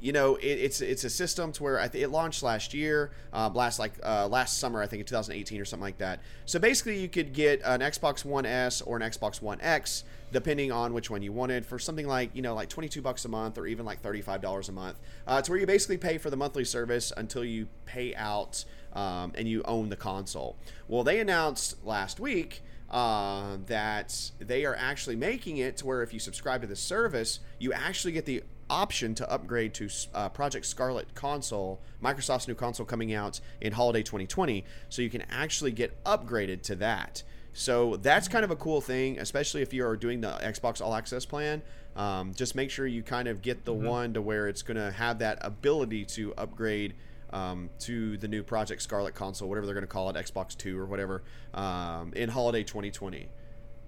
you 0.00 0.12
know, 0.12 0.36
it, 0.36 0.44
it's 0.44 0.80
it's 0.80 1.04
a 1.04 1.10
system 1.10 1.52
to 1.52 1.62
where 1.62 1.88
th- 1.88 2.04
it 2.04 2.08
launched 2.08 2.42
last 2.42 2.74
year, 2.74 3.10
um, 3.32 3.54
last 3.54 3.78
like 3.78 3.92
uh, 4.02 4.28
last 4.28 4.58
summer, 4.58 4.82
I 4.82 4.86
think 4.86 5.00
in 5.00 5.06
2018 5.06 5.60
or 5.60 5.64
something 5.64 5.82
like 5.82 5.98
that. 5.98 6.20
So 6.44 6.58
basically, 6.58 7.00
you 7.00 7.08
could 7.08 7.32
get 7.32 7.62
an 7.64 7.80
Xbox 7.80 8.24
One 8.24 8.44
S 8.44 8.82
or 8.82 8.96
an 8.96 9.02
Xbox 9.02 9.40
One 9.40 9.60
X, 9.60 10.04
depending 10.32 10.70
on 10.70 10.92
which 10.92 11.10
one 11.10 11.22
you 11.22 11.32
wanted, 11.32 11.64
for 11.64 11.78
something 11.78 12.06
like 12.06 12.30
you 12.34 12.42
know 12.42 12.54
like 12.54 12.68
22 12.68 13.00
bucks 13.00 13.24
a 13.24 13.28
month 13.28 13.56
or 13.56 13.66
even 13.66 13.86
like 13.86 14.00
35 14.00 14.40
dollars 14.42 14.68
a 14.68 14.72
month. 14.72 14.98
Uh, 15.26 15.40
to 15.40 15.50
where 15.50 15.58
you 15.58 15.66
basically 15.66 15.96
pay 15.96 16.18
for 16.18 16.28
the 16.28 16.36
monthly 16.36 16.64
service 16.64 17.12
until 17.16 17.44
you 17.44 17.66
pay 17.86 18.14
out 18.14 18.64
um, 18.92 19.32
and 19.34 19.48
you 19.48 19.62
own 19.64 19.88
the 19.88 19.96
console. 19.96 20.56
Well, 20.88 21.04
they 21.04 21.20
announced 21.20 21.84
last 21.84 22.20
week 22.20 22.62
uh, 22.90 23.56
that 23.66 24.30
they 24.38 24.64
are 24.64 24.76
actually 24.76 25.16
making 25.16 25.56
it 25.56 25.78
to 25.78 25.86
where 25.86 26.02
if 26.02 26.12
you 26.12 26.20
subscribe 26.20 26.60
to 26.60 26.66
the 26.66 26.76
service, 26.76 27.40
you 27.58 27.72
actually 27.72 28.12
get 28.12 28.26
the 28.26 28.42
option 28.68 29.14
to 29.14 29.30
upgrade 29.30 29.74
to 29.74 29.88
uh, 30.14 30.28
Project 30.28 30.66
Scarlett 30.66 31.14
console, 31.14 31.80
Microsoft's 32.02 32.48
new 32.48 32.54
console 32.54 32.86
coming 32.86 33.12
out 33.12 33.40
in 33.60 33.72
holiday 33.72 34.02
2020. 34.02 34.64
So 34.88 35.02
you 35.02 35.10
can 35.10 35.22
actually 35.30 35.72
get 35.72 36.02
upgraded 36.04 36.62
to 36.62 36.76
that. 36.76 37.22
So 37.52 37.96
that's 37.96 38.28
kind 38.28 38.44
of 38.44 38.50
a 38.50 38.56
cool 38.56 38.80
thing, 38.80 39.18
especially 39.18 39.62
if 39.62 39.72
you 39.72 39.86
are 39.86 39.96
doing 39.96 40.20
the 40.20 40.28
Xbox 40.42 40.82
All 40.82 40.94
Access 40.94 41.24
plan. 41.24 41.62
Um, 41.96 42.34
just 42.34 42.54
make 42.54 42.70
sure 42.70 42.86
you 42.86 43.02
kind 43.02 43.28
of 43.28 43.40
get 43.40 43.64
the 43.64 43.72
one 43.72 44.12
to 44.12 44.20
where 44.20 44.48
it's 44.48 44.60
going 44.60 44.76
to 44.76 44.90
have 44.90 45.20
that 45.20 45.38
ability 45.40 46.04
to 46.04 46.34
upgrade 46.34 46.94
um, 47.30 47.70
to 47.80 48.18
the 48.18 48.28
new 48.28 48.42
Project 48.42 48.82
Scarlett 48.82 49.14
console, 49.14 49.48
whatever 49.48 49.66
they're 49.66 49.74
going 49.74 49.86
to 49.86 49.88
call 49.88 50.10
it, 50.10 50.16
Xbox 50.16 50.56
Two 50.56 50.78
or 50.78 50.84
whatever, 50.84 51.22
um, 51.54 52.12
in 52.14 52.28
holiday 52.28 52.62
2020. 52.62 53.28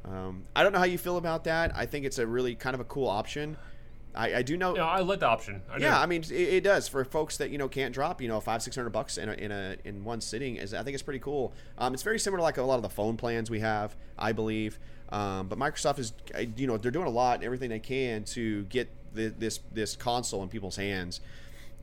Um, 0.06 0.44
I 0.56 0.62
don't 0.62 0.72
know 0.72 0.78
how 0.78 0.86
you 0.86 0.98
feel 0.98 1.18
about 1.18 1.44
that. 1.44 1.72
I 1.76 1.84
think 1.84 2.06
it's 2.06 2.18
a 2.18 2.26
really 2.26 2.54
kind 2.54 2.74
of 2.74 2.80
a 2.80 2.84
cool 2.84 3.08
option. 3.08 3.58
I, 4.18 4.38
I 4.38 4.42
do 4.42 4.56
know. 4.56 4.74
Yeah, 4.74 4.84
I 4.84 5.00
like 5.00 5.20
the 5.20 5.28
option. 5.28 5.62
I 5.72 5.78
do. 5.78 5.84
Yeah, 5.84 5.98
I 5.98 6.06
mean 6.06 6.22
it, 6.22 6.32
it 6.32 6.64
does 6.64 6.88
for 6.88 7.04
folks 7.04 7.36
that 7.36 7.50
you 7.50 7.56
know 7.56 7.68
can't 7.68 7.94
drop 7.94 8.20
you 8.20 8.26
know 8.26 8.40
five 8.40 8.62
six 8.62 8.74
hundred 8.74 8.90
bucks 8.90 9.16
in 9.16 9.28
a, 9.28 9.32
in 9.34 9.52
a 9.52 9.76
in 9.84 10.04
one 10.04 10.20
sitting 10.20 10.56
is 10.56 10.74
I 10.74 10.82
think 10.82 10.94
it's 10.94 11.04
pretty 11.04 11.20
cool. 11.20 11.52
Um, 11.78 11.94
it's 11.94 12.02
very 12.02 12.18
similar 12.18 12.38
to 12.38 12.42
like 12.42 12.56
a 12.56 12.62
lot 12.62 12.76
of 12.76 12.82
the 12.82 12.88
phone 12.90 13.16
plans 13.16 13.48
we 13.48 13.60
have, 13.60 13.94
I 14.18 14.32
believe. 14.32 14.80
Um, 15.10 15.46
but 15.46 15.56
Microsoft 15.56 16.00
is 16.00 16.12
uh, 16.34 16.42
you 16.56 16.66
know 16.66 16.76
they're 16.76 16.90
doing 16.90 17.06
a 17.06 17.10
lot 17.10 17.36
and 17.36 17.44
everything 17.44 17.70
they 17.70 17.78
can 17.78 18.24
to 18.24 18.64
get 18.64 18.90
the, 19.14 19.28
this 19.28 19.60
this 19.72 19.94
console 19.94 20.42
in 20.42 20.48
people's 20.48 20.76
hands. 20.76 21.20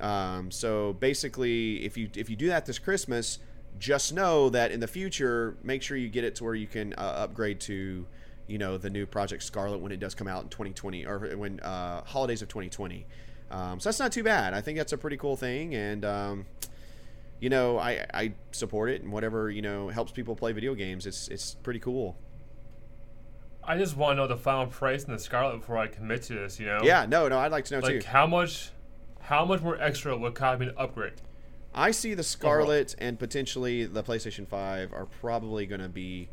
Um, 0.02 0.52
so 0.52 0.92
basically, 0.92 1.86
if 1.86 1.96
you 1.96 2.10
if 2.16 2.30
you 2.30 2.36
do 2.36 2.48
that 2.48 2.66
this 2.66 2.80
Christmas, 2.80 3.40
just 3.80 4.14
know 4.14 4.50
that 4.50 4.72
in 4.72 4.82
the 4.82 4.88
future, 4.88 5.56
make 5.64 5.82
sure 5.82 5.96
you 5.96 6.10
get 6.10 6.26
it 6.26 6.36
to 6.36 6.44
where 6.44 6.56
you 6.56 6.68
can 6.68 6.94
uh, 6.96 7.14
upgrade 7.18 7.62
to 7.62 8.06
you 8.48 8.58
know 8.58 8.78
the 8.78 8.90
new 8.90 9.06
Project 9.06 9.44
Scarlett 9.44 9.80
when 9.80 9.92
it 9.92 10.00
does 10.00 10.16
come 10.16 10.28
out 10.28 10.44
in 10.44 10.50
2020 10.50 11.06
or 11.06 11.36
when 11.38 11.60
uh, 11.62 12.04
holidays 12.04 12.42
of 12.42 12.48
2020. 12.48 13.06
Um, 13.52 13.80
so 13.80 13.90
that's 13.90 14.00
not 14.00 14.12
too 14.12 14.24
bad. 14.24 14.54
I 14.54 14.62
think 14.62 14.78
that's 14.78 14.94
a 14.94 14.98
pretty 14.98 15.18
cool 15.18 15.36
thing, 15.36 15.76
and 15.76 16.04
um, 16.04 16.46
you 17.40 17.50
know 17.50 17.78
I 17.78 18.06
I 18.14 18.34
support 18.52 18.90
it 18.90 19.02
and 19.04 19.12
whatever 19.12 19.50
you 19.50 19.62
know 19.62 19.90
helps 19.90 20.12
people 20.12 20.36
play 20.36 20.52
video 20.52 20.74
games. 20.76 21.06
It's 21.06 21.28
it's 21.28 21.56
pretty 21.56 21.80
cool. 21.80 22.18
I 23.68 23.78
just 23.78 23.98
want 23.98 24.18
to 24.18 24.22
know 24.22 24.28
the 24.28 24.38
final 24.38 24.68
price 24.68 25.06
in 25.06 25.12
the 25.12 25.20
Scarlett 25.20 25.60
before 25.62 25.78
I 25.78 25.88
commit 25.88 26.22
to 26.24 26.34
this. 26.36 26.60
You 26.60 26.68
know. 26.68 26.80
Yeah, 26.84 27.06
no, 27.08 27.28
no, 27.28 27.40
I'd 27.40 27.52
like 27.52 27.66
to 27.66 27.76
know 27.76 27.80
Like 27.80 28.02
too. 28.02 28.08
how 28.08 28.28
much, 28.28 28.70
how 29.20 29.44
much 29.44 29.62
more 29.62 29.80
extra 29.82 30.16
would 30.16 30.36
cost 30.36 30.60
me 30.60 30.68
to 30.68 30.78
upgrade? 30.78 31.14
I 31.74 31.92
see 31.92 32.14
the 32.14 32.24
Scarlett 32.24 32.96
and 33.00 33.18
potentially 33.20 33.86
the 33.86 34.04
PlayStation 34.04 34.48
5 34.48 34.94
are 34.94 35.06
probably 35.08 35.66
going 35.66 35.82
to 35.82 35.90
be. 35.90 36.30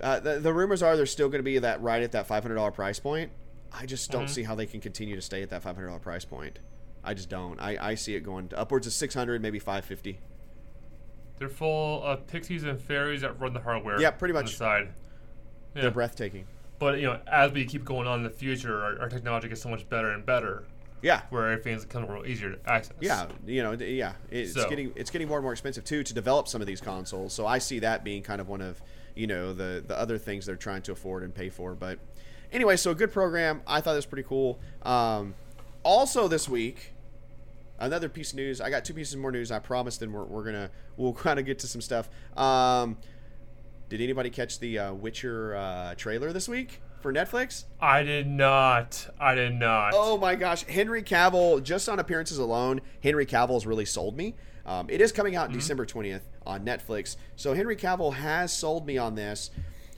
Uh, 0.00 0.20
the, 0.20 0.38
the 0.40 0.52
rumors 0.52 0.82
are 0.82 0.96
they're 0.96 1.06
still 1.06 1.28
going 1.28 1.38
to 1.40 1.44
be 1.44 1.58
that 1.58 1.80
right 1.82 2.02
at 2.02 2.12
that 2.12 2.26
$500 2.28 2.74
price 2.74 2.98
point. 2.98 3.30
I 3.72 3.86
just 3.86 4.10
don't 4.10 4.24
Mm-hmm. 4.24 4.32
see 4.32 4.42
how 4.42 4.54
they 4.54 4.66
can 4.66 4.80
continue 4.80 5.16
to 5.16 5.22
stay 5.22 5.42
at 5.42 5.50
that 5.50 5.62
$500 5.62 6.00
price 6.02 6.24
point. 6.24 6.58
I 7.04 7.14
just 7.14 7.28
don't. 7.28 7.58
I, 7.60 7.76
I 7.90 7.94
see 7.94 8.14
it 8.14 8.20
going 8.20 8.48
to 8.48 8.58
upwards 8.58 8.86
of 8.86 8.92
600, 8.92 9.40
maybe 9.42 9.58
550. 9.58 10.18
They're 11.38 11.48
full 11.48 12.02
of 12.04 12.26
pixies 12.26 12.62
and 12.64 12.80
fairies 12.80 13.22
that 13.22 13.40
run 13.40 13.52
the 13.52 13.60
hardware. 13.60 14.00
Yeah, 14.00 14.10
pretty 14.12 14.34
on 14.34 14.42
much. 14.44 14.52
the 14.52 14.56
side. 14.58 14.88
Yeah. 15.74 15.82
They're 15.82 15.90
breathtaking. 15.90 16.46
But 16.78 16.98
you 17.00 17.06
know, 17.06 17.18
as 17.26 17.52
we 17.52 17.64
keep 17.64 17.84
going 17.84 18.06
on 18.06 18.18
in 18.20 18.24
the 18.24 18.30
future, 18.30 18.82
our, 18.82 19.00
our 19.02 19.08
technology 19.08 19.48
gets 19.48 19.62
so 19.62 19.68
much 19.68 19.88
better 19.88 20.10
and 20.12 20.24
better, 20.26 20.64
Yeah. 21.00 21.22
where 21.30 21.50
everything's 21.50 21.84
becoming 21.84 22.08
a 22.10 22.12
little 22.12 22.26
easier 22.30 22.54
to 22.56 22.70
access. 22.70 22.96
Yeah, 23.00 23.26
you 23.46 23.62
know, 23.62 23.72
yeah, 23.72 24.12
it's 24.30 24.52
So- 24.54 24.68
getting 24.68 24.92
it's 24.96 25.10
getting 25.10 25.28
more 25.28 25.38
and 25.38 25.44
more 25.44 25.52
expensive 25.52 25.84
too 25.84 26.02
to 26.04 26.14
develop 26.14 26.46
some 26.48 26.60
of 26.60 26.66
these 26.66 26.80
consoles. 26.80 27.32
So 27.32 27.46
I 27.46 27.58
see 27.58 27.78
that 27.80 28.04
being 28.04 28.22
kind 28.22 28.40
of 28.40 28.48
one 28.48 28.60
of 28.60 28.82
you 29.14 29.26
know 29.26 29.52
the 29.52 29.82
the 29.86 29.98
other 29.98 30.18
things 30.18 30.46
they're 30.46 30.56
trying 30.56 30.82
to 30.82 30.92
afford 30.92 31.22
and 31.22 31.34
pay 31.34 31.48
for. 31.48 31.74
But 31.74 31.98
anyway, 32.52 32.76
so 32.76 32.90
a 32.90 32.94
good 32.94 33.12
program. 33.12 33.62
I 33.66 33.80
thought 33.80 33.92
it 33.92 33.96
was 33.96 34.06
pretty 34.06 34.26
cool. 34.28 34.58
Um, 34.82 35.34
also 35.82 36.28
this 36.28 36.48
week, 36.48 36.92
another 37.78 38.08
piece 38.08 38.30
of 38.30 38.36
news. 38.36 38.60
I 38.60 38.70
got 38.70 38.84
two 38.84 38.94
pieces 38.94 39.16
more 39.16 39.32
news. 39.32 39.50
I 39.50 39.58
promised, 39.58 40.02
and 40.02 40.12
we're, 40.12 40.24
we're 40.24 40.44
gonna 40.44 40.70
we'll 40.96 41.12
kind 41.12 41.38
of 41.38 41.46
get 41.46 41.58
to 41.60 41.66
some 41.66 41.80
stuff. 41.80 42.08
Um, 42.36 42.96
did 43.88 44.00
anybody 44.00 44.30
catch 44.30 44.58
the 44.58 44.78
uh, 44.78 44.94
Witcher 44.94 45.54
uh, 45.54 45.94
trailer 45.96 46.32
this 46.32 46.48
week 46.48 46.80
for 47.00 47.12
Netflix? 47.12 47.64
I 47.80 48.02
did 48.02 48.26
not. 48.26 49.08
I 49.20 49.34
did 49.34 49.54
not. 49.54 49.92
Oh 49.94 50.16
my 50.16 50.34
gosh, 50.34 50.64
Henry 50.64 51.02
Cavill, 51.02 51.62
just 51.62 51.88
on 51.88 51.98
appearances 51.98 52.38
alone, 52.38 52.80
Henry 53.02 53.26
Cavill's 53.26 53.66
really 53.66 53.84
sold 53.84 54.16
me. 54.16 54.34
Um, 54.64 54.88
it 54.88 55.00
is 55.00 55.12
coming 55.12 55.36
out 55.36 55.52
December 55.52 55.86
20th 55.86 56.22
on 56.46 56.64
Netflix. 56.64 57.16
So 57.36 57.54
Henry 57.54 57.76
Cavill 57.76 58.14
has 58.14 58.52
sold 58.52 58.86
me 58.86 58.98
on 58.98 59.14
this. 59.14 59.50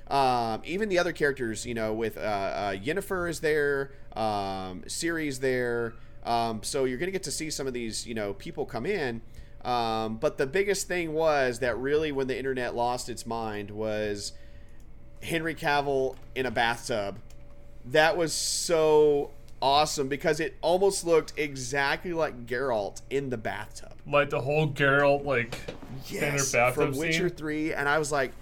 Um, 0.09 0.63
even 0.65 0.89
the 0.89 0.99
other 0.99 1.13
characters, 1.13 1.65
you 1.65 1.75
know, 1.75 1.93
with 1.95 2.17
uh, 2.17 2.21
uh, 2.21 2.73
Yennefer 2.73 3.29
is 3.29 3.41
there, 3.41 3.93
um, 4.15 4.83
Ciri's 4.87 5.41
there. 5.41 5.95
Um, 6.25 6.63
so 6.63 6.85
you're 6.85 6.99
going 6.99 7.09
to 7.09 7.13
get 7.13 7.23
to 7.25 7.31
see 7.31 7.51
some 7.51 7.67
of 7.67 7.73
these, 7.73 8.07
you 8.07 8.15
know, 8.15 8.35
people 8.35 8.65
come 8.67 8.87
in. 8.87 9.23
Um, 9.65 10.17
but 10.17 10.37
the 10.37 10.47
biggest 10.47 10.89
thing 10.89 11.15
was 11.15 11.61
that 11.61 11.79
really 11.79 12.13
when 12.13 12.27
the 12.27 12.37
internet 12.37 12.75
lost 12.75 13.09
its 13.09 13.25
mind 13.27 13.71
was 13.71 14.33
Henry 15.23 15.55
Cavill 15.55 16.17
in 16.35 16.45
a 16.45 16.51
bathtub 16.51 17.19
that 17.87 18.17
was 18.17 18.33
so 18.33 19.31
awesome 19.65 20.09
because 20.09 20.41
it 20.41 20.55
almost 20.61 21.07
looked 21.07 21.33
exactly 21.39 22.13
like 22.13 22.45
Geralt 22.47 23.01
in 23.09 23.31
the 23.31 23.39
bathtub. 23.39 23.93
Like 24.07 24.29
the 24.29 24.41
whole 24.43 24.69
Geralt 24.69 25.25
like 25.25 25.59
Yes, 26.09 26.53
bathtub 26.53 26.75
from 26.93 26.97
Witcher 26.99 27.29
scene. 27.31 27.37
Three, 27.37 27.73
and 27.73 27.89
I 27.89 27.99
was 27.99 28.13
like, 28.13 28.33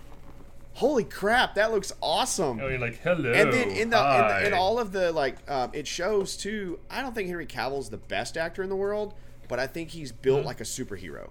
"Holy 0.75 1.05
crap, 1.05 1.55
that 1.55 1.71
looks 1.71 1.93
awesome!" 2.03 2.59
Oh, 2.61 2.67
you're 2.67 2.79
like 2.79 2.99
hello. 3.03 3.33
and 3.33 3.53
then 3.53 3.69
in 3.71 3.91
the, 3.91 3.99
in, 3.99 4.29
the 4.29 4.47
in 4.49 4.53
all 4.55 4.79
of 4.81 4.91
the 4.91 5.13
like, 5.13 5.37
um, 5.49 5.71
it 5.73 5.87
shows 5.87 6.37
too. 6.37 6.81
I 6.91 7.01
don't 7.03 7.15
think 7.15 7.29
Henry 7.29 7.47
Cavill's 7.47 7.89
the 7.91 7.99
best 7.99 8.37
actor 8.37 8.63
in 8.65 8.69
the 8.69 8.77
world, 8.77 9.15
but 9.49 9.61
I 9.61 9.67
think 9.69 9.91
he's 9.91 10.11
built 10.11 10.41
Mm-hmm. 10.41 10.47
like 10.49 10.61
a 10.61 10.65
superhero. 10.65 11.31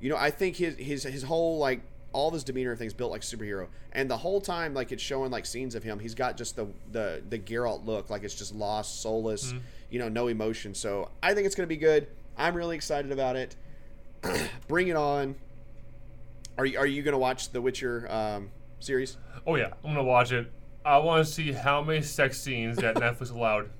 You 0.00 0.10
know, 0.10 0.16
I 0.16 0.30
think 0.30 0.56
his 0.56 0.76
his 0.76 1.02
his 1.02 1.22
whole 1.24 1.58
like 1.58 1.80
all 2.14 2.28
of 2.28 2.34
his 2.34 2.44
demeanor 2.44 2.70
and 2.70 2.78
things 2.78 2.94
built 2.94 3.10
like 3.10 3.20
superhero, 3.20 3.66
and 3.92 4.10
the 4.10 4.16
whole 4.16 4.40
time 4.40 4.72
like 4.72 4.92
it's 4.92 5.02
showing 5.02 5.30
like 5.30 5.44
scenes 5.44 5.74
of 5.74 5.82
him, 5.82 5.98
he's 5.98 6.14
got 6.14 6.36
just 6.38 6.56
the 6.56 6.66
the 6.92 7.22
the 7.28 7.38
Geralt 7.38 7.84
look, 7.84 8.08
like 8.08 8.22
it's 8.24 8.34
just 8.34 8.54
lost, 8.54 9.02
soulless, 9.02 9.48
Mm-hmm. 9.52 9.58
you 9.90 9.98
know, 9.98 10.08
no 10.08 10.28
emotion. 10.28 10.74
So 10.74 11.10
I 11.22 11.34
think 11.34 11.46
it's 11.46 11.54
gonna 11.54 11.66
be 11.66 11.76
good. 11.76 12.06
I'm 12.38 12.54
really 12.54 12.76
excited 12.76 13.12
about 13.12 13.36
it. 13.36 13.56
Bring 14.68 14.88
it 14.88 14.96
on. 14.96 15.34
Are 16.56 16.64
you 16.64 16.78
are 16.78 16.86
you 16.86 17.02
gonna 17.02 17.18
watch 17.18 17.50
the 17.50 17.60
Witcher 17.60 18.10
um, 18.10 18.50
series? 18.80 19.16
Oh 19.46 19.56
yeah, 19.56 19.72
I'm 19.84 19.90
gonna 19.90 20.04
watch 20.04 20.32
it. 20.32 20.50
I 20.84 20.98
want 20.98 21.26
to 21.26 21.32
see 21.32 21.52
how 21.52 21.82
many 21.82 22.02
sex 22.02 22.40
scenes 22.40 22.76
that 22.78 22.94
Netflix 22.96 23.30
allowed. 23.34 23.70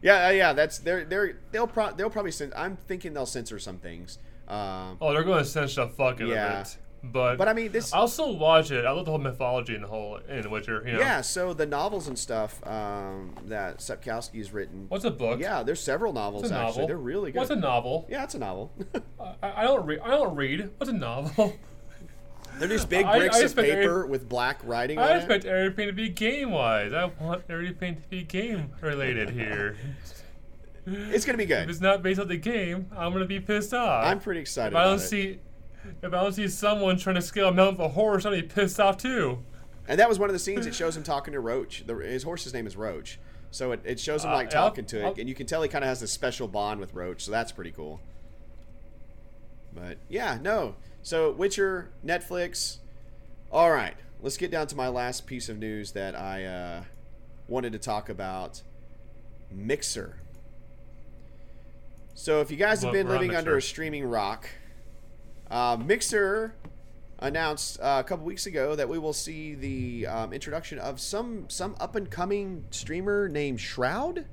Yeah, 0.00 0.26
uh, 0.26 0.30
yeah, 0.30 0.52
that's 0.52 0.78
they're 0.78 1.04
they're 1.04 1.38
they'll 1.52 1.66
pro- 1.68 1.92
they'll 1.92 2.10
probably 2.10 2.32
I'm 2.56 2.76
thinking 2.76 3.14
they'll 3.14 3.26
censor 3.26 3.58
some 3.60 3.78
things. 3.78 4.18
Um, 4.48 4.98
Oh, 5.00 5.12
they're 5.12 5.22
gonna 5.22 5.44
censor 5.44 5.84
the 5.84 5.90
fuck 5.92 6.20
out 6.20 6.28
Yeah. 6.28 6.60
of 6.62 6.66
it. 6.66 6.76
But 7.04 7.36
But 7.36 7.48
I 7.48 7.52
mean, 7.52 7.72
this- 7.72 7.92
I'll 7.92 8.06
still 8.06 8.36
watch 8.38 8.70
it. 8.70 8.84
I 8.84 8.90
love 8.92 9.06
the 9.06 9.10
whole 9.10 9.18
mythology 9.20 9.74
in 9.74 9.82
the 9.82 9.88
whole 9.88 10.16
in 10.28 10.48
Witcher. 10.50 10.82
You 10.86 10.92
know? 10.94 10.98
yeah, 11.00 11.20
so 11.20 11.52
the 11.52 11.66
novels 11.66 12.06
and 12.06 12.16
stuff 12.16 12.64
um, 12.66 13.34
that 13.46 13.78
Sapkowski's 13.78 14.52
written. 14.52 14.86
What's 14.88 15.04
a 15.04 15.10
book? 15.10 15.40
Yeah, 15.40 15.62
there's 15.64 15.80
several 15.80 16.12
novels 16.12 16.44
actually. 16.44 16.58
novel? 16.58 16.86
They're 16.86 16.96
really 16.96 17.32
good. 17.32 17.38
What's 17.38 17.50
a 17.50 17.56
novel? 17.56 18.06
yeah, 18.08 18.22
it's 18.22 18.34
a 18.34 18.38
novel. 18.38 18.72
I, 19.20 19.34
I 19.42 19.64
don't 19.64 19.84
read. 19.84 20.00
I 20.00 20.10
don't 20.10 20.36
read. 20.36 20.70
What's 20.78 20.90
a 20.90 20.94
novel? 20.94 21.58
They're 22.58 22.68
these 22.68 22.84
big 22.84 23.06
I- 23.06 23.18
bricks 23.18 23.36
I 23.36 23.44
of 23.44 23.56
paper 23.56 24.06
with 24.06 24.28
black 24.28 24.60
writing 24.62 24.98
on 24.98 25.08
it. 25.08 25.12
I 25.12 25.16
expect 25.16 25.44
everything 25.44 25.86
to 25.88 25.92
be 25.92 26.08
game 26.08 26.50
wise. 26.50 26.92
I 26.92 27.06
want 27.06 27.44
everything 27.48 27.96
to 27.96 28.08
be 28.08 28.22
game 28.22 28.70
related 28.80 29.30
here. 29.30 29.76
It's 30.86 31.24
gonna 31.24 31.38
be 31.38 31.46
good. 31.46 31.64
if 31.64 31.70
it's 31.70 31.80
not 31.80 32.02
based 32.02 32.20
on 32.20 32.28
the 32.28 32.36
game, 32.36 32.88
I'm 32.96 33.12
gonna 33.12 33.24
be 33.24 33.40
pissed 33.40 33.72
off. 33.72 34.04
I'm 34.04 34.20
pretty 34.20 34.40
excited 34.40 34.72
If 34.72 34.76
I 34.76 34.84
don't 34.84 34.98
it. 35.00 35.00
If 36.02 36.04
I 36.04 36.22
don't 36.22 36.32
see 36.32 36.48
someone 36.48 36.96
trying 36.98 37.16
to 37.16 37.22
scale 37.22 37.48
a 37.48 37.52
mountain 37.52 37.78
with 37.78 37.86
a 37.86 37.94
horse, 37.94 38.24
I'll 38.26 38.32
be 38.32 38.42
pissed 38.42 38.78
off 38.80 38.96
too. 38.96 39.38
And 39.88 39.98
that 39.98 40.08
was 40.08 40.18
one 40.18 40.28
of 40.28 40.32
the 40.34 40.38
scenes. 40.38 40.66
It 40.66 40.74
shows 40.74 40.96
him 40.96 41.02
talking 41.02 41.32
to 41.32 41.40
Roach. 41.40 41.84
The, 41.86 41.94
his 41.96 42.22
horse's 42.22 42.54
name 42.54 42.66
is 42.66 42.76
Roach. 42.76 43.18
So 43.50 43.72
it, 43.72 43.80
it 43.84 44.00
shows 44.00 44.24
him 44.24 44.30
Uh, 44.30 44.34
like 44.34 44.54
I'll- 44.54 44.68
talking 44.68 44.84
to 44.86 45.00
it, 45.00 45.04
I'll- 45.04 45.14
and 45.18 45.28
you 45.28 45.34
can 45.34 45.46
tell 45.46 45.62
he 45.62 45.68
kind 45.68 45.84
of 45.84 45.88
has 45.88 46.00
this 46.00 46.12
special 46.12 46.46
bond 46.48 46.80
with 46.80 46.94
Roach. 46.94 47.24
So 47.24 47.30
that's 47.32 47.52
pretty 47.52 47.72
cool. 47.72 48.00
But 49.74 49.98
yeah, 50.08 50.38
no. 50.40 50.76
So 51.02 51.32
Witcher, 51.32 51.90
Netflix. 52.04 52.78
All 53.50 53.70
right, 53.70 53.94
let's 54.22 54.36
get 54.36 54.50
down 54.50 54.66
to 54.68 54.76
my 54.76 54.88
last 54.88 55.26
piece 55.26 55.48
of 55.48 55.58
news 55.58 55.92
that 55.92 56.14
I 56.14 56.44
uh, 56.44 56.84
wanted 57.48 57.72
to 57.72 57.78
talk 57.78 58.08
about. 58.08 58.62
Mixer. 59.50 60.16
So 62.14 62.40
if 62.40 62.50
you 62.50 62.56
guys 62.56 62.82
have 62.82 62.92
been 62.92 63.08
living 63.08 63.34
under 63.34 63.56
a 63.56 63.62
streaming 63.62 64.04
rock, 64.04 64.48
uh, 65.52 65.76
Mixer 65.76 66.56
announced 67.20 67.78
uh, 67.80 68.02
a 68.04 68.08
couple 68.08 68.24
weeks 68.24 68.46
ago 68.46 68.74
that 68.74 68.88
we 68.88 68.98
will 68.98 69.12
see 69.12 69.54
the 69.54 70.06
um, 70.08 70.32
introduction 70.32 70.80
of 70.80 70.98
some 70.98 71.48
some 71.48 71.76
up 71.78 71.94
and 71.94 72.10
coming 72.10 72.64
streamer 72.70 73.28
named 73.28 73.60
Shroud. 73.60 74.26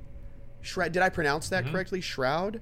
Shroud. 0.62 0.90
Did 0.92 1.02
I 1.02 1.08
pronounce 1.10 1.48
that 1.50 1.62
Mm-hmm. 1.64 1.72
correctly? 1.72 2.00
Shroud. 2.00 2.60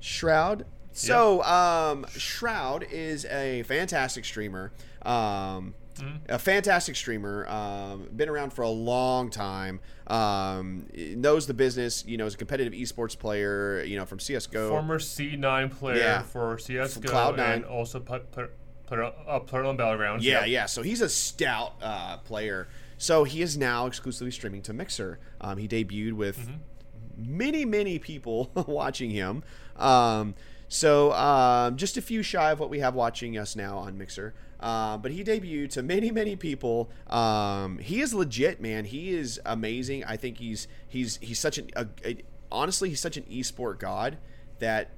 Shroud. 0.00 0.66
So, 0.94 1.42
um, 1.44 2.04
Shroud 2.16 2.86
is 2.90 3.24
a 3.24 3.62
fantastic 3.62 4.24
streamer. 4.26 4.72
Um, 5.02 5.74
Mm-hmm. 5.96 6.16
A 6.32 6.38
fantastic 6.38 6.96
streamer. 6.96 7.46
Um, 7.48 8.08
been 8.16 8.28
around 8.28 8.52
for 8.52 8.62
a 8.62 8.68
long 8.68 9.30
time. 9.30 9.80
Um, 10.06 10.86
knows 10.94 11.46
the 11.46 11.54
business. 11.54 12.04
You 12.06 12.16
know, 12.16 12.26
is 12.26 12.34
a 12.34 12.38
competitive 12.38 12.72
esports 12.72 13.18
player. 13.18 13.82
You 13.84 13.96
know, 13.98 14.04
from 14.06 14.18
CS:GO. 14.18 14.68
Former 14.68 14.98
C9 14.98 15.70
player 15.70 15.96
Yeah. 15.98 16.22
for 16.22 16.58
CS:GO 16.58 17.08
Cloud9. 17.10 17.38
and 17.54 17.64
also 17.64 18.00
put 18.00 18.30
put 18.32 18.50
put 18.86 18.98
uh, 18.98 19.10
on 19.28 19.46
Battlegrounds. 19.78 20.22
Yeah, 20.22 20.40
Yep. 20.40 20.48
yeah. 20.48 20.66
So 20.66 20.82
he's 20.82 21.00
a 21.00 21.08
stout 21.08 21.74
uh, 21.82 22.18
player. 22.18 22.68
So 22.98 23.24
he 23.24 23.42
is 23.42 23.56
now 23.56 23.86
exclusively 23.86 24.30
streaming 24.30 24.62
to 24.62 24.72
Mixer. 24.72 25.18
Um, 25.40 25.58
he 25.58 25.66
debuted 25.68 26.12
with 26.12 26.38
Mm-hmm. 26.38 27.36
many, 27.36 27.64
many 27.64 27.98
people 27.98 28.50
watching 28.66 29.10
him. 29.10 29.42
Um, 29.76 30.34
so 30.68 31.12
um, 31.12 31.76
just 31.76 31.96
a 31.96 32.02
few 32.02 32.22
shy 32.22 32.50
of 32.50 32.60
what 32.60 32.70
we 32.70 32.78
have 32.80 32.94
watching 32.94 33.36
us 33.36 33.56
now 33.56 33.76
on 33.78 33.98
Mixer. 33.98 34.34
Uh, 34.62 34.96
but 34.96 35.10
he 35.10 35.24
debuted 35.24 35.70
to 35.70 35.82
many, 35.82 36.10
many 36.12 36.36
people. 36.36 36.88
Um, 37.08 37.78
he 37.78 38.00
is 38.00 38.14
legit, 38.14 38.60
man. 38.60 38.84
He 38.84 39.10
is 39.12 39.40
amazing. 39.44 40.04
I 40.04 40.16
think 40.16 40.38
he's 40.38 40.68
he's 40.88 41.16
he's 41.20 41.38
such 41.40 41.58
an 41.58 41.68
a, 41.74 41.86
a, 42.04 42.16
honestly 42.50 42.88
he's 42.88 43.00
such 43.00 43.16
an 43.16 43.24
esport 43.24 43.78
god 43.80 44.18
that 44.60 44.90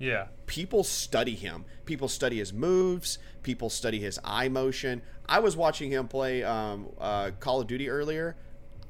Yeah. 0.00 0.26
people 0.46 0.82
study 0.82 1.34
him. 1.36 1.64
People 1.84 2.08
study 2.08 2.38
his 2.38 2.52
moves. 2.52 3.18
People 3.44 3.70
study 3.70 4.00
his 4.00 4.18
eye 4.24 4.48
motion. 4.48 5.00
I 5.28 5.38
was 5.38 5.56
watching 5.56 5.90
him 5.92 6.08
play 6.08 6.42
um, 6.42 6.88
uh, 7.00 7.30
Call 7.38 7.60
of 7.60 7.66
Duty 7.68 7.88
earlier. 7.88 8.36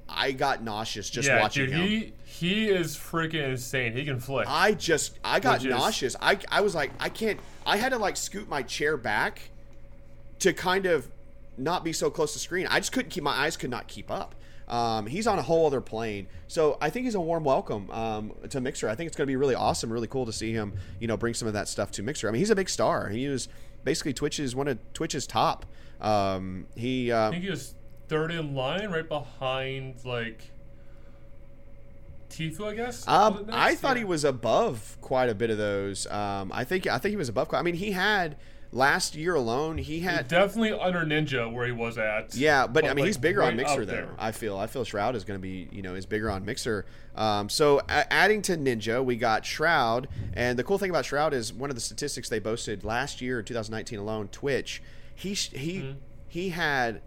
I 0.09 0.33
got 0.33 0.63
nauseous 0.63 1.09
just 1.09 1.29
yeah, 1.29 1.41
watching 1.41 1.67
dude, 1.67 1.75
him. 1.75 1.87
he 1.89 2.13
he 2.25 2.69
is 2.69 2.97
freaking 2.97 3.51
insane. 3.51 3.93
He 3.95 4.05
can 4.05 4.21
flick. 4.21 4.47
I 4.49 4.73
just 4.73 5.19
I 5.25 5.41
got 5.41 5.59
Which 5.61 5.67
is- 5.69 5.75
nauseous. 5.77 6.17
I 6.21 6.39
I 6.51 6.61
was 6.63 6.75
like 6.75 6.93
I 6.99 7.09
can't. 7.09 7.41
I 7.67 7.77
had 7.77 7.91
to 7.93 7.99
like 7.99 8.17
scoot 8.17 8.49
my 8.49 8.63
chair 8.63 8.97
back 8.97 9.51
to 10.41 10.53
kind 10.53 10.87
of 10.87 11.11
not 11.57 11.85
be 11.85 11.93
so 11.93 12.11
close 12.11 12.33
to 12.33 12.39
screen. 12.39 12.67
I 12.69 12.81
just 12.81 12.93
couldn't 12.93 13.11
keep 13.11 13.23
my 13.23 13.33
eyes 13.33 13.57
could 13.57 13.71
not 13.71 13.87
keep 13.89 14.11
up. 14.11 14.35
Um, 14.67 15.07
he's 15.07 15.27
on 15.27 15.39
a 15.39 15.43
whole 15.43 15.67
other 15.67 15.83
plane, 15.83 16.27
so 16.49 16.79
I 16.81 16.89
think 16.89 17.05
he's 17.05 17.15
a 17.15 17.21
warm 17.21 17.45
welcome 17.45 17.91
um, 17.91 18.33
to 18.49 18.63
Mixer. 18.63 18.89
I 18.89 18.95
think 18.95 19.09
it's 19.09 19.17
going 19.17 19.27
to 19.27 19.31
be 19.31 19.37
really 19.37 19.55
awesome, 19.55 19.93
really 19.93 20.07
cool 20.07 20.25
to 20.25 20.33
see 20.33 20.53
him, 20.53 20.73
you 20.99 21.07
know, 21.07 21.19
bring 21.19 21.35
some 21.35 21.47
of 21.47 21.53
that 21.55 21.69
stuff 21.69 21.91
to 21.93 22.03
Mixer. 22.03 22.29
I 22.29 22.33
mean, 22.33 22.39
he's 22.39 22.49
a 22.51 22.57
big 22.57 22.71
star. 22.71 23.11
He 23.11 23.29
was 23.29 23.47
basically 23.85 24.15
Twitch's 24.15 24.57
one 24.57 24.67
of 24.67 24.79
Twitch's 24.95 25.27
top. 25.27 25.67
Um, 26.01 26.67
he 26.75 27.13
uh, 27.13 27.29
I 27.29 27.31
think 27.33 27.45
he 27.45 27.51
was 27.51 27.75
third 28.09 28.31
in 28.33 28.55
line, 28.55 28.89
right 28.91 29.07
behind 29.07 29.97
like 30.05 30.51
Tfue, 32.31 32.67
I 32.69 32.75
guess. 32.75 33.07
Um, 33.07 33.47
I 33.53 33.75
thought 33.75 33.97
Yeah. 33.97 34.01
he 34.01 34.05
was 34.05 34.25
above 34.25 34.97
quite 35.01 35.29
a 35.29 35.35
bit 35.35 35.51
of 35.51 35.59
those. 35.59 36.07
Um, 36.09 36.51
I 36.53 36.65
think 36.65 36.87
I 36.87 36.99
think 36.99 37.11
he 37.11 37.17
was 37.17 37.29
above. 37.29 37.53
I 37.53 37.63
mean, 37.63 37.75
he 37.75 37.93
had 37.93 38.37
last 38.75 39.15
year 39.15 39.35
alone. 39.37 39.79
He 39.79 40.01
had 40.01 40.29
definitely 40.29 40.73
under 40.73 41.01
Ninja 41.05 41.51
where 41.51 41.65
he 41.65 41.73
was 41.73 41.97
at. 41.97 42.35
Yeah, 42.35 42.67
but, 42.67 42.85
I 42.85 42.89
mean, 42.89 42.97
like, 42.99 43.07
he's 43.07 43.17
bigger 43.17 43.41
right 43.41 43.49
on 43.49 43.57
Mixer 43.57 43.87
though. 43.87 43.93
there. 43.93 44.09
I 44.19 44.33
feel 44.33 44.59
I 44.59 44.67
feel 44.67 44.85
Shroud 44.85 45.15
is 45.17 45.25
going 45.25 45.39
to 45.39 45.43
be 45.43 45.69
you 45.73 45.81
know 45.81 45.95
is 45.95 46.05
bigger 46.05 46.31
on 46.31 46.45
Mixer. 46.45 46.85
Um, 47.15 47.49
so 47.49 47.81
adding 47.89 48.43
to 48.43 48.57
Ninja, 48.57 49.03
we 49.03 49.17
got 49.17 49.47
Shroud, 49.47 50.09
and 50.35 50.59
the 50.59 50.65
cool 50.65 50.77
thing 50.79 50.91
about 50.91 51.05
Shroud 51.07 51.33
is 51.33 51.53
one 51.53 51.71
of 51.71 51.77
the 51.77 51.81
statistics 51.81 52.29
they 52.29 52.41
boasted 52.41 52.85
last 52.85 53.21
year, 53.23 53.41
2019 53.43 53.99
alone, 53.99 54.29
Twitch. 54.29 54.83
He 55.15 55.33
he 55.35 55.79
Mm-hmm. 55.79 55.99
he 56.29 56.49
had 56.51 57.01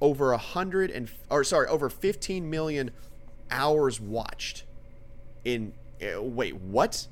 over 0.00 0.32
a 0.32 0.38
hundred 0.38 0.90
and 0.90 1.08
or 1.30 1.44
sorry 1.44 1.68
over 1.68 1.88
15 1.88 2.50
million 2.50 2.90
hours 3.52 4.00
watched 4.00 4.64
in 5.44 5.72
uh, 6.02 6.20
wait 6.20 6.56
what 6.56 7.06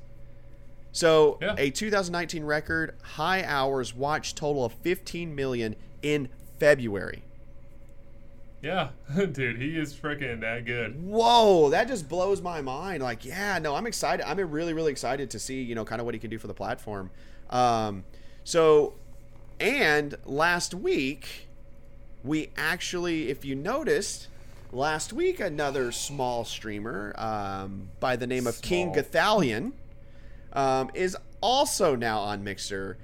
so 0.91 1.37
Yeah. 1.41 1.55
a 1.57 1.69
2019 1.69 2.43
record 2.43 2.95
high 3.01 3.43
hours 3.43 3.95
watched 3.95 4.35
total 4.37 4.65
of 4.65 4.73
15 4.73 5.33
million 5.35 5.75
in 6.01 6.29
february 6.59 7.23
Yeah, 8.61 8.89
dude, 9.31 9.59
he 9.59 9.77
is 9.77 9.93
freaking 9.93 10.41
that 10.41 10.65
good. 10.65 11.01
whoa 11.03 11.69
that 11.69 11.87
just 11.87 12.07
blows 12.09 12.41
my 12.41 12.61
mind 12.61 13.01
like 13.01 13.25
yeah 13.25 13.57
no 13.59 13.75
i'm 13.75 13.87
excited 13.87 14.27
i'm 14.29 14.37
really 14.51 14.73
really 14.73 14.91
excited 14.91 15.29
to 15.31 15.39
see 15.39 15.61
you 15.61 15.75
know 15.75 15.85
kind 15.85 15.99
of 16.01 16.05
what 16.05 16.13
he 16.13 16.19
can 16.19 16.29
do 16.29 16.37
for 16.37 16.47
the 16.47 16.53
platform 16.53 17.09
um 17.49 18.03
so 18.43 18.93
and 19.59 20.15
last 20.25 20.73
week 20.73 21.47
we 22.23 22.49
actually 22.57 23.29
if 23.29 23.43
you 23.45 23.55
noticed 23.55 24.27
last 24.71 25.11
week 25.11 25.39
another 25.39 25.91
small 25.91 26.45
streamer 26.45 27.13
um, 27.17 27.89
by 27.99 28.15
the 28.15 28.25
name 28.27 28.45
of 28.47 28.61
king 28.61 28.93
Small. 28.93 29.03
Gothalion 29.03 29.71
um, 30.53 30.89
is 30.93 31.15
also 31.41 31.95
now 31.95 32.19
on 32.19 32.43
Mixer. 32.43 32.97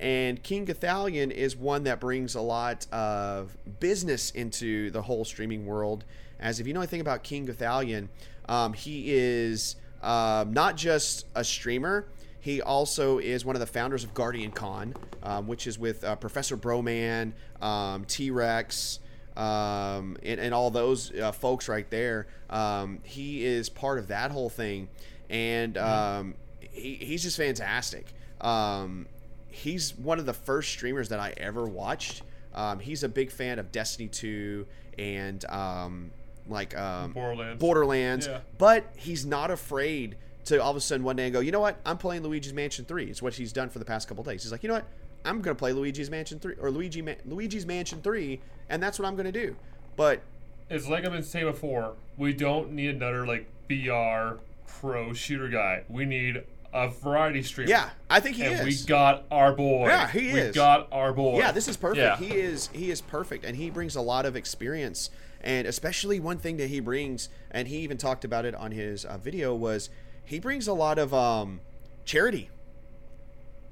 And 0.00 0.40
King 0.42 0.66
Gothalion 0.66 1.30
is 1.30 1.56
one 1.56 1.84
that 1.84 1.98
brings 1.98 2.34
a 2.34 2.40
lot 2.40 2.86
of 2.92 3.56
business 3.80 4.30
into 4.30 4.90
the 4.90 5.02
whole 5.02 5.24
streaming 5.24 5.66
world. 5.66 6.04
As 6.38 6.60
if 6.60 6.68
you 6.68 6.74
know 6.74 6.80
anything 6.80 7.00
about 7.00 7.24
King 7.24 7.48
Gothalion, 7.48 8.08
um, 8.48 8.72
he 8.72 9.12
is 9.12 9.74
um, 10.02 10.52
not 10.52 10.76
just 10.76 11.26
a 11.34 11.42
streamer, 11.42 12.06
he 12.40 12.62
also 12.62 13.18
is 13.18 13.44
one 13.44 13.56
of 13.56 13.60
the 13.60 13.66
founders 13.66 14.04
of 14.04 14.14
Guardian 14.14 14.52
Con, 14.52 14.94
um, 15.22 15.46
which 15.46 15.66
is 15.66 15.78
with 15.78 16.04
uh, 16.04 16.16
Professor 16.16 16.56
Broman, 16.56 17.32
um, 17.60 18.04
T 18.04 18.30
Rex, 18.30 19.00
um, 19.36 20.16
and, 20.22 20.40
and 20.40 20.54
all 20.54 20.70
those 20.70 21.12
uh, 21.12 21.32
folks 21.32 21.68
right 21.68 21.88
there. 21.90 22.26
Um, 22.48 23.00
he 23.02 23.44
is 23.44 23.68
part 23.68 23.98
of 23.98 24.08
that 24.08 24.30
whole 24.30 24.48
thing, 24.48 24.88
and 25.28 25.76
um, 25.76 26.34
he, 26.78 26.94
he's 26.96 27.22
just 27.22 27.36
fantastic. 27.36 28.06
Um, 28.40 29.06
he's 29.48 29.96
one 29.96 30.18
of 30.18 30.26
the 30.26 30.32
first 30.34 30.70
streamers 30.70 31.08
that 31.10 31.20
I 31.20 31.34
ever 31.36 31.64
watched. 31.66 32.22
Um, 32.54 32.78
he's 32.80 33.02
a 33.04 33.08
big 33.08 33.30
fan 33.30 33.58
of 33.58 33.70
Destiny 33.72 34.08
2 34.08 34.66
and 34.98 35.44
um, 35.46 36.10
like 36.48 36.76
um, 36.76 37.12
Borderlands. 37.12 37.60
Borderlands, 37.60 38.26
Yeah. 38.26 38.40
but 38.58 38.84
he's 38.96 39.24
not 39.26 39.50
afraid 39.50 40.16
to 40.46 40.62
all 40.62 40.70
of 40.70 40.76
a 40.76 40.80
sudden 40.80 41.04
one 41.04 41.14
day 41.16 41.24
and 41.24 41.32
go, 41.32 41.40
you 41.40 41.52
know 41.52 41.60
what? 41.60 41.78
I'm 41.84 41.98
playing 41.98 42.22
Luigi's 42.22 42.54
Mansion 42.54 42.84
3. 42.84 43.04
It's 43.04 43.20
what 43.22 43.34
he's 43.34 43.52
done 43.52 43.68
for 43.68 43.78
the 43.78 43.84
past 43.84 44.08
couple 44.08 44.24
days. 44.24 44.42
He's 44.42 44.52
like, 44.52 44.62
you 44.62 44.68
know 44.68 44.76
what? 44.76 44.86
I'm 45.24 45.42
going 45.42 45.54
to 45.54 45.58
play 45.58 45.72
Luigi's 45.72 46.10
Mansion 46.10 46.38
3 46.38 46.54
or 46.60 46.70
Luigi 46.70 47.02
Ma- 47.02 47.12
Luigi's 47.26 47.66
Mansion 47.66 48.00
3, 48.00 48.40
and 48.70 48.82
that's 48.82 48.98
what 48.98 49.06
I'm 49.06 49.14
going 49.14 49.30
to 49.30 49.32
do. 49.32 49.56
But 49.96 50.22
It's 50.70 50.88
like 50.88 51.04
I've 51.04 51.12
been 51.12 51.22
saying 51.22 51.44
before. 51.46 51.94
We 52.16 52.32
don't 52.32 52.72
need 52.72 52.90
another 52.94 53.26
like 53.26 53.46
BR 53.68 54.38
pro 54.66 55.12
shooter 55.12 55.48
guy. 55.48 55.84
We 55.88 56.04
need 56.06 56.42
a 56.72 56.88
variety 56.88 57.42
streamer. 57.42 57.70
yeah, 57.70 57.90
I 58.10 58.20
think 58.20 58.36
he 58.36 58.44
and 58.44 58.64
we 58.64 58.74
got 58.86 59.24
our 59.30 59.52
boy. 59.52 59.86
Yeah, 59.88 60.08
he 60.08 60.32
we 60.32 60.40
is. 60.40 60.54
got 60.54 60.88
our 60.92 61.12
boy. 61.12 61.38
Yeah, 61.38 61.52
this 61.52 61.66
is 61.68 61.76
perfect. 61.76 61.98
Yeah. 61.98 62.16
He 62.16 62.34
is 62.34 62.68
he 62.72 62.90
is 62.90 63.00
perfect, 63.00 63.44
and 63.44 63.56
he 63.56 63.70
brings 63.70 63.96
a 63.96 64.00
lot 64.02 64.26
of 64.26 64.36
experience. 64.36 65.10
And 65.40 65.66
especially 65.68 66.18
one 66.18 66.38
thing 66.38 66.56
that 66.56 66.68
he 66.68 66.80
brings, 66.80 67.28
and 67.50 67.68
he 67.68 67.78
even 67.78 67.96
talked 67.96 68.24
about 68.24 68.44
it 68.44 68.54
on 68.56 68.72
his 68.72 69.04
uh, 69.04 69.18
video, 69.18 69.54
was 69.54 69.88
he 70.24 70.40
brings 70.40 70.66
a 70.66 70.72
lot 70.72 70.98
of 70.98 71.14
um, 71.14 71.60
charity. 72.04 72.50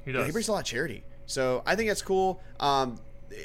he 0.04 0.12
Yeah, 0.12 0.18
does. 0.18 0.26
he 0.26 0.32
brings 0.32 0.48
a 0.48 0.52
lot 0.52 0.60
of 0.60 0.64
charity. 0.64 1.02
So 1.26 1.62
I 1.66 1.74
think 1.74 1.88
that's 1.88 2.02
cool. 2.02 2.40
Um, 2.60 3.00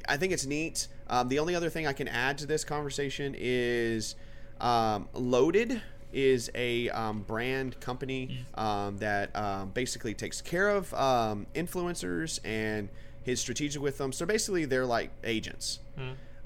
I 0.08 0.18
think 0.18 0.34
it's 0.34 0.46
neat. 0.46 0.88
Um, 1.10 1.30
the 1.30 1.40
only 1.40 1.56
other 1.56 1.70
thing 1.72 1.88
I 1.88 1.94
can 1.94 2.08
add 2.08 2.38
to 2.38 2.46
this 2.46 2.64
conversation 2.64 3.36
is 3.38 4.16
um, 4.62 5.10
Loaded 5.14 5.82
is 6.14 6.50
a 6.56 6.90
um, 6.90 7.22
brand 7.22 7.80
company 7.80 8.46
um, 8.56 8.98
that 8.98 9.36
um, 9.36 9.70
basically 9.70 10.14
takes 10.14 10.42
care 10.42 10.70
of 10.70 10.94
um, 10.94 11.48
influencers 11.56 12.40
and 12.44 12.90
his 13.24 13.40
strategic 13.40 13.82
with 13.82 13.98
them. 13.98 14.12
So 14.12 14.26
basically, 14.26 14.66
they're 14.66 14.86
like 14.86 15.12
agents. 15.24 15.80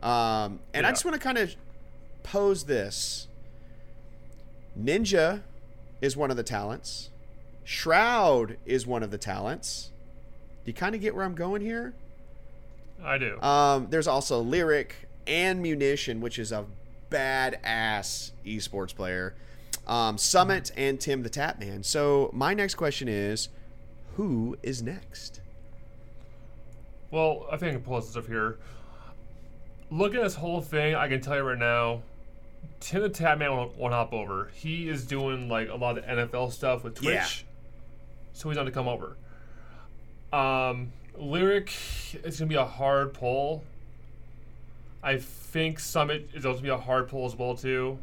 Um, 0.03 0.59
and 0.73 0.85
I 0.85 0.91
just 0.91 1.05
want 1.05 1.15
to 1.15 1.21
kind 1.21 1.37
of 1.37 1.55
pose 2.23 2.65
this. 2.65 3.27
Ninja 4.79 5.41
is 6.01 6.17
one 6.17 6.31
of 6.31 6.37
the 6.37 6.43
talents. 6.43 7.09
Shroud 7.63 8.57
is 8.65 8.85
one 8.85 9.01
of 9.03 9.09
the 9.09 9.17
talents. 9.17 9.91
Do 10.63 10.69
you 10.69 10.73
kind 10.73 10.93
of 10.93 11.01
get 11.01 11.15
where 11.15 11.25
I'm 11.25 11.35
going 11.35 11.61
here? 11.61 11.93
I 13.03 13.17
do. 13.17 13.41
Um, 13.41 13.87
there's 13.89 14.07
also 14.07 14.43
Lirik 14.43 14.91
and 15.25 15.61
Munition, 15.61 16.21
which 16.21 16.37
is 16.37 16.51
a 16.51 16.65
badass 17.09 18.31
esports 18.45 18.95
player. 18.95 19.35
Um, 19.87 20.17
Summit 20.17 20.71
and 20.75 20.99
Tim 20.99 21.21
the 21.23 21.29
Tatman. 21.29 21.85
So 21.85 22.29
my 22.33 22.53
next 22.53 22.75
question 22.75 23.07
is, 23.07 23.49
who 24.15 24.57
is 24.63 24.81
next? 24.81 25.41
Well, 27.11 27.45
I 27.51 27.57
think 27.57 27.69
I 27.71 27.75
can 27.75 27.83
pull 27.83 27.99
this 28.01 28.15
up 28.15 28.25
here. 28.27 28.57
Look 29.91 30.15
at 30.15 30.23
this 30.23 30.35
whole 30.35 30.61
thing, 30.61 30.95
I 30.95 31.07
can 31.07 31.21
tell 31.21 31.35
you 31.35 31.43
right 31.43 31.57
now, 31.57 32.01
Tim 32.79 33.03
the 33.03 33.09
Tatman 33.09 33.55
won't, 33.55 33.77
won't 33.77 33.93
hop 33.93 34.11
over. 34.13 34.49
He 34.55 34.89
is 34.89 35.05
doing 35.05 35.47
like 35.47 35.69
a 35.69 35.75
lot 35.75 35.97
of 35.97 36.05
the 36.05 36.11
NFL 36.11 36.51
stuff 36.51 36.83
with 36.83 36.95
Twitch, 36.95 37.13
Yeah. 37.13 37.27
so 38.33 38.49
he's 38.49 38.57
not 38.57 38.63
to 38.63 38.71
come 38.71 38.87
over. 38.87 39.15
Um, 40.33 40.91
Lirik 41.17 41.69
is 42.25 42.39
gonna 42.39 42.49
be 42.49 42.55
a 42.55 42.65
hard 42.65 43.13
pull. 43.13 43.63
I 45.03 45.17
think 45.17 45.79
Summit 45.79 46.29
is 46.33 46.45
also 46.45 46.57
gonna 46.59 46.63
be 46.63 46.69
a 46.69 46.77
hard 46.83 47.07
pull 47.07 47.25
as 47.25 47.35
well 47.35 47.55
too. 47.55 47.99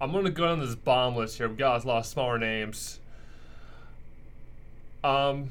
I'm 0.00 0.12
gonna 0.12 0.30
go 0.30 0.46
down 0.46 0.60
this 0.60 0.74
bomb 0.74 1.16
list 1.16 1.36
here. 1.38 1.48
We 1.48 1.56
got 1.56 1.84
a 1.84 1.86
lot 1.86 1.98
of 1.98 2.06
smaller 2.06 2.38
names. 2.38 3.00
Um, 5.04 5.50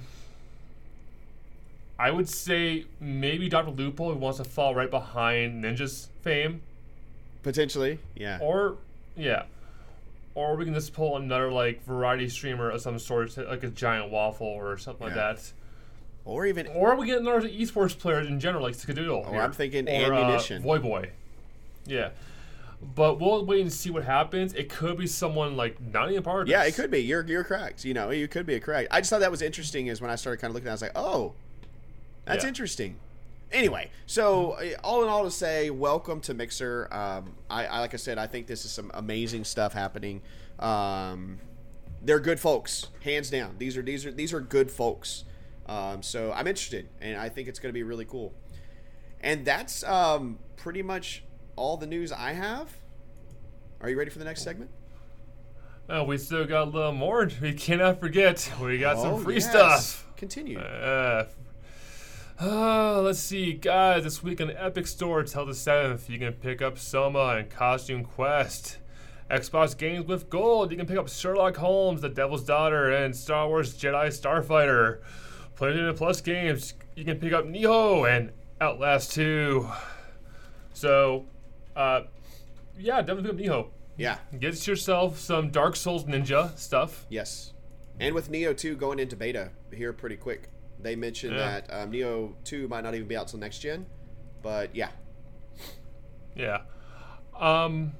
I 1.99 2.11
would 2.11 2.29
say 2.29 2.85
maybe 2.99 3.49
Dr. 3.49 3.71
Lupo 3.71 4.13
who 4.13 4.17
wants 4.17 4.37
to 4.37 4.43
fall 4.45 4.73
right 4.73 4.89
behind 4.89 5.63
Ninja's 5.63 6.07
fame. 6.21 6.61
Potentially, 7.43 7.99
yeah. 8.15 8.39
Or, 8.41 8.77
yeah. 9.17 9.43
Or 10.35 10.55
we 10.55 10.65
can 10.65 10.73
just 10.73 10.93
pull 10.93 11.17
another, 11.17 11.51
like, 11.51 11.83
variety 11.83 12.29
streamer 12.29 12.69
of 12.69 12.81
some 12.81 12.99
sort, 12.99 13.35
like 13.37 13.63
a 13.63 13.69
giant 13.69 14.11
waffle 14.11 14.47
or 14.47 14.77
something 14.77 15.07
like 15.07 15.15
that. 15.15 15.51
Or 16.25 16.45
even 16.45 16.67
Or 16.67 16.95
we 16.95 17.07
get 17.07 17.19
another 17.19 17.47
esports 17.49 17.97
player 17.97 18.19
in 18.21 18.39
general, 18.39 18.63
like 18.63 18.75
Skadoodle. 18.75 19.25
Or 19.27 19.31
here. 19.31 19.41
I'm 19.41 19.51
thinking 19.51 19.89
or, 19.89 20.13
Ammunition. 20.13 20.61
Uh, 20.61 20.65
Voy 20.65 20.79
Boy. 20.79 21.09
Yeah. 21.85 22.09
But 22.81 23.19
we'll 23.19 23.45
wait 23.45 23.61
and 23.61 23.71
see 23.71 23.89
what 23.89 24.05
happens. 24.05 24.53
It 24.53 24.69
could 24.69 24.97
be 24.97 25.05
someone, 25.05 25.57
like, 25.57 25.81
not 25.81 26.09
even 26.11 26.23
part 26.23 26.43
of 26.43 26.47
Yeah, 26.47 26.63
it 26.63 26.75
could 26.75 26.89
be. 26.89 26.99
You're 26.99 27.25
you're 27.27 27.43
correct. 27.43 27.83
You 27.83 27.93
know, 27.93 28.09
you 28.09 28.27
could 28.27 28.45
be 28.45 28.57
correct. 28.59 28.87
I 28.91 29.01
just 29.01 29.09
thought 29.09 29.19
that 29.19 29.31
was 29.31 29.41
interesting. 29.41 29.87
Is 29.87 29.99
when 30.01 30.09
I 30.09 30.15
started 30.15 30.39
kind 30.39 30.51
of 30.51 30.55
looking, 30.55 30.67
at 30.67 30.71
it, 30.71 30.71
I 30.71 30.75
was 30.75 30.81
like, 30.83 30.91
oh, 30.95 31.33
that's 32.25 32.43
Yeah. 32.43 32.49
interesting. 32.49 32.95
Anyway, 33.51 33.89
so 34.05 34.51
uh, 34.51 34.77
all 34.83 35.03
in 35.03 35.09
all, 35.09 35.23
to 35.23 35.31
say, 35.31 35.69
welcome 35.71 36.21
to 36.21 36.33
Mixer. 36.33 36.87
Um, 36.91 37.35
I, 37.49 37.65
I 37.65 37.79
like 37.79 37.93
I 37.93 37.97
said, 37.97 38.17
I 38.17 38.27
think 38.27 38.47
this 38.47 38.63
is 38.63 38.71
some 38.71 38.91
amazing 38.93 39.43
stuff 39.43 39.73
happening. 39.73 40.21
Um, 40.59 41.39
they're 42.01 42.19
good 42.19 42.39
folks, 42.39 42.87
hands 43.03 43.29
down. 43.29 43.55
These 43.57 43.75
are 43.75 43.81
these 43.81 44.05
are 44.05 44.11
these 44.11 44.33
are 44.33 44.39
good 44.39 44.71
folks. 44.71 45.25
Um, 45.65 46.01
so 46.01 46.31
I'm 46.31 46.47
interested, 46.47 46.87
and 47.01 47.17
I 47.17 47.27
think 47.29 47.47
it's 47.47 47.59
going 47.59 47.69
to 47.69 47.73
be 47.73 47.83
really 47.83 48.05
cool. 48.05 48.33
And 49.19 49.43
that's 49.45 49.83
um, 49.83 50.39
pretty 50.55 50.81
much 50.81 51.23
all 51.59 51.75
the 51.77 51.85
news 51.85 52.11
I 52.13 52.31
have. 52.31 52.69
Are 53.81 53.89
you 53.89 53.97
ready 53.99 54.09
for 54.09 54.17
the 54.19 54.25
next 54.25 54.43
segment? 54.43 54.71
Oh, 55.89 56.03
we 56.05 56.17
still 56.17 56.45
got 56.45 56.67
a 56.67 56.69
little 56.71 56.93
more. 56.93 57.29
We 57.41 57.53
cannot 57.53 57.99
forget. 57.99 58.49
We 58.61 58.77
got 58.77 58.95
Oh, 58.97 59.03
some 59.15 59.23
free 59.23 59.35
yes. 59.35 59.49
stuff. 59.49 60.07
Continue. 60.15 60.57
Uh, 60.59 61.25
uh, 62.39 63.01
let's 63.01 63.19
see, 63.19 63.53
guys. 63.53 64.03
This 64.05 64.23
week 64.23 64.39
on 64.39 64.51
Epic 64.51 64.87
Store 64.87 65.23
till 65.23 65.45
the 65.45 65.53
seventh, 65.53 66.09
you 66.09 66.17
can 66.17 66.33
pick 66.33 66.61
up 66.61 66.77
Soma 66.77 67.35
and 67.37 67.49
Costume 67.49 68.05
Quest. 68.05 68.77
Xbox 69.29 69.77
games 69.77 70.07
with 70.07 70.29
gold. 70.29 70.71
You 70.71 70.77
can 70.77 70.87
pick 70.87 70.97
up 70.97 71.09
Sherlock 71.09 71.57
Holmes, 71.57 72.01
The 72.01 72.09
Devil's 72.09 72.43
Daughter, 72.43 72.89
and 72.89 73.15
Star 73.15 73.47
Wars 73.47 73.77
Jedi 73.77 74.07
Starfighter. 74.07 74.99
PlayStation 75.57 75.97
Plus 75.97 76.21
games. 76.21 76.73
You 76.95 77.03
can 77.03 77.19
pick 77.19 77.33
up 77.33 77.45
Nioh 77.45 78.09
and 78.09 78.31
Outlast 78.61 79.11
2. 79.13 79.67
So, 80.73 81.25
uh, 81.79 82.01
yeah, 82.77 83.01
definitely 83.01 83.43
pick 83.43 83.49
up 83.49 83.65
Nioh. 83.65 83.69
Yeah. 83.97 84.17
Get 84.39 84.65
yourself 84.67 85.17
some 85.19 85.49
Dark 85.51 85.75
Souls 85.75 86.05
Ninja 86.05 86.57
stuff. 86.57 87.05
Yes. 87.09 87.53
And 87.99 88.15
with 88.15 88.31
Nioh 88.31 88.55
2 88.55 88.75
going 88.75 88.99
into 88.99 89.15
beta 89.15 89.51
here 89.73 89.91
pretty 89.91 90.15
quick. 90.15 90.49
They 90.81 90.95
mentioned 90.95 91.33
Yeah. 91.35 91.61
that 91.61 91.73
um, 91.73 91.91
Nioh 91.91 92.33
2 92.45 92.67
might 92.69 92.81
not 92.83 92.95
even 92.95 93.07
be 93.07 93.17
out 93.17 93.27
till 93.27 93.39
next 93.39 93.59
gen. 93.59 93.85
But 94.41 94.73
yeah. 94.75 94.89
Yeah. 96.35 96.61
Um. 97.37 97.93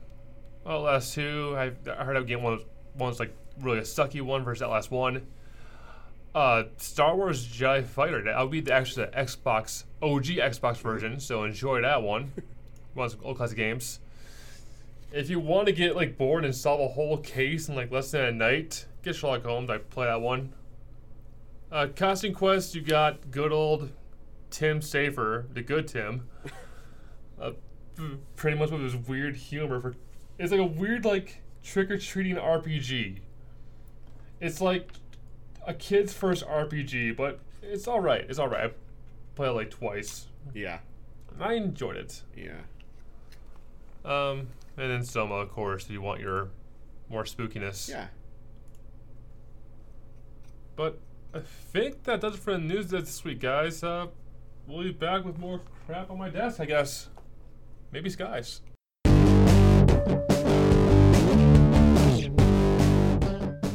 Well, 0.66 0.82
last 0.82 1.14
two, 1.14 1.56
I, 1.58 1.72
I 1.92 2.04
heard 2.04 2.16
that 2.16 2.28
game 2.28 2.44
one 2.44 2.54
was 2.58 2.66
one's 2.96 3.20
like 3.20 3.34
really 3.60 3.80
a 3.80 3.84
sucky 3.84 4.22
one 4.22 4.44
versus 4.44 4.60
that 4.62 4.70
last 4.70 4.92
one. 4.92 5.26
Uh, 6.36 6.64
Star 6.78 7.16
Wars 7.16 7.46
Jedi 7.48 7.84
Fighter. 7.86 8.24
That 8.24 8.40
would 8.40 8.52
be 8.52 8.62
the 8.62 8.72
actually 8.74 9.06
the 9.06 9.12
Xbox 9.12 9.84
OG 10.02 10.26
Xbox 10.26 10.78
version. 10.78 11.20
So 11.20 11.44
enjoy 11.44 11.82
that 11.82 12.04
one. 12.04 12.32
Of 13.00 13.24
old 13.24 13.38
classic 13.38 13.58
games. 13.58 14.00
If 15.12 15.30
you 15.30 15.40
want 15.40 15.68
to 15.68 15.72
get 15.72 15.96
like 15.96 16.18
bored 16.18 16.46
and 16.46 16.56
solve 16.56 16.82
a 16.82 16.88
whole 16.88 17.18
case 17.18 17.70
in 17.70 17.76
like 17.76 17.92
less 17.92 18.12
than 18.12 18.26
a 18.26 18.32
night, 18.32 18.86
get 19.04 19.16
Sherlock 19.16 19.44
Holmes. 19.44 19.70
I 19.70 19.78
play 19.78 20.06
that 20.08 20.22
one. 20.22 20.54
Uh, 21.72 21.88
Costume 21.96 22.34
Quest, 22.34 22.76
you 22.76 22.82
got 22.82 23.32
good 23.32 23.52
old 23.52 23.92
Tim 24.50 24.80
Schafer, 24.80 25.52
the 25.54 25.62
good 25.62 25.88
Tim. 25.88 26.28
Uh, 27.42 27.54
pretty 28.36 28.58
much 28.58 28.70
with 28.70 28.82
his 28.82 28.98
weird 28.98 29.34
humor 29.34 29.80
for 29.80 29.96
it's 30.38 30.52
like 30.52 30.60
a 30.60 30.66
weird 30.66 31.06
like 31.06 31.42
trick 31.64 31.92
or 31.92 31.98
treating 31.98 32.36
RPG. 32.36 33.20
It's 34.40 34.62
like 34.62 34.92
a 35.68 35.74
kid's 35.74 36.14
first 36.14 36.46
RPG, 36.46 37.16
but 37.16 37.40
it's 37.62 37.88
all 37.88 38.00
right. 38.00 38.26
It's 38.28 38.40
all 38.40 38.48
right. 38.48 38.72
I 38.72 38.74
played 39.36 39.50
it 39.50 39.54
like 39.54 39.70
twice. 39.70 40.28
Yeah. 40.54 40.80
I 41.40 41.54
enjoyed 41.54 41.98
it. 41.98 42.24
Yeah. 42.36 42.62
Um, 44.06 44.48
and 44.78 44.92
then 44.92 45.04
Soma, 45.04 45.36
of 45.36 45.52
course, 45.52 45.86
if 45.86 45.92
you 45.92 46.02
want 46.02 46.22
your 46.22 46.50
more 47.10 47.24
spookiness. 47.24 47.90
Yeah. 47.90 48.08
But 50.76 51.00
I 51.34 51.40
think 51.40 52.04
that 52.04 52.22
does 52.22 52.36
it 52.36 52.40
for 52.40 52.54
the 52.54 52.60
news 52.60 52.88
this 52.88 53.24
week, 53.24 53.40
guys. 53.42 53.84
Uh, 53.84 54.08
we'll 54.68 54.84
be 54.84 54.92
back 54.92 55.26
with 55.26 55.38
more 55.38 55.62
crap 55.86 56.10
on 56.10 56.18
my 56.18 56.30
desk, 56.30 56.60
I 56.60 56.66
guess. 56.66 57.10
Maybe 57.92 58.10
skies. 58.10 58.62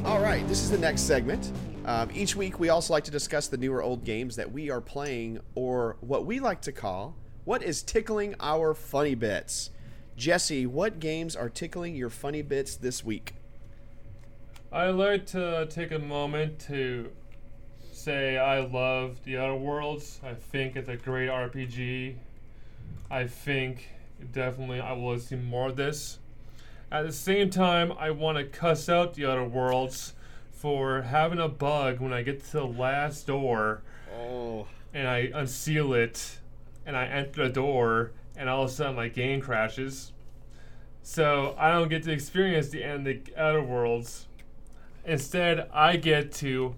All 0.05 0.21
right, 0.21 0.45
this 0.49 0.63
is 0.63 0.71
the 0.71 0.79
next 0.79 1.03
segment. 1.03 1.53
Um, 1.85 2.09
each 2.15 2.35
week, 2.35 2.59
we 2.59 2.71
also 2.71 2.95
like 2.95 3.05
to 3.05 3.11
discuss 3.11 3.49
the 3.49 3.59
newer 3.59 3.83
old 3.83 4.05
games 4.05 4.37
that 4.37 4.51
we 4.51 4.71
are 4.71 4.81
playing, 4.81 5.41
or 5.55 5.97
what 6.01 6.25
we 6.25 6.41
like 6.41 6.63
to 6.63 6.73
call 6.73 7.17
what 7.45 7.63
is 7.63 7.83
tickling 7.83 8.35
our 8.41 8.73
funny 8.73 9.15
bits. 9.15 9.71
Jesse, 10.17 10.67
what 10.67 11.01
games 11.01 11.35
are 11.35 11.49
tickling 11.49 11.97
your 11.97 12.11
funny 12.11 12.43
bits 12.43 12.77
this 12.77 13.05
week? 13.05 13.35
I 14.73 14.91
like 14.91 15.27
to 15.27 15.67
take 15.71 15.91
a 15.93 15.99
moment 15.99 16.59
to 16.67 17.11
say 17.93 18.39
I 18.39 18.61
love 18.61 19.25
The 19.25 19.39
Outer 19.39 19.57
Worlds. 19.57 20.21
I 20.25 20.35
think 20.35 20.77
it's 20.77 20.89
a 20.89 20.97
great 20.97 21.29
RPG. 21.29 22.15
I 23.11 23.27
think 23.27 23.89
definitely 24.33 24.81
I 24.81 24.93
will 24.93 25.19
see 25.19 25.37
more 25.37 25.69
of 25.69 25.77
this. 25.77 26.19
At 26.91 27.07
the 27.07 27.13
same 27.13 27.51
time, 27.51 27.93
I 27.93 28.11
want 28.11 28.39
to 28.39 28.45
cuss 28.45 28.89
out 28.89 29.15
The 29.15 29.27
Outer 29.27 29.45
Worlds 29.45 30.15
for 30.53 31.03
having 31.03 31.41
a 31.41 31.49
bug 31.49 32.01
when 32.01 32.13
I 32.13 32.23
get 32.23 32.45
to 32.47 32.53
the 32.53 32.67
last 32.67 33.27
door 33.27 33.83
Oh, 34.17 34.67
and 34.93 35.09
I 35.09 35.31
unseal 35.35 35.93
it 35.93 36.39
and 36.87 36.97
I 36.97 37.07
enter 37.07 37.45
the 37.45 37.49
door 37.53 38.13
and 38.37 38.49
all 38.49 38.65
of 38.65 38.71
a 38.71 38.73
sudden 38.73 38.97
my 38.97 39.09
game 39.09 39.41
crashes. 39.41 40.13
So 41.03 41.55
I 41.59 41.71
don't 41.71 41.89
get 41.89 42.03
to 42.05 42.13
experience 42.13 42.71
the 42.71 42.83
end 42.83 43.07
of 43.07 43.25
the 43.25 43.37
Outer 43.37 43.63
Worlds. 43.63 44.27
Instead, 45.05 45.69
I 45.73 45.97
get 45.97 46.33
to 46.37 46.77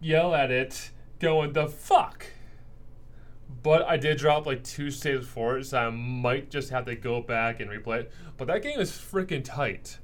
yell 0.00 0.34
at 0.34 0.50
it, 0.50 0.90
going, 1.20 1.52
the 1.52 1.68
fuck? 1.68 2.26
But 3.62 3.82
I 3.86 3.96
did 3.96 4.18
drop 4.18 4.46
like 4.46 4.64
two 4.64 4.90
saves 4.90 5.26
for 5.26 5.58
it, 5.58 5.66
so 5.66 5.78
I 5.78 5.90
might 5.90 6.50
just 6.50 6.70
have 6.70 6.86
to 6.86 6.96
go 6.96 7.20
back 7.20 7.60
and 7.60 7.70
replay 7.70 8.00
it. 8.00 8.12
But 8.36 8.48
that 8.48 8.62
game 8.62 8.80
is 8.80 8.90
freaking 8.90 9.44
tight. 9.44 9.98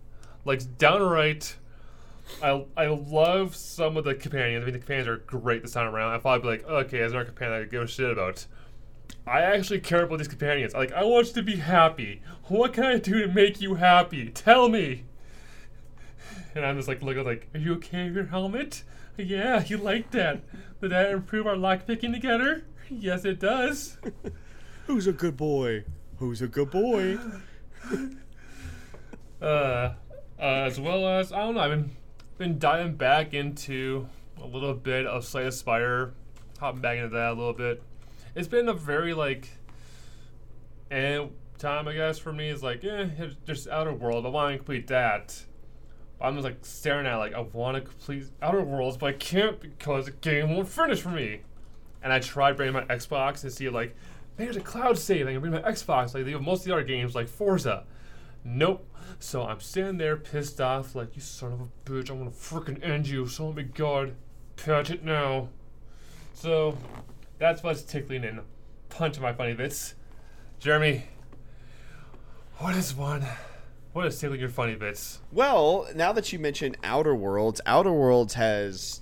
Like, 0.45 0.79
downright. 0.79 1.57
I, 2.43 2.65
I 2.77 2.87
love 2.87 3.57
some 3.57 3.97
of 3.97 4.05
the 4.05 4.15
companions. 4.15 4.63
I 4.63 4.67
mean, 4.67 4.73
the 4.75 4.79
companions 4.79 5.09
are 5.09 5.17
great 5.17 5.63
this 5.63 5.73
time 5.73 5.93
around. 5.93 6.13
I'd 6.13 6.23
probably 6.23 6.59
be 6.59 6.63
like, 6.63 6.71
okay, 6.71 7.01
as 7.01 7.15
our 7.15 7.25
companion, 7.25 7.63
I 7.63 7.65
give 7.65 7.83
a 7.83 7.87
shit 7.87 8.11
about. 8.11 8.47
I 9.27 9.41
actually 9.41 9.81
care 9.81 10.05
about 10.05 10.19
these 10.19 10.29
companions. 10.29 10.73
Like, 10.75 10.93
I 10.93 11.03
want 11.03 11.29
you 11.29 11.33
to 11.35 11.43
be 11.43 11.57
happy. 11.57 12.23
What 12.45 12.73
can 12.73 12.85
I 12.85 12.99
do 12.99 13.27
to 13.27 13.33
make 13.33 13.61
you 13.61 13.75
happy? 13.75 14.31
Tell 14.31 14.69
me. 14.69 15.05
And 16.55 16.65
I'm 16.65 16.77
just 16.77 16.89
like 16.89 17.03
looking 17.03 17.25
like, 17.25 17.49
are 17.55 17.59
you 17.59 17.75
okay 17.75 18.05
with 18.05 18.15
your 18.15 18.27
helmet? 18.27 18.85
Yeah, 19.17 19.65
you 19.65 19.79
like 19.79 20.11
that. 20.13 20.43
Did 20.81 20.91
that 20.91 21.11
improve 21.11 21.47
our 21.47 21.57
lockpicking 21.57 22.13
together? 22.13 22.65
Yes, 22.89 23.25
it 23.25 23.41
does. 23.41 23.99
who's 24.87 25.07
a 25.07 25.13
good 25.13 25.37
boy? 25.37 25.85
Who's 26.19 26.41
a 26.41 26.47
good 26.47 26.71
boy? 26.71 27.19
uh, 29.43 29.45
uh, 29.45 29.95
as 30.39 30.79
well 30.79 31.09
as 31.09 31.33
I 31.33 31.41
don't 31.41 31.55
know. 31.55 31.61
I've 31.61 31.71
been 31.71 31.91
been 32.39 32.59
diving 32.59 32.97
back 32.97 33.35
into 33.35 34.09
a 34.41 34.47
little 34.47 34.75
bit 34.75 35.07
of 35.07 35.25
Slay 35.25 35.45
the 35.45 35.53
Spire, 35.53 36.13
hopping 36.61 36.81
back 36.81 36.99
into 36.99 37.09
that 37.11 37.33
a 37.33 37.35
little 37.35 37.55
bit. 37.55 37.83
It's 38.37 38.47
been 38.47 38.69
a 38.69 38.75
very 38.75 39.15
like, 39.15 39.49
and 40.91 41.31
time 41.57 41.89
I 41.89 41.95
guess 41.95 42.19
for 42.19 42.35
me 42.35 42.51
is 42.51 42.63
like, 42.63 42.85
eh, 42.85 43.09
it's 43.19 43.35
just 43.47 43.67
Outer 43.67 43.95
World. 43.95 44.27
I 44.27 44.29
want 44.29 44.53
to 44.53 44.59
complete 44.59 44.87
that. 44.89 45.43
I'm 46.21 46.35
just 46.35 46.45
like 46.45 46.59
staring 46.61 47.07
at 47.07 47.17
like 47.17 47.33
I 47.33 47.41
want 47.41 47.77
to 47.77 47.81
complete 47.81 48.27
Outer 48.43 48.63
Worlds, 48.63 48.99
but 48.99 49.07
I 49.07 49.13
can't 49.13 49.59
because 49.59 50.05
the 50.05 50.11
game 50.11 50.55
won't 50.55 50.69
finish 50.69 51.01
for 51.01 51.09
me. 51.09 51.41
And 52.03 52.13
I 52.13 52.19
tried 52.19 52.57
bringing 52.57 52.75
my 52.75 52.85
Xbox 52.85 53.41
to 53.41 53.51
see 53.51 53.71
like, 53.71 53.97
maybe 54.37 54.53
there's 54.53 54.57
a 54.59 54.61
cloud 54.61 54.99
save. 54.99 55.27
I 55.27 55.37
bring 55.39 55.53
my 55.53 55.63
Xbox 55.63 56.15
like 56.15 56.27
they 56.27 56.33
have 56.33 56.43
most 56.43 56.61
of 56.61 56.67
the 56.67 56.73
other 56.75 56.85
games 56.85 57.15
like 57.15 57.29
Forza. 57.29 57.85
Nope. 58.45 58.87
So 59.19 59.45
I'm 59.45 59.61
standing 59.61 59.97
there 59.97 60.17
pissed 60.17 60.61
off, 60.61 60.95
like, 60.95 61.17
you 61.17 61.23
son 61.23 61.53
of 61.53 61.61
a 61.63 61.69
bitch, 61.91 62.11
I'm 62.11 62.19
gonna 62.19 62.31
freaking 62.31 62.85
end 62.85 63.09
you, 63.09 63.27
so 63.27 63.45
help 63.45 63.57
me 63.57 63.63
God. 63.63 64.15
Patch 64.57 64.91
it 64.91 65.05
now. 65.05 65.49
So, 66.35 66.77
that's 67.39 67.63
what's 67.63 67.83
tickling 67.83 68.25
and 68.25 68.41
punching 68.89 69.23
my 69.23 69.33
funny 69.33 69.55
bits. 69.55 69.95
Jeremy, 70.59 71.05
what 72.59 72.75
is 72.77 72.95
one? 72.95 73.27
What 73.93 74.07
is 74.07 74.19
tickling 74.19 74.41
your 74.41 74.49
funny 74.49 74.75
bits? 74.75 75.21
Well, 75.33 75.89
now 75.95 76.13
that 76.13 76.33
you 76.33 76.39
mention 76.39 76.77
Outer 76.83 77.15
Worlds, 77.15 77.61
Outer 77.67 77.93
Worlds 77.93 78.35
has 78.35 79.01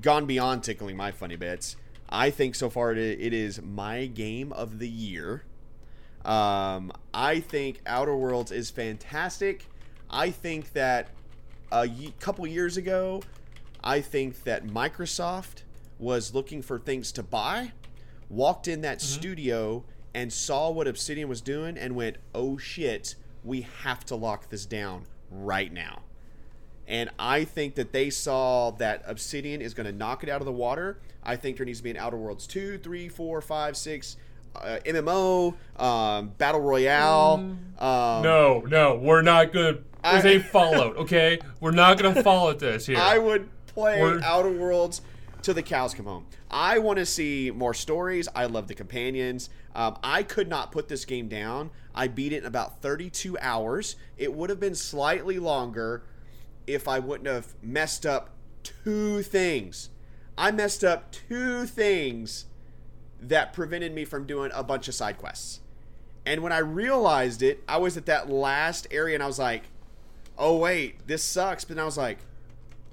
gone 0.00 0.26
beyond 0.26 0.62
tickling 0.62 0.96
my 0.96 1.10
funny 1.10 1.36
bits. 1.36 1.76
I 2.08 2.30
think 2.30 2.54
so 2.54 2.68
far 2.68 2.92
it 2.92 3.32
is 3.32 3.62
my 3.62 4.06
game 4.06 4.52
of 4.52 4.78
the 4.78 4.88
year. 4.88 5.44
Um, 6.24 6.92
I 7.14 7.40
think 7.40 7.80
Outer 7.86 8.16
Worlds 8.16 8.50
is 8.50 8.70
fantastic. 8.70 9.66
I 10.10 10.30
think 10.30 10.72
that 10.72 11.08
a 11.70 11.88
couple 12.18 12.46
years 12.46 12.76
ago, 12.76 13.22
I 13.82 14.00
think 14.00 14.42
that 14.44 14.66
Microsoft 14.66 15.62
was 16.00 16.34
looking 16.34 16.62
for 16.62 16.78
things 16.78 17.12
to 17.12 17.22
buy, 17.22 17.72
walked 18.28 18.66
in 18.66 18.80
that 18.80 19.00
studio 19.00 19.84
and 20.14 20.32
saw 20.32 20.70
what 20.70 20.88
Obsidian 20.88 21.28
was 21.28 21.40
doing 21.40 21.76
and 21.78 21.94
went, 21.94 22.16
"Oh 22.34 22.56
shit, 22.58 23.14
we 23.44 23.60
have 23.84 24.04
to 24.06 24.16
lock 24.16 24.48
this 24.48 24.66
down 24.66 25.04
right 25.30 25.72
now." 25.72 26.00
And 26.88 27.10
I 27.20 27.44
think 27.44 27.76
that 27.76 27.92
they 27.92 28.10
saw 28.10 28.72
that 28.72 29.02
Obsidian 29.06 29.60
is 29.60 29.74
going 29.74 29.86
to 29.86 29.92
knock 29.92 30.24
it 30.24 30.28
out 30.28 30.40
of 30.40 30.46
the 30.46 30.52
water. 30.52 30.98
I 31.22 31.36
think 31.36 31.56
there 31.58 31.66
needs 31.66 31.78
to 31.78 31.84
be 31.84 31.90
an 31.90 31.96
Outer 31.96 32.16
Worlds 32.16 32.48
2, 32.48 32.78
3, 32.78 33.08
4, 33.08 33.40
5, 33.40 33.76
6, 33.76 34.16
uh, 34.56 34.78
MMO, 34.84 35.54
um, 35.76 36.32
Battle 36.38 36.60
Royale. 36.60 37.34
Um, 37.78 38.22
No, 38.22 38.64
no, 38.66 38.96
we're 38.96 39.22
not 39.22 39.52
gonna. 39.52 39.78
There's 40.02 40.24
I- 40.24 40.30
a 40.30 40.40
Fallout, 40.40 40.96
okay? 40.96 41.38
We're 41.60 41.70
not 41.70 41.98
gonna 42.00 42.22
follow 42.24 42.54
this 42.54 42.86
here. 42.86 42.96
I 43.00 43.18
would 43.18 43.48
play 43.66 44.00
We're- 44.02 44.20
Outer 44.24 44.50
Worlds 44.50 45.02
till 45.42 45.54
the 45.54 45.62
cows 45.62 45.94
come 45.94 46.06
home. 46.06 46.26
I 46.50 46.78
want 46.78 46.98
to 46.98 47.06
see 47.06 47.50
more 47.50 47.74
stories. 47.74 48.28
I 48.34 48.46
love 48.46 48.68
the 48.68 48.74
companions. 48.74 49.50
Um, 49.74 49.98
I 50.02 50.22
could 50.22 50.48
not 50.48 50.72
put 50.72 50.88
this 50.88 51.04
game 51.04 51.28
down. 51.28 51.70
I 51.94 52.08
beat 52.08 52.32
it 52.32 52.38
in 52.38 52.46
about 52.46 52.82
32 52.82 53.38
hours. 53.40 53.96
It 54.16 54.32
would 54.32 54.50
have 54.50 54.60
been 54.60 54.74
slightly 54.74 55.38
longer 55.38 56.02
if 56.66 56.88
I 56.88 56.98
wouldn't 56.98 57.28
have 57.28 57.54
messed 57.62 58.06
up 58.06 58.30
two 58.62 59.22
things. 59.22 59.90
I 60.36 60.50
messed 60.50 60.84
up 60.84 61.12
two 61.12 61.66
things 61.66 62.46
that 63.20 63.52
prevented 63.52 63.94
me 63.94 64.04
from 64.04 64.26
doing 64.26 64.50
a 64.54 64.62
bunch 64.62 64.88
of 64.88 64.94
side 64.94 65.18
quests. 65.18 65.60
And 66.24 66.42
when 66.42 66.52
I 66.52 66.58
realized 66.58 67.42
it, 67.42 67.62
I 67.68 67.78
was 67.78 67.96
at 67.96 68.06
that 68.06 68.30
last 68.30 68.86
area 68.90 69.14
and 69.14 69.22
I 69.22 69.26
was 69.26 69.38
like, 69.38 69.64
oh, 70.38 70.56
wait, 70.56 71.06
this 71.06 71.22
sucks. 71.22 71.64
But 71.64 71.78
I 71.78 71.84
was 71.84 71.96
like, 71.96 72.18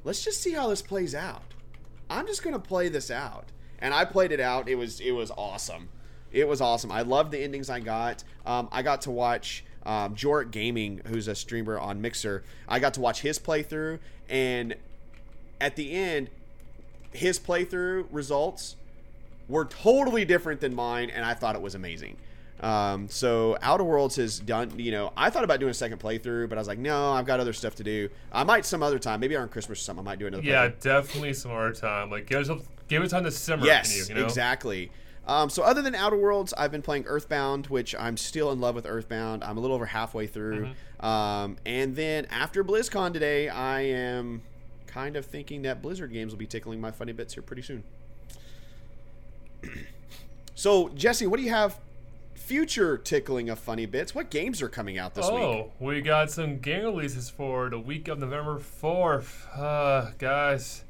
let's 0.03 0.23
just 0.23 0.41
see 0.41 0.53
how 0.53 0.67
this 0.67 0.81
plays 0.81 1.13
out. 1.13 1.46
I'm 2.09 2.27
just 2.27 2.43
gonna 2.43 2.59
play 2.59 2.89
this 2.89 3.11
out, 3.11 3.45
and 3.79 3.93
I 3.93 4.05
played 4.05 4.31
it 4.31 4.39
out. 4.39 4.67
It 4.69 4.75
was 4.75 4.99
it 4.99 5.11
was 5.11 5.31
awesome. 5.31 5.89
It 6.31 6.47
was 6.47 6.61
awesome. 6.61 6.91
I 6.91 7.01
loved 7.01 7.31
the 7.31 7.39
endings 7.39 7.69
I 7.69 7.79
got. 7.79 8.23
Um, 8.45 8.67
I 8.71 8.81
got 8.81 9.01
to 9.03 9.11
watch 9.11 9.63
um, 9.85 10.15
Gaming, 10.51 11.01
who's 11.07 11.27
a 11.27 11.35
streamer 11.35 11.79
on 11.79 12.01
Mixer. 12.01 12.43
I 12.67 12.79
got 12.79 12.93
to 12.95 13.01
watch 13.01 13.21
his 13.21 13.39
playthrough, 13.39 13.99
and 14.29 14.75
at 15.61 15.75
the 15.77 15.93
end, 15.93 16.29
his 17.13 17.39
playthrough 17.39 18.07
results 18.11 18.75
were 19.47 19.65
totally 19.65 20.25
different 20.25 20.59
than 20.59 20.75
mine, 20.75 21.09
and 21.09 21.25
I 21.25 21.33
thought 21.33 21.55
it 21.55 21.61
was 21.61 21.75
amazing. 21.75 22.17
Um, 22.59 23.07
so 23.07 23.57
Outer 23.61 23.83
Worlds 23.83 24.15
has 24.15 24.39
done. 24.39 24.77
You 24.79 24.91
know, 24.91 25.13
I 25.15 25.29
thought 25.29 25.43
about 25.43 25.59
doing 25.59 25.71
a 25.71 25.75
second 25.75 25.99
playthrough, 25.99 26.49
but 26.49 26.57
I 26.57 26.61
was 26.61 26.67
like, 26.67 26.79
no, 26.79 27.11
I've 27.13 27.25
got 27.25 27.39
other 27.39 27.53
stuff 27.53 27.75
to 27.75 27.83
do. 27.83 28.09
I 28.31 28.43
might 28.43 28.65
some 28.65 28.81
other 28.81 28.99
time, 28.99 29.19
maybe 29.19 29.35
around 29.35 29.51
Christmas 29.51 29.79
or 29.79 29.83
something. 29.83 30.05
I 30.05 30.11
might 30.11 30.19
do 30.19 30.27
another. 30.27 30.43
Yeah, 30.43 30.67
playthrough. 30.67 30.79
definitely 30.81 31.33
some 31.33 31.51
more 31.51 31.71
time. 31.71 32.09
Like 32.09 32.27
give 32.27 32.39
yourself, 32.39 32.67
give 32.87 33.03
it 33.03 33.09
time 33.09 33.23
to 33.23 33.31
simmer. 33.31 33.65
Yes, 33.65 33.95
you, 33.97 34.15
you 34.15 34.21
know? 34.21 34.25
exactly. 34.25 34.91
Um, 35.27 35.49
so 35.49 35.61
other 35.61 35.81
than 35.81 35.93
Outer 35.93 36.15
Worlds, 36.15 36.53
I've 36.57 36.71
been 36.71 36.81
playing 36.81 37.03
Earthbound, 37.05 37.67
which 37.67 37.93
I'm 37.95 38.15
still 38.15 38.51
in 38.51 38.61
love 38.61 38.75
with 38.75 38.85
Earthbound. 38.85 39.43
I'm 39.43 39.57
a 39.57 39.59
little 39.59 39.75
over 39.75 39.85
halfway 39.85 40.25
through. 40.25 40.67
Mm-hmm. 40.67 41.05
Um, 41.05 41.57
and 41.65 41.95
then 41.95 42.25
after 42.31 42.63
BlizzCon 42.63 43.11
today, 43.11 43.49
I 43.49 43.81
am 43.81 44.41
kind 44.87 45.17
of 45.17 45.25
thinking 45.25 45.63
that 45.63 45.81
Blizzard 45.81 46.13
games 46.13 46.31
will 46.31 46.39
be 46.39 46.47
tickling 46.47 46.79
my 46.79 46.91
funny 46.91 47.11
bits 47.11 47.33
here 47.33 47.43
pretty 47.43 47.61
soon. 47.61 47.83
so 50.55 50.89
Jesse, 50.89 51.27
what 51.27 51.37
do 51.37 51.43
you 51.43 51.49
have? 51.49 51.77
Future 52.47 52.97
tickling 52.97 53.49
of 53.49 53.59
funny 53.59 53.85
bits. 53.85 54.15
What 54.15 54.29
games 54.29 54.61
are 54.61 54.69
coming 54.69 54.97
out 54.97 55.13
this 55.15 55.25
week? 55.25 55.33
Oh, 55.35 55.71
we 55.81 55.99
got 55.99 56.31
some 56.31 56.59
game 56.59 56.85
releases 56.85 57.29
for 57.29 57.69
the 57.69 57.77
week 57.77 58.07
of 58.07 58.19
November 58.19 58.57
4th. 58.57 59.45
Uh, 59.53 60.11
guys, 60.17 60.85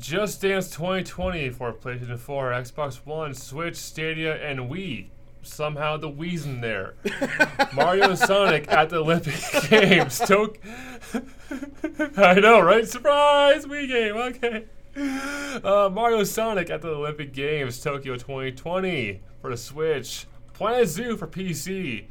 Just 0.00 0.42
Dance 0.42 0.68
2020 0.68 1.50
for 1.50 1.72
PlayStation 1.72 2.18
4, 2.18 2.50
Xbox 2.50 2.96
One, 3.04 3.34
Switch, 3.34 3.76
Stadia, 3.76 4.34
and 4.34 4.68
Wii. 4.68 5.06
Somehow 5.42 5.96
the 5.96 6.10
Wii's 6.10 6.44
in 6.44 6.60
there. 6.60 6.94
Mario 7.72 8.10
and 8.10 8.18
Sonic 8.18 8.66
at 8.68 8.88
the 8.90 8.96
Olympic 8.96 9.36
Games. 9.70 10.18
Tok- 10.18 10.58
I 12.16 12.34
know, 12.40 12.58
right? 12.58 12.88
Surprise! 12.88 13.64
Wii 13.66 13.86
game, 13.86 14.16
okay. 14.16 14.64
Uh, 15.62 15.88
Mario 15.88 16.24
Sonic 16.24 16.68
at 16.68 16.82
the 16.82 16.88
Olympic 16.88 17.32
Games, 17.32 17.80
Tokyo 17.80 18.14
2020 18.16 19.20
for 19.40 19.50
the 19.50 19.56
Switch. 19.56 20.26
Planet 20.62 20.88
Zoo 20.88 21.16
for 21.16 21.26
PC. 21.26 22.04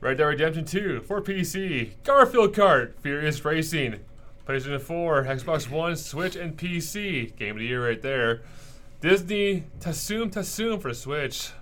Red 0.00 0.18
Dead 0.18 0.24
Redemption 0.24 0.64
2 0.64 1.02
for 1.02 1.22
PC. 1.22 1.92
Garfield 2.02 2.52
Kart, 2.56 2.94
Furious 3.02 3.44
Racing. 3.44 4.00
PlayStation 4.48 4.80
4, 4.80 5.24
Xbox 5.26 5.70
One, 5.70 5.94
Switch, 5.94 6.34
and 6.34 6.56
PC. 6.56 7.36
Game 7.36 7.52
of 7.52 7.58
the 7.60 7.66
year 7.66 7.86
right 7.86 8.02
there. 8.02 8.42
Disney 9.00 9.62
Tsum 9.78 10.32
Tsum 10.32 10.82
for 10.82 10.92
Switch. 10.92 11.52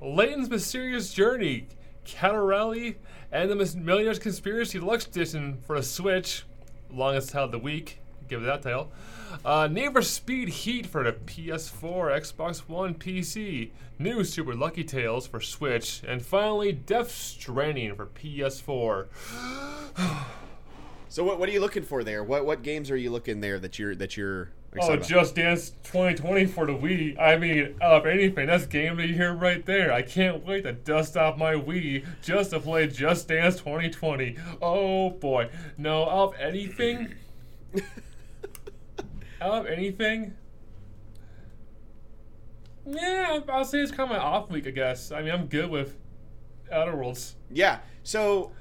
Layton's 0.00 0.48
Mysterious 0.48 1.12
Journey, 1.12 1.66
Katrielle, 2.06 2.94
and 3.32 3.50
the 3.50 3.56
Millionaire's 3.56 4.20
Conspiracy 4.20 4.78
Deluxe 4.78 5.06
Edition 5.06 5.58
for 5.66 5.78
the 5.78 5.82
Switch. 5.82 6.44
Longest 6.92 7.30
title 7.30 7.46
of 7.46 7.50
the 7.50 7.58
week. 7.58 7.99
Give 8.30 8.42
it 8.42 8.46
that 8.46 8.62
title. 8.62 8.92
Uh, 9.44 9.68
Need 9.70 9.92
for 9.92 10.02
Speed 10.02 10.48
Heat 10.48 10.86
for 10.86 11.02
the 11.02 11.12
PS4, 11.12 11.82
Xbox 12.20 12.60
One, 12.68 12.94
PC. 12.94 13.70
New 13.98 14.22
Super 14.22 14.54
Lucky 14.54 14.84
Tales 14.84 15.26
for 15.26 15.40
Switch. 15.40 16.02
And 16.06 16.24
finally, 16.24 16.70
Death 16.72 17.10
Stranding 17.10 17.96
for 17.96 18.06
PS4. 18.06 19.06
So 21.12 21.24
what, 21.24 21.40
what 21.40 21.48
are 21.48 21.52
you 21.52 21.58
looking 21.60 21.82
for 21.82 22.04
there? 22.04 22.22
What 22.22 22.46
what 22.46 22.62
games 22.62 22.88
are 22.88 22.96
you 22.96 23.10
looking 23.10 23.40
there 23.40 23.58
that 23.58 23.80
you're 23.80 23.96
that 23.96 24.16
you're 24.16 24.50
Oh, 24.80 24.92
about? 24.92 25.04
Just 25.04 25.34
Dance 25.34 25.70
2020 25.82 26.46
for 26.46 26.66
the 26.66 26.72
Wii. 26.72 27.18
I 27.18 27.36
mean, 27.36 27.74
of 27.80 28.06
anything, 28.06 28.46
that's 28.46 28.66
game 28.66 28.92
of 28.92 28.98
the 28.98 29.08
year 29.08 29.32
right 29.32 29.66
there. 29.66 29.92
I 29.92 30.02
can't 30.02 30.46
wait 30.46 30.62
to 30.62 30.72
dust 30.72 31.16
off 31.16 31.36
my 31.36 31.54
Wii 31.54 32.06
just 32.22 32.50
to 32.50 32.60
play 32.60 32.86
Just 32.86 33.26
Dance 33.26 33.56
2020. 33.56 34.36
Oh 34.62 35.10
boy. 35.10 35.50
No, 35.76 36.04
of 36.04 36.34
anything. 36.38 37.14
out 39.40 39.66
of 39.66 39.66
anything. 39.66 40.34
Yeah, 42.86 43.40
I'll 43.48 43.64
say 43.64 43.78
it's 43.78 43.90
kind 43.90 44.10
of 44.10 44.16
my 44.16 44.22
off 44.22 44.50
week, 44.50 44.66
I 44.66 44.70
guess. 44.70 45.12
I 45.12 45.22
mean, 45.22 45.32
I'm 45.32 45.46
good 45.46 45.70
with 45.70 45.96
Outer 46.72 46.96
Worlds. 46.96 47.36
Yeah. 47.50 47.80
So 48.02 48.52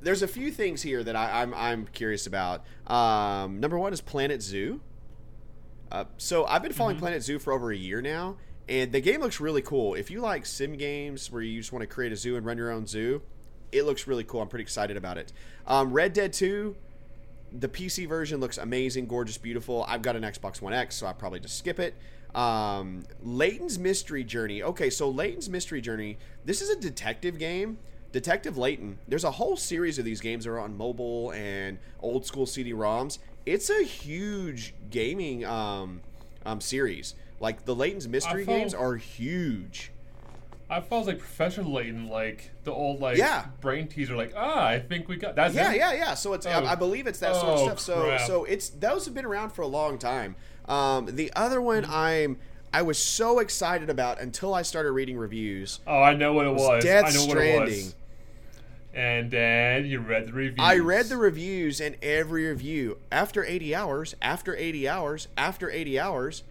there's 0.00 0.22
a 0.22 0.28
few 0.28 0.50
things 0.50 0.82
here 0.82 1.02
that 1.04 1.16
I, 1.16 1.42
I'm 1.42 1.54
I'm 1.54 1.86
curious 1.86 2.26
about. 2.26 2.64
Um, 2.86 3.60
number 3.60 3.78
one 3.78 3.92
is 3.92 4.00
Planet 4.00 4.42
Zoo. 4.42 4.80
Uh, 5.90 6.04
so 6.16 6.44
I've 6.46 6.62
been 6.62 6.72
following 6.72 6.96
Planet 6.96 7.22
Zoo 7.22 7.38
for 7.38 7.52
over 7.52 7.70
a 7.70 7.76
year 7.76 8.02
now, 8.02 8.36
and 8.68 8.90
the 8.90 9.00
game 9.00 9.20
looks 9.20 9.40
really 9.40 9.62
cool. 9.62 9.94
If 9.94 10.10
you 10.10 10.20
like 10.20 10.44
sim 10.44 10.76
games 10.76 11.30
where 11.30 11.42
you 11.42 11.60
just 11.60 11.72
want 11.72 11.82
to 11.82 11.86
create 11.86 12.12
a 12.12 12.16
zoo 12.16 12.36
and 12.36 12.44
run 12.44 12.58
your 12.58 12.72
own 12.72 12.86
zoo, 12.86 13.22
it 13.70 13.84
looks 13.84 14.06
really 14.06 14.24
cool. 14.24 14.40
I'm 14.42 14.48
pretty 14.48 14.64
excited 14.64 14.96
about 14.96 15.18
it. 15.18 15.32
Um, 15.66 15.92
Red 15.92 16.12
Dead 16.12 16.32
2, 16.32 16.74
the 17.52 17.68
PC 17.68 18.08
version 18.08 18.40
looks 18.40 18.58
amazing, 18.58 19.06
gorgeous, 19.06 19.38
beautiful. 19.38 19.84
I've 19.88 20.02
got 20.02 20.16
an 20.16 20.22
Xbox 20.22 20.60
One 20.60 20.72
X, 20.72 20.96
so 20.96 21.06
I 21.06 21.12
probably 21.12 21.40
just 21.40 21.58
skip 21.58 21.78
it. 21.78 21.94
Um, 22.34 23.04
Layton's 23.22 23.78
Mystery 23.78 24.24
Journey. 24.24 24.62
Okay, 24.62 24.90
so 24.90 25.08
Layton's 25.08 25.48
Mystery 25.48 25.80
Journey. 25.80 26.18
This 26.44 26.60
is 26.60 26.70
a 26.70 26.76
detective 26.76 27.38
game. 27.38 27.78
Detective 28.12 28.56
Layton. 28.56 28.98
There's 29.08 29.24
a 29.24 29.30
whole 29.30 29.56
series 29.56 29.98
of 29.98 30.04
these 30.04 30.20
games 30.20 30.44
that 30.44 30.50
are 30.50 30.60
on 30.60 30.76
mobile 30.76 31.32
and 31.32 31.78
old 32.00 32.24
school 32.24 32.46
CD-ROMs. 32.46 33.18
It's 33.44 33.70
a 33.70 33.82
huge 33.82 34.74
gaming 34.90 35.44
um, 35.44 36.00
um, 36.44 36.60
series. 36.60 37.14
Like 37.40 37.64
the 37.64 37.74
Layton's 37.74 38.08
Mystery 38.08 38.44
games 38.44 38.74
are 38.74 38.96
huge. 38.96 39.92
I 40.68 40.80
felt 40.80 41.06
like 41.06 41.18
Professor 41.20 41.62
Layton, 41.62 42.08
like 42.08 42.50
the 42.64 42.72
old 42.72 43.00
like 43.00 43.16
Yeah. 43.18 43.46
brain 43.60 43.86
teaser, 43.86 44.16
like 44.16 44.32
ah, 44.36 44.64
I 44.66 44.80
think 44.80 45.08
we 45.08 45.16
got 45.16 45.36
that's 45.36 45.54
Yeah, 45.54 45.72
it. 45.72 45.76
yeah, 45.78 45.92
yeah. 45.92 46.14
So 46.14 46.32
it's 46.32 46.44
Oh. 46.46 46.50
I, 46.50 46.72
I 46.72 46.74
believe 46.74 47.06
it's 47.06 47.20
that 47.20 47.36
sort 47.36 47.52
of 47.54 47.58
Oh, 47.60 47.64
stuff. 47.66 47.78
So 47.80 48.02
crap. 48.04 48.20
so 48.22 48.44
it's 48.44 48.68
those 48.70 49.04
have 49.04 49.14
been 49.14 49.24
around 49.26 49.50
for 49.50 49.62
a 49.62 49.66
long 49.68 49.98
time. 49.98 50.34
Um, 50.66 51.06
the 51.14 51.32
other 51.36 51.60
one 51.62 51.84
I'm 51.88 52.38
I 52.72 52.82
was 52.82 52.98
so 52.98 53.38
excited 53.38 53.88
about 53.88 54.20
until 54.20 54.52
I 54.54 54.62
started 54.62 54.90
reading 54.92 55.16
reviews. 55.16 55.78
Oh, 55.86 56.02
I 56.02 56.14
know 56.14 56.32
what 56.32 56.46
it 56.46 56.54
was. 56.54 56.82
Death 56.82 57.04
I 57.06 57.10
know 57.12 57.26
what 57.26 57.38
it 57.38 57.40
Stranding. 57.40 57.84
was. 57.84 57.94
And 58.92 59.30
then 59.30 59.84
you 59.84 60.00
read 60.00 60.26
the 60.26 60.32
reviews. 60.32 60.58
I 60.58 60.78
read 60.78 61.06
the 61.06 61.16
reviews 61.18 61.80
and 61.80 61.96
every 62.02 62.48
review 62.48 62.98
after 63.12 63.44
80 63.44 63.74
hours, 63.74 64.16
after 64.22 64.56
80 64.56 64.88
hours, 64.88 65.28
after 65.36 65.70
80 65.70 66.00
hours, 66.00 66.42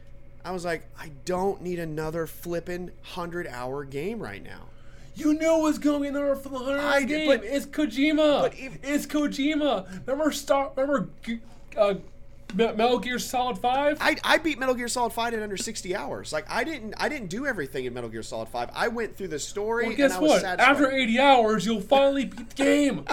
I 0.45 0.51
was 0.51 0.63
like, 0.63 0.83
I 0.99 1.09
don't 1.25 1.61
need 1.61 1.79
another 1.79 2.27
flippin' 2.27 2.85
100 3.01 3.47
hour 3.47 3.83
game 3.83 4.19
right 4.21 4.43
now. 4.43 4.67
You 5.15 5.33
knew 5.33 5.59
it 5.59 5.61
was 5.63 5.79
going 5.79 5.97
to 5.97 6.01
be 6.03 6.07
another 6.09 6.35
for 6.35 6.49
the 6.49 6.59
hundred-hour 6.59 7.01
game. 7.01 7.27
but- 7.27 7.43
it's 7.43 7.65
Kojima. 7.65 8.41
but 8.41 8.53
if- 8.59 8.77
it's 8.83 9.05
Kojima. 9.05 10.05
Remember 10.05 10.31
Star? 10.31 10.71
Remember 10.75 11.09
uh, 11.77 11.95
Metal 12.53 12.99
Gear 12.99 13.17
Solid 13.17 13.57
Five? 13.57 13.97
I, 14.01 14.17
I 14.23 14.37
beat 14.37 14.59
Metal 14.59 14.75
Gear 14.75 14.87
Solid 14.89 15.13
5 15.13 15.33
in 15.33 15.41
under 15.41 15.57
60 15.57 15.95
hours. 15.95 16.31
Like 16.33 16.45
I 16.49 16.63
didn't 16.63 16.93
I 16.97 17.09
didn't 17.09 17.29
do 17.29 17.45
everything 17.47 17.85
in 17.85 17.93
Metal 17.93 18.09
Gear 18.09 18.23
Solid 18.23 18.49
5. 18.49 18.69
I 18.73 18.87
went 18.89 19.15
through 19.17 19.29
the 19.29 19.39
story 19.39 19.87
well, 19.87 19.95
guess 19.95 20.11
and 20.11 20.19
I 20.19 20.21
was 20.21 20.29
what? 20.31 20.41
satisfied. 20.41 20.69
After 20.71 20.91
80 20.91 21.19
hours, 21.19 21.65
you'll 21.65 21.81
finally 21.81 22.25
beat 22.25 22.49
the 22.49 22.55
game. 22.63 23.05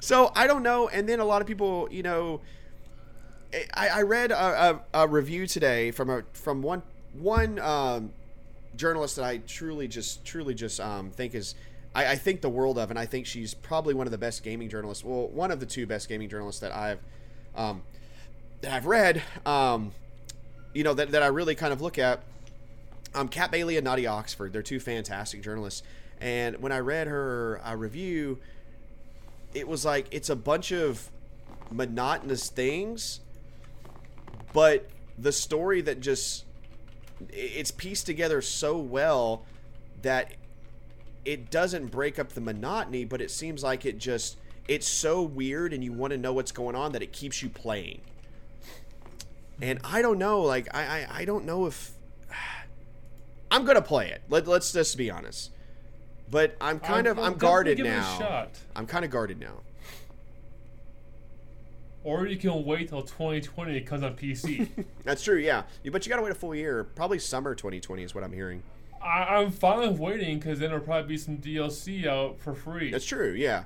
So 0.00 0.32
I 0.34 0.46
don't 0.46 0.62
know. 0.62 0.88
And 0.88 1.08
then 1.08 1.20
a 1.20 1.24
lot 1.24 1.42
of 1.42 1.46
people, 1.46 1.88
you 1.90 2.02
know, 2.02 2.40
I, 3.74 3.88
I 3.88 4.02
read 4.02 4.30
a, 4.32 4.80
a, 4.94 5.02
a 5.02 5.08
review 5.08 5.46
today 5.46 5.90
from 5.90 6.10
a 6.10 6.22
from 6.32 6.62
one 6.62 6.82
one 7.12 7.58
um, 7.58 8.12
journalist 8.76 9.16
that 9.16 9.24
I 9.24 9.38
truly 9.38 9.88
just 9.88 10.24
truly 10.24 10.54
just 10.54 10.80
um, 10.80 11.10
think 11.10 11.34
is 11.34 11.54
I, 11.94 12.12
I 12.12 12.16
think 12.16 12.40
the 12.40 12.48
world 12.48 12.78
of, 12.78 12.90
and 12.90 12.98
I 12.98 13.06
think 13.06 13.26
she's 13.26 13.54
probably 13.54 13.94
one 13.94 14.06
of 14.06 14.10
the 14.10 14.18
best 14.18 14.42
gaming 14.42 14.68
journalists. 14.68 15.04
Well, 15.04 15.28
one 15.28 15.50
of 15.50 15.60
the 15.60 15.66
two 15.66 15.86
best 15.86 16.08
gaming 16.08 16.28
journalists 16.28 16.60
that 16.60 16.72
I've 16.72 16.98
um, 17.54 17.82
that 18.62 18.72
I've 18.72 18.86
read. 18.86 19.22
Um, 19.46 19.92
you 20.72 20.82
know 20.82 20.94
that, 20.94 21.12
that 21.12 21.22
I 21.22 21.28
really 21.28 21.54
kind 21.54 21.72
of 21.72 21.80
look 21.80 21.98
at. 21.98 22.22
Um, 23.14 23.28
Kat 23.28 23.52
Bailey 23.52 23.76
and 23.76 23.84
Nadia 23.84 24.10
Oxford. 24.10 24.52
They're 24.52 24.62
two 24.62 24.80
fantastic 24.80 25.40
journalists. 25.40 25.84
And 26.20 26.60
when 26.60 26.72
I 26.72 26.78
read 26.78 27.06
her 27.06 27.60
uh, 27.64 27.76
review, 27.76 28.40
it 29.52 29.68
was 29.68 29.84
like 29.84 30.08
it's 30.10 30.30
a 30.30 30.34
bunch 30.34 30.72
of 30.72 31.10
monotonous 31.70 32.50
things 32.50 33.20
but 34.54 34.88
the 35.18 35.30
story 35.32 35.82
that 35.82 36.00
just 36.00 36.44
it's 37.30 37.70
pieced 37.70 38.06
together 38.06 38.40
so 38.40 38.78
well 38.78 39.44
that 40.02 40.32
it 41.26 41.50
doesn't 41.50 41.86
break 41.88 42.18
up 42.18 42.30
the 42.30 42.40
monotony 42.40 43.04
but 43.04 43.20
it 43.20 43.30
seems 43.30 43.62
like 43.62 43.84
it 43.84 43.98
just 43.98 44.36
it's 44.66 44.88
so 44.88 45.22
weird 45.22 45.72
and 45.74 45.84
you 45.84 45.92
want 45.92 46.10
to 46.12 46.16
know 46.18 46.32
what's 46.32 46.50
going 46.52 46.74
on 46.74 46.92
that 46.92 47.02
it 47.02 47.12
keeps 47.12 47.42
you 47.42 47.48
playing. 47.50 48.00
And 49.62 49.78
i 49.84 50.00
don't 50.02 50.18
know 50.18 50.40
like 50.42 50.66
i 50.74 50.82
i, 50.82 51.06
I 51.20 51.24
don't 51.26 51.44
know 51.44 51.66
if 51.66 51.90
i'm 53.50 53.64
gonna 53.64 53.82
play 53.82 54.08
it. 54.10 54.22
Let, 54.28 54.46
let's 54.48 54.72
just 54.72 54.96
be 54.98 55.10
honest. 55.10 55.50
But 56.30 56.56
i'm 56.60 56.80
kind 56.80 57.06
I'll- 57.06 57.12
of 57.12 57.18
I'll 57.18 57.24
i'm 57.26 57.34
guarded 57.34 57.76
give 57.76 57.86
it 57.86 57.90
a 57.90 57.92
now. 57.92 58.46
i'm 58.74 58.86
kind 58.86 59.04
of 59.04 59.10
guarded 59.10 59.38
now 59.38 59.60
Or 62.04 62.26
you 62.26 62.36
can 62.36 62.64
wait 62.64 62.90
till 62.90 63.02
2020 63.02 63.76
it 63.76 63.86
comes 63.86 64.02
on 64.02 64.14
PC. 64.14 64.68
That's 65.04 65.22
true, 65.22 65.38
yeah. 65.38 65.62
But 65.90 66.04
you 66.04 66.10
got 66.10 66.16
to 66.16 66.22
wait 66.22 66.32
a 66.32 66.36
full 66.36 66.54
year. 66.54 66.84
Probably 66.84 67.18
summer 67.18 67.54
2020 67.54 68.02
is 68.02 68.14
what 68.14 68.22
I'm 68.22 68.32
hearing. 68.32 68.62
I, 69.02 69.36
I'm 69.36 69.50
fine 69.50 69.90
with 69.90 69.98
waiting 69.98 70.38
because 70.38 70.58
then 70.58 70.70
there'll 70.70 70.84
probably 70.84 71.08
be 71.08 71.18
some 71.18 71.38
DLC 71.38 72.06
out 72.06 72.38
for 72.38 72.54
free. 72.54 72.90
That's 72.90 73.04
true. 73.04 73.32
Yeah, 73.32 73.64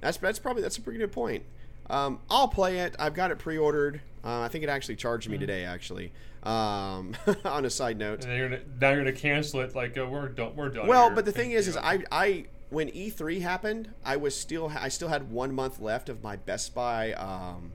that's 0.00 0.18
that's 0.18 0.38
probably 0.38 0.62
that's 0.62 0.76
a 0.76 0.80
pretty 0.80 0.98
good 0.98 1.12
point. 1.12 1.44
Um, 1.88 2.18
I'll 2.28 2.48
play 2.48 2.80
it. 2.80 2.96
I've 2.98 3.14
got 3.14 3.30
it 3.30 3.38
pre-ordered. 3.38 4.00
Uh, 4.24 4.40
I 4.40 4.48
think 4.48 4.64
it 4.64 4.70
actually 4.70 4.96
charged 4.96 5.28
me 5.28 5.38
today. 5.38 5.64
Actually, 5.64 6.12
um, 6.42 7.14
on 7.44 7.64
a 7.64 7.70
side 7.70 7.96
note. 7.98 8.22
and 8.24 8.32
then 8.32 8.38
you're 8.38 8.48
gonna, 8.48 8.62
now 8.80 8.90
you're 8.90 9.04
gonna 9.04 9.12
cancel 9.12 9.60
it. 9.60 9.74
Like 9.74 9.96
uh, 9.96 10.06
we're 10.06 10.28
done. 10.28 10.56
We're 10.56 10.68
done. 10.68 10.86
Well, 10.88 11.06
here. 11.06 11.14
but 11.14 11.24
the 11.24 11.32
thing 11.32 11.52
is, 11.52 11.68
is. 11.68 11.76
I 11.76 12.02
I 12.10 12.46
when 12.70 12.88
E3 12.88 13.40
happened, 13.42 13.90
I 14.04 14.16
was 14.16 14.38
still 14.38 14.72
I 14.78 14.88
still 14.88 15.08
had 15.08 15.30
one 15.30 15.54
month 15.54 15.80
left 15.80 16.08
of 16.08 16.22
my 16.22 16.36
Best 16.36 16.74
Buy 16.74 17.12
um, 17.12 17.72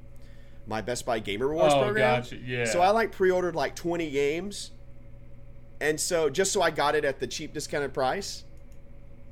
my 0.68 0.82
Best 0.82 1.06
Buy 1.06 1.20
Gamer 1.20 1.48
Rewards 1.48 1.74
Oh, 1.74 1.80
program. 1.82 2.22
gotcha, 2.22 2.38
yeah. 2.38 2.66
So 2.66 2.82
I 2.82 2.90
like 2.92 3.12
pre-ordered 3.12 3.56
like 3.56 3.76
20 3.76 4.10
games, 4.12 4.72
and 5.80 6.00
so 6.00 6.30
just 6.30 6.52
so 6.52 6.62
I 6.62 6.70
got 6.72 6.96
it 6.96 7.04
at 7.06 7.20
the 7.20 7.28
cheap 7.28 7.54
discounted 7.54 7.94
price. 7.94 8.44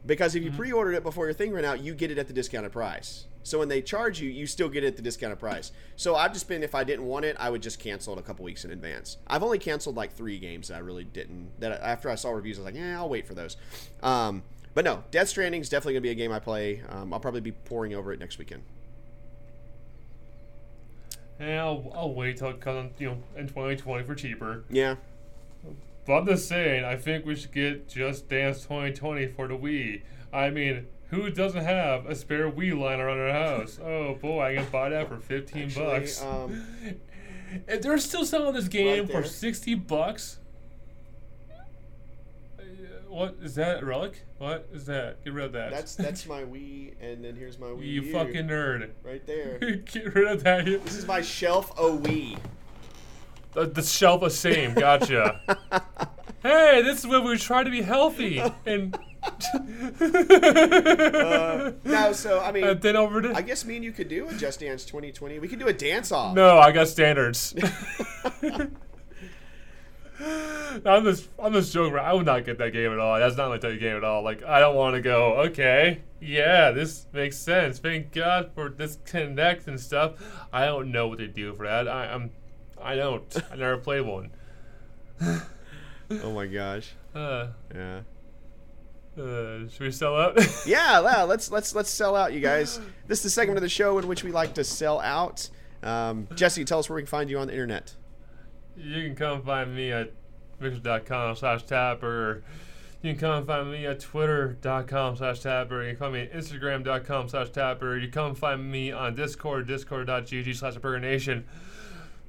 Because 0.06 0.34
if 0.34 0.44
you 0.44 0.50
Mm-hmm. 0.50 0.58
pre-ordered 0.60 0.94
it 0.94 1.04
before 1.04 1.26
your 1.26 1.34
thing 1.34 1.52
ran 1.52 1.66
out, 1.66 1.82
you 1.82 1.94
get 1.94 2.10
it 2.10 2.18
at 2.18 2.28
the 2.28 2.34
discounted 2.34 2.72
price. 2.72 3.26
So 3.44 3.60
when 3.60 3.68
they 3.68 3.82
charge 3.82 4.22
you, 4.22 4.30
you 4.30 4.48
still 4.48 4.70
get 4.70 4.84
it 4.84 4.88
at 4.88 4.96
the 4.96 5.02
discounted 5.02 5.40
price. 5.40 5.72
So 5.98 6.16
I've 6.16 6.32
just 6.34 6.48
been, 6.48 6.64
if 6.64 6.74
I 6.74 6.84
didn't 6.86 7.06
want 7.06 7.26
it, 7.26 7.36
I 7.40 7.50
would 7.50 7.62
just 7.62 7.80
cancel 7.80 8.14
it 8.14 8.20
a 8.20 8.22
couple 8.22 8.46
weeks 8.46 8.64
in 8.64 8.72
advance. 8.72 9.18
I've 9.28 9.44
only 9.44 9.60
canceled 9.60 9.96
like 9.98 10.14
three 10.14 10.40
games 10.40 10.70
that 10.70 10.76
I 10.76 10.80
really 10.80 11.04
didn't. 11.04 11.60
That 11.60 11.82
after 11.82 12.10
I 12.10 12.16
saw 12.16 12.32
reviews, 12.32 12.58
I 12.58 12.62
was 12.62 12.66
like, 12.74 12.76
yeah, 12.76 12.98
I'll 12.98 13.10
wait 13.10 13.28
for 13.28 13.34
those. 13.34 13.58
Um, 14.02 14.44
but 14.74 14.86
no, 14.86 15.04
Death 15.12 15.30
Stranding 15.30 15.62
is 15.62 15.70
definitely 15.70 15.94
gonna 15.94 16.02
be 16.02 16.10
a 16.12 16.16
game 16.16 16.32
I 16.32 16.40
play. 16.40 16.82
Um, 16.90 17.14
I'll 17.14 17.20
probably 17.20 17.42
be 17.42 17.52
pouring 17.52 17.94
over 17.94 18.12
it 18.14 18.20
next 18.20 18.38
weekend. 18.38 18.64
Yeah, 21.40 21.64
I'll, 21.66 21.92
I'll 21.96 22.14
wait 22.14 22.38
till 22.38 22.50
it 22.50 22.60
comes, 22.60 22.92
you 23.00 23.10
know, 23.12 23.18
in 23.38 23.48
2020 23.48 24.04
for 24.04 24.14
cheaper. 24.14 24.66
Yeah, 24.70 24.96
But 26.06 26.14
I'm 26.14 26.26
just 26.28 26.50
saying, 26.50 26.84
I 26.84 26.98
think 26.98 27.26
we 27.26 27.36
should 27.36 27.54
get 27.54 27.88
Just 27.88 28.28
Dance 28.28 28.62
2020 28.64 29.28
for 29.28 29.48
the 29.48 29.54
Wii. 29.56 30.02
I 30.34 30.50
mean, 30.50 30.88
who 31.12 31.30
doesn't 31.30 31.64
have 31.64 32.06
a 32.08 32.16
spare 32.16 32.52
Wii 32.52 32.78
lying 32.78 33.00
around 33.00 33.18
their 33.20 33.32
house? 33.34 33.80
Oh 33.84 34.16
boy, 34.16 34.42
I 34.44 34.56
can 34.56 34.70
buy 34.70 34.90
that 34.90 35.08
for 35.08 35.18
15 35.18 35.64
Actually, 35.64 35.86
bucks. 35.86 36.22
Um, 36.22 36.66
If 37.68 37.82
they're 37.82 37.98
still 37.98 38.26
selling 38.26 38.54
this 38.54 38.68
game 38.68 39.06
Right 39.06 39.12
for 39.12 39.24
60 39.24 39.74
bucks. 39.76 40.38
Uh, 43.20 43.26
What 43.26 43.36
is 43.42 43.56
that? 43.56 43.82
A 43.84 43.86
relic? 43.86 44.24
What 44.38 44.68
is 44.74 44.86
that? 44.86 45.24
Get 45.24 45.34
rid 45.34 45.46
of 45.46 45.52
that. 45.54 45.72
that's 45.72 45.96
that's 45.96 46.26
my 46.26 46.44
Wii, 46.44 46.94
and 47.02 47.24
then 47.24 47.36
here's 47.36 47.60
my 47.60 47.68
Wii. 47.68 47.86
you 47.86 48.02
U, 48.04 48.12
fucking 48.12 48.48
nerd. 48.48 48.90
right 49.04 49.26
there. 49.28 49.58
Get 49.92 50.16
rid 50.16 50.28
of 50.28 50.44
that. 50.44 50.66
This 50.66 50.96
is 50.96 51.06
my 51.08 51.22
shelf 51.22 51.72
o 51.78 51.98
Wii. 51.98 52.38
The, 53.54 53.66
the 53.66 53.82
shelf 53.82 54.22
the 54.22 54.30
same. 54.30 54.74
Gotcha. 54.74 55.42
hey, 56.44 56.82
this 56.84 57.00
is 57.00 57.08
when 57.08 57.24
we 57.24 57.38
try 57.38 57.64
to 57.64 57.70
be 57.70 57.82
healthy 57.82 58.42
and. 58.66 58.98
No, 61.84 62.14
so 62.14 62.40
I 62.40 62.52
mean, 62.54 62.64
and 62.64 62.82
then 62.82 62.96
over 62.96 63.22
to. 63.22 63.34
I 63.34 63.42
guess 63.42 63.66
me 63.66 63.76
and 63.76 63.84
you 63.84 63.92
could 63.92 64.08
do 64.08 64.30
a 64.30 64.34
Just 64.34 64.62
Dance 64.62 64.86
2020. 64.86 65.40
We 65.40 65.48
could 65.50 65.60
do 65.60 65.68
a 65.68 65.74
dance 65.74 66.12
off. 66.14 66.36
No, 66.36 66.58
I 66.58 66.72
got 66.72 66.88
standards. 66.88 67.54
I'm 70.22 71.04
just, 71.06 71.30
I'm 71.42 71.54
just 71.54 71.74
joking. 71.74 71.98
I 71.98 72.14
would 72.14 72.26
not 72.26 72.46
get 72.46 72.58
that 72.58 72.72
game 72.74 72.92
at 72.92 73.00
all. 73.00 73.18
That's 73.20 73.38
not 73.38 73.50
my 73.50 73.58
type 73.58 73.74
of 73.74 73.80
game 73.80 73.96
at 73.96 74.04
all. 74.04 74.22
Like, 74.24 74.44
I 74.44 74.60
don't 74.60 74.76
want 74.76 74.96
to 74.96 75.02
go. 75.02 75.36
Okay, 75.48 76.02
yeah, 76.20 76.72
this 76.72 77.06
makes 77.14 77.38
sense. 77.38 77.80
Thank 77.80 78.12
God 78.12 78.52
for 78.54 78.70
this 78.70 78.98
Kinect 79.06 79.68
and 79.68 79.80
stuff. 79.80 80.14
I 80.52 80.66
don't 80.66 80.92
know 80.92 81.08
what 81.08 81.20
they 81.20 81.28
do 81.28 81.54
for 81.54 81.66
that. 81.66 81.88
I, 81.88 82.08
I'm, 82.14 82.32
I 82.82 82.96
don't. 82.96 83.24
I 83.52 83.56
never 83.56 83.78
played 83.78 84.02
one. 84.06 84.32
Oh 85.22 86.32
my 86.34 86.46
gosh. 86.48 86.92
Uh, 87.16 87.48
Yeah. 87.74 88.02
uh, 89.18 89.68
should 89.68 89.80
we 89.82 89.92
sell 89.92 90.16
out? 90.16 90.38
Yeah, 90.68 91.02
yeah. 91.02 91.24
Let's 91.24 91.50
let's 91.50 91.74
let's 91.74 91.90
sell 91.90 92.16
out, 92.16 92.34
you 92.34 92.40
guys. 92.40 92.80
This 93.08 93.18
is 93.20 93.24
the 93.24 93.30
segment 93.32 93.58
of 93.58 93.64
the 93.64 93.70
show 93.70 93.98
in 93.98 94.08
which 94.08 94.24
we 94.24 94.32
like 94.32 94.54
to 94.54 94.64
sell 94.64 95.00
out. 95.00 95.50
Um, 95.82 96.28
Jesse, 96.36 96.64
tell 96.66 96.78
us 96.78 96.88
where 96.88 96.98
we 96.98 97.02
can 97.02 97.08
find 97.08 97.28
you 97.30 97.40
on 97.40 97.48
the 97.48 97.54
internet. 97.54 97.96
You 98.80 99.04
can 99.04 99.16
come 99.16 99.42
find 99.44 99.76
me 99.76 99.92
at 99.92 100.14
mixer.com 100.60 101.36
slash 101.36 101.64
tapper. 101.64 102.44
You 103.02 103.14
can 103.14 103.20
come 103.20 103.46
find 103.46 103.72
me 103.72 103.86
at 103.86 104.00
twitter.com 104.00 105.16
slash 105.16 105.40
tapper. 105.40 105.84
You 105.84 105.92
can 105.92 105.98
find 105.98 106.14
me 106.14 106.22
at 106.22 106.34
instagram.com 106.34 107.30
slash 107.30 107.50
tapper. 107.50 107.98
You 107.98 108.08
can 108.08 108.12
come 108.12 108.36
find 108.36 108.72
me 108.72 108.92
on 108.92 109.16
Discord, 109.16 109.68
discord.gg 109.68 110.56
slash 110.56 110.76
nation. 111.02 111.46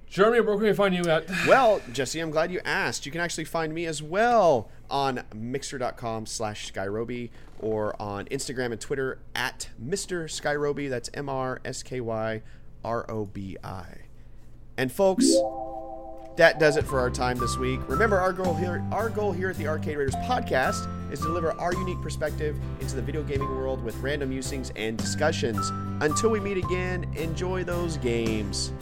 Jeremy, 0.09 0.41
where 0.41 0.57
can 0.57 0.65
we 0.65 0.73
find 0.73 0.95
you 0.95 1.05
at? 1.05 1.29
Well, 1.47 1.81
Jesse, 1.93 2.19
I'm 2.19 2.31
glad 2.33 2.51
you 2.51 2.61
asked. 2.65 3.07
You 3.07 3.13
can 3.13 3.21
actually 3.21 3.45
find 3.45 3.73
me 3.73 3.87
as 3.87 4.03
well 4.03 4.69
on 4.91 5.23
mixer.com 5.33 6.27
slash 6.27 6.73
Skyrobi 6.73 7.31
or 7.61 7.95
on 8.03 8.27
Instagram 8.27 8.73
and 8.73 8.81
Twitter 8.81 9.19
at 9.37 9.71
Mr. 9.81 10.25
Skyrobi. 10.25 10.91
That's 10.91 11.11
M 11.15 11.29
R 11.29 11.61
S 11.65 11.85
K 11.85 12.01
Y 12.01 12.43
R 12.85 13.09
O 13.09 13.27
B 13.27 13.57
I. 13.63 13.99
And 14.77 14.91
folks, 14.91 15.27
that 16.41 16.59
does 16.59 16.79
it 16.79 16.87
for 16.87 16.99
our 16.99 17.11
time 17.11 17.37
this 17.37 17.59
week. 17.59 17.81
Remember, 17.87 18.19
our 18.19 18.33
goal 18.33 18.55
here, 18.55 18.83
our 18.93 19.11
goal 19.11 19.31
here 19.31 19.51
at 19.51 19.59
the 19.59 19.69
Arcade 19.69 19.99
Raiders 19.99 20.15
podcast 20.25 20.89
is 21.13 21.21
to 21.21 21.27
deliver 21.27 21.53
our 21.61 21.75
unique 21.75 22.01
perspective 22.01 22.59
into 22.81 22.97
the 22.97 23.03
video 23.03 23.23
gaming 23.23 23.51
world 23.51 23.85
with 23.85 23.95
random 23.97 24.31
musings 24.31 24.73
and 24.75 24.97
discussions. 24.97 25.69
Until 26.01 26.31
we 26.31 26.41
meet 26.41 26.57
again, 26.57 27.07
enjoy 27.15 27.63
those 27.63 27.99
games. 27.99 28.73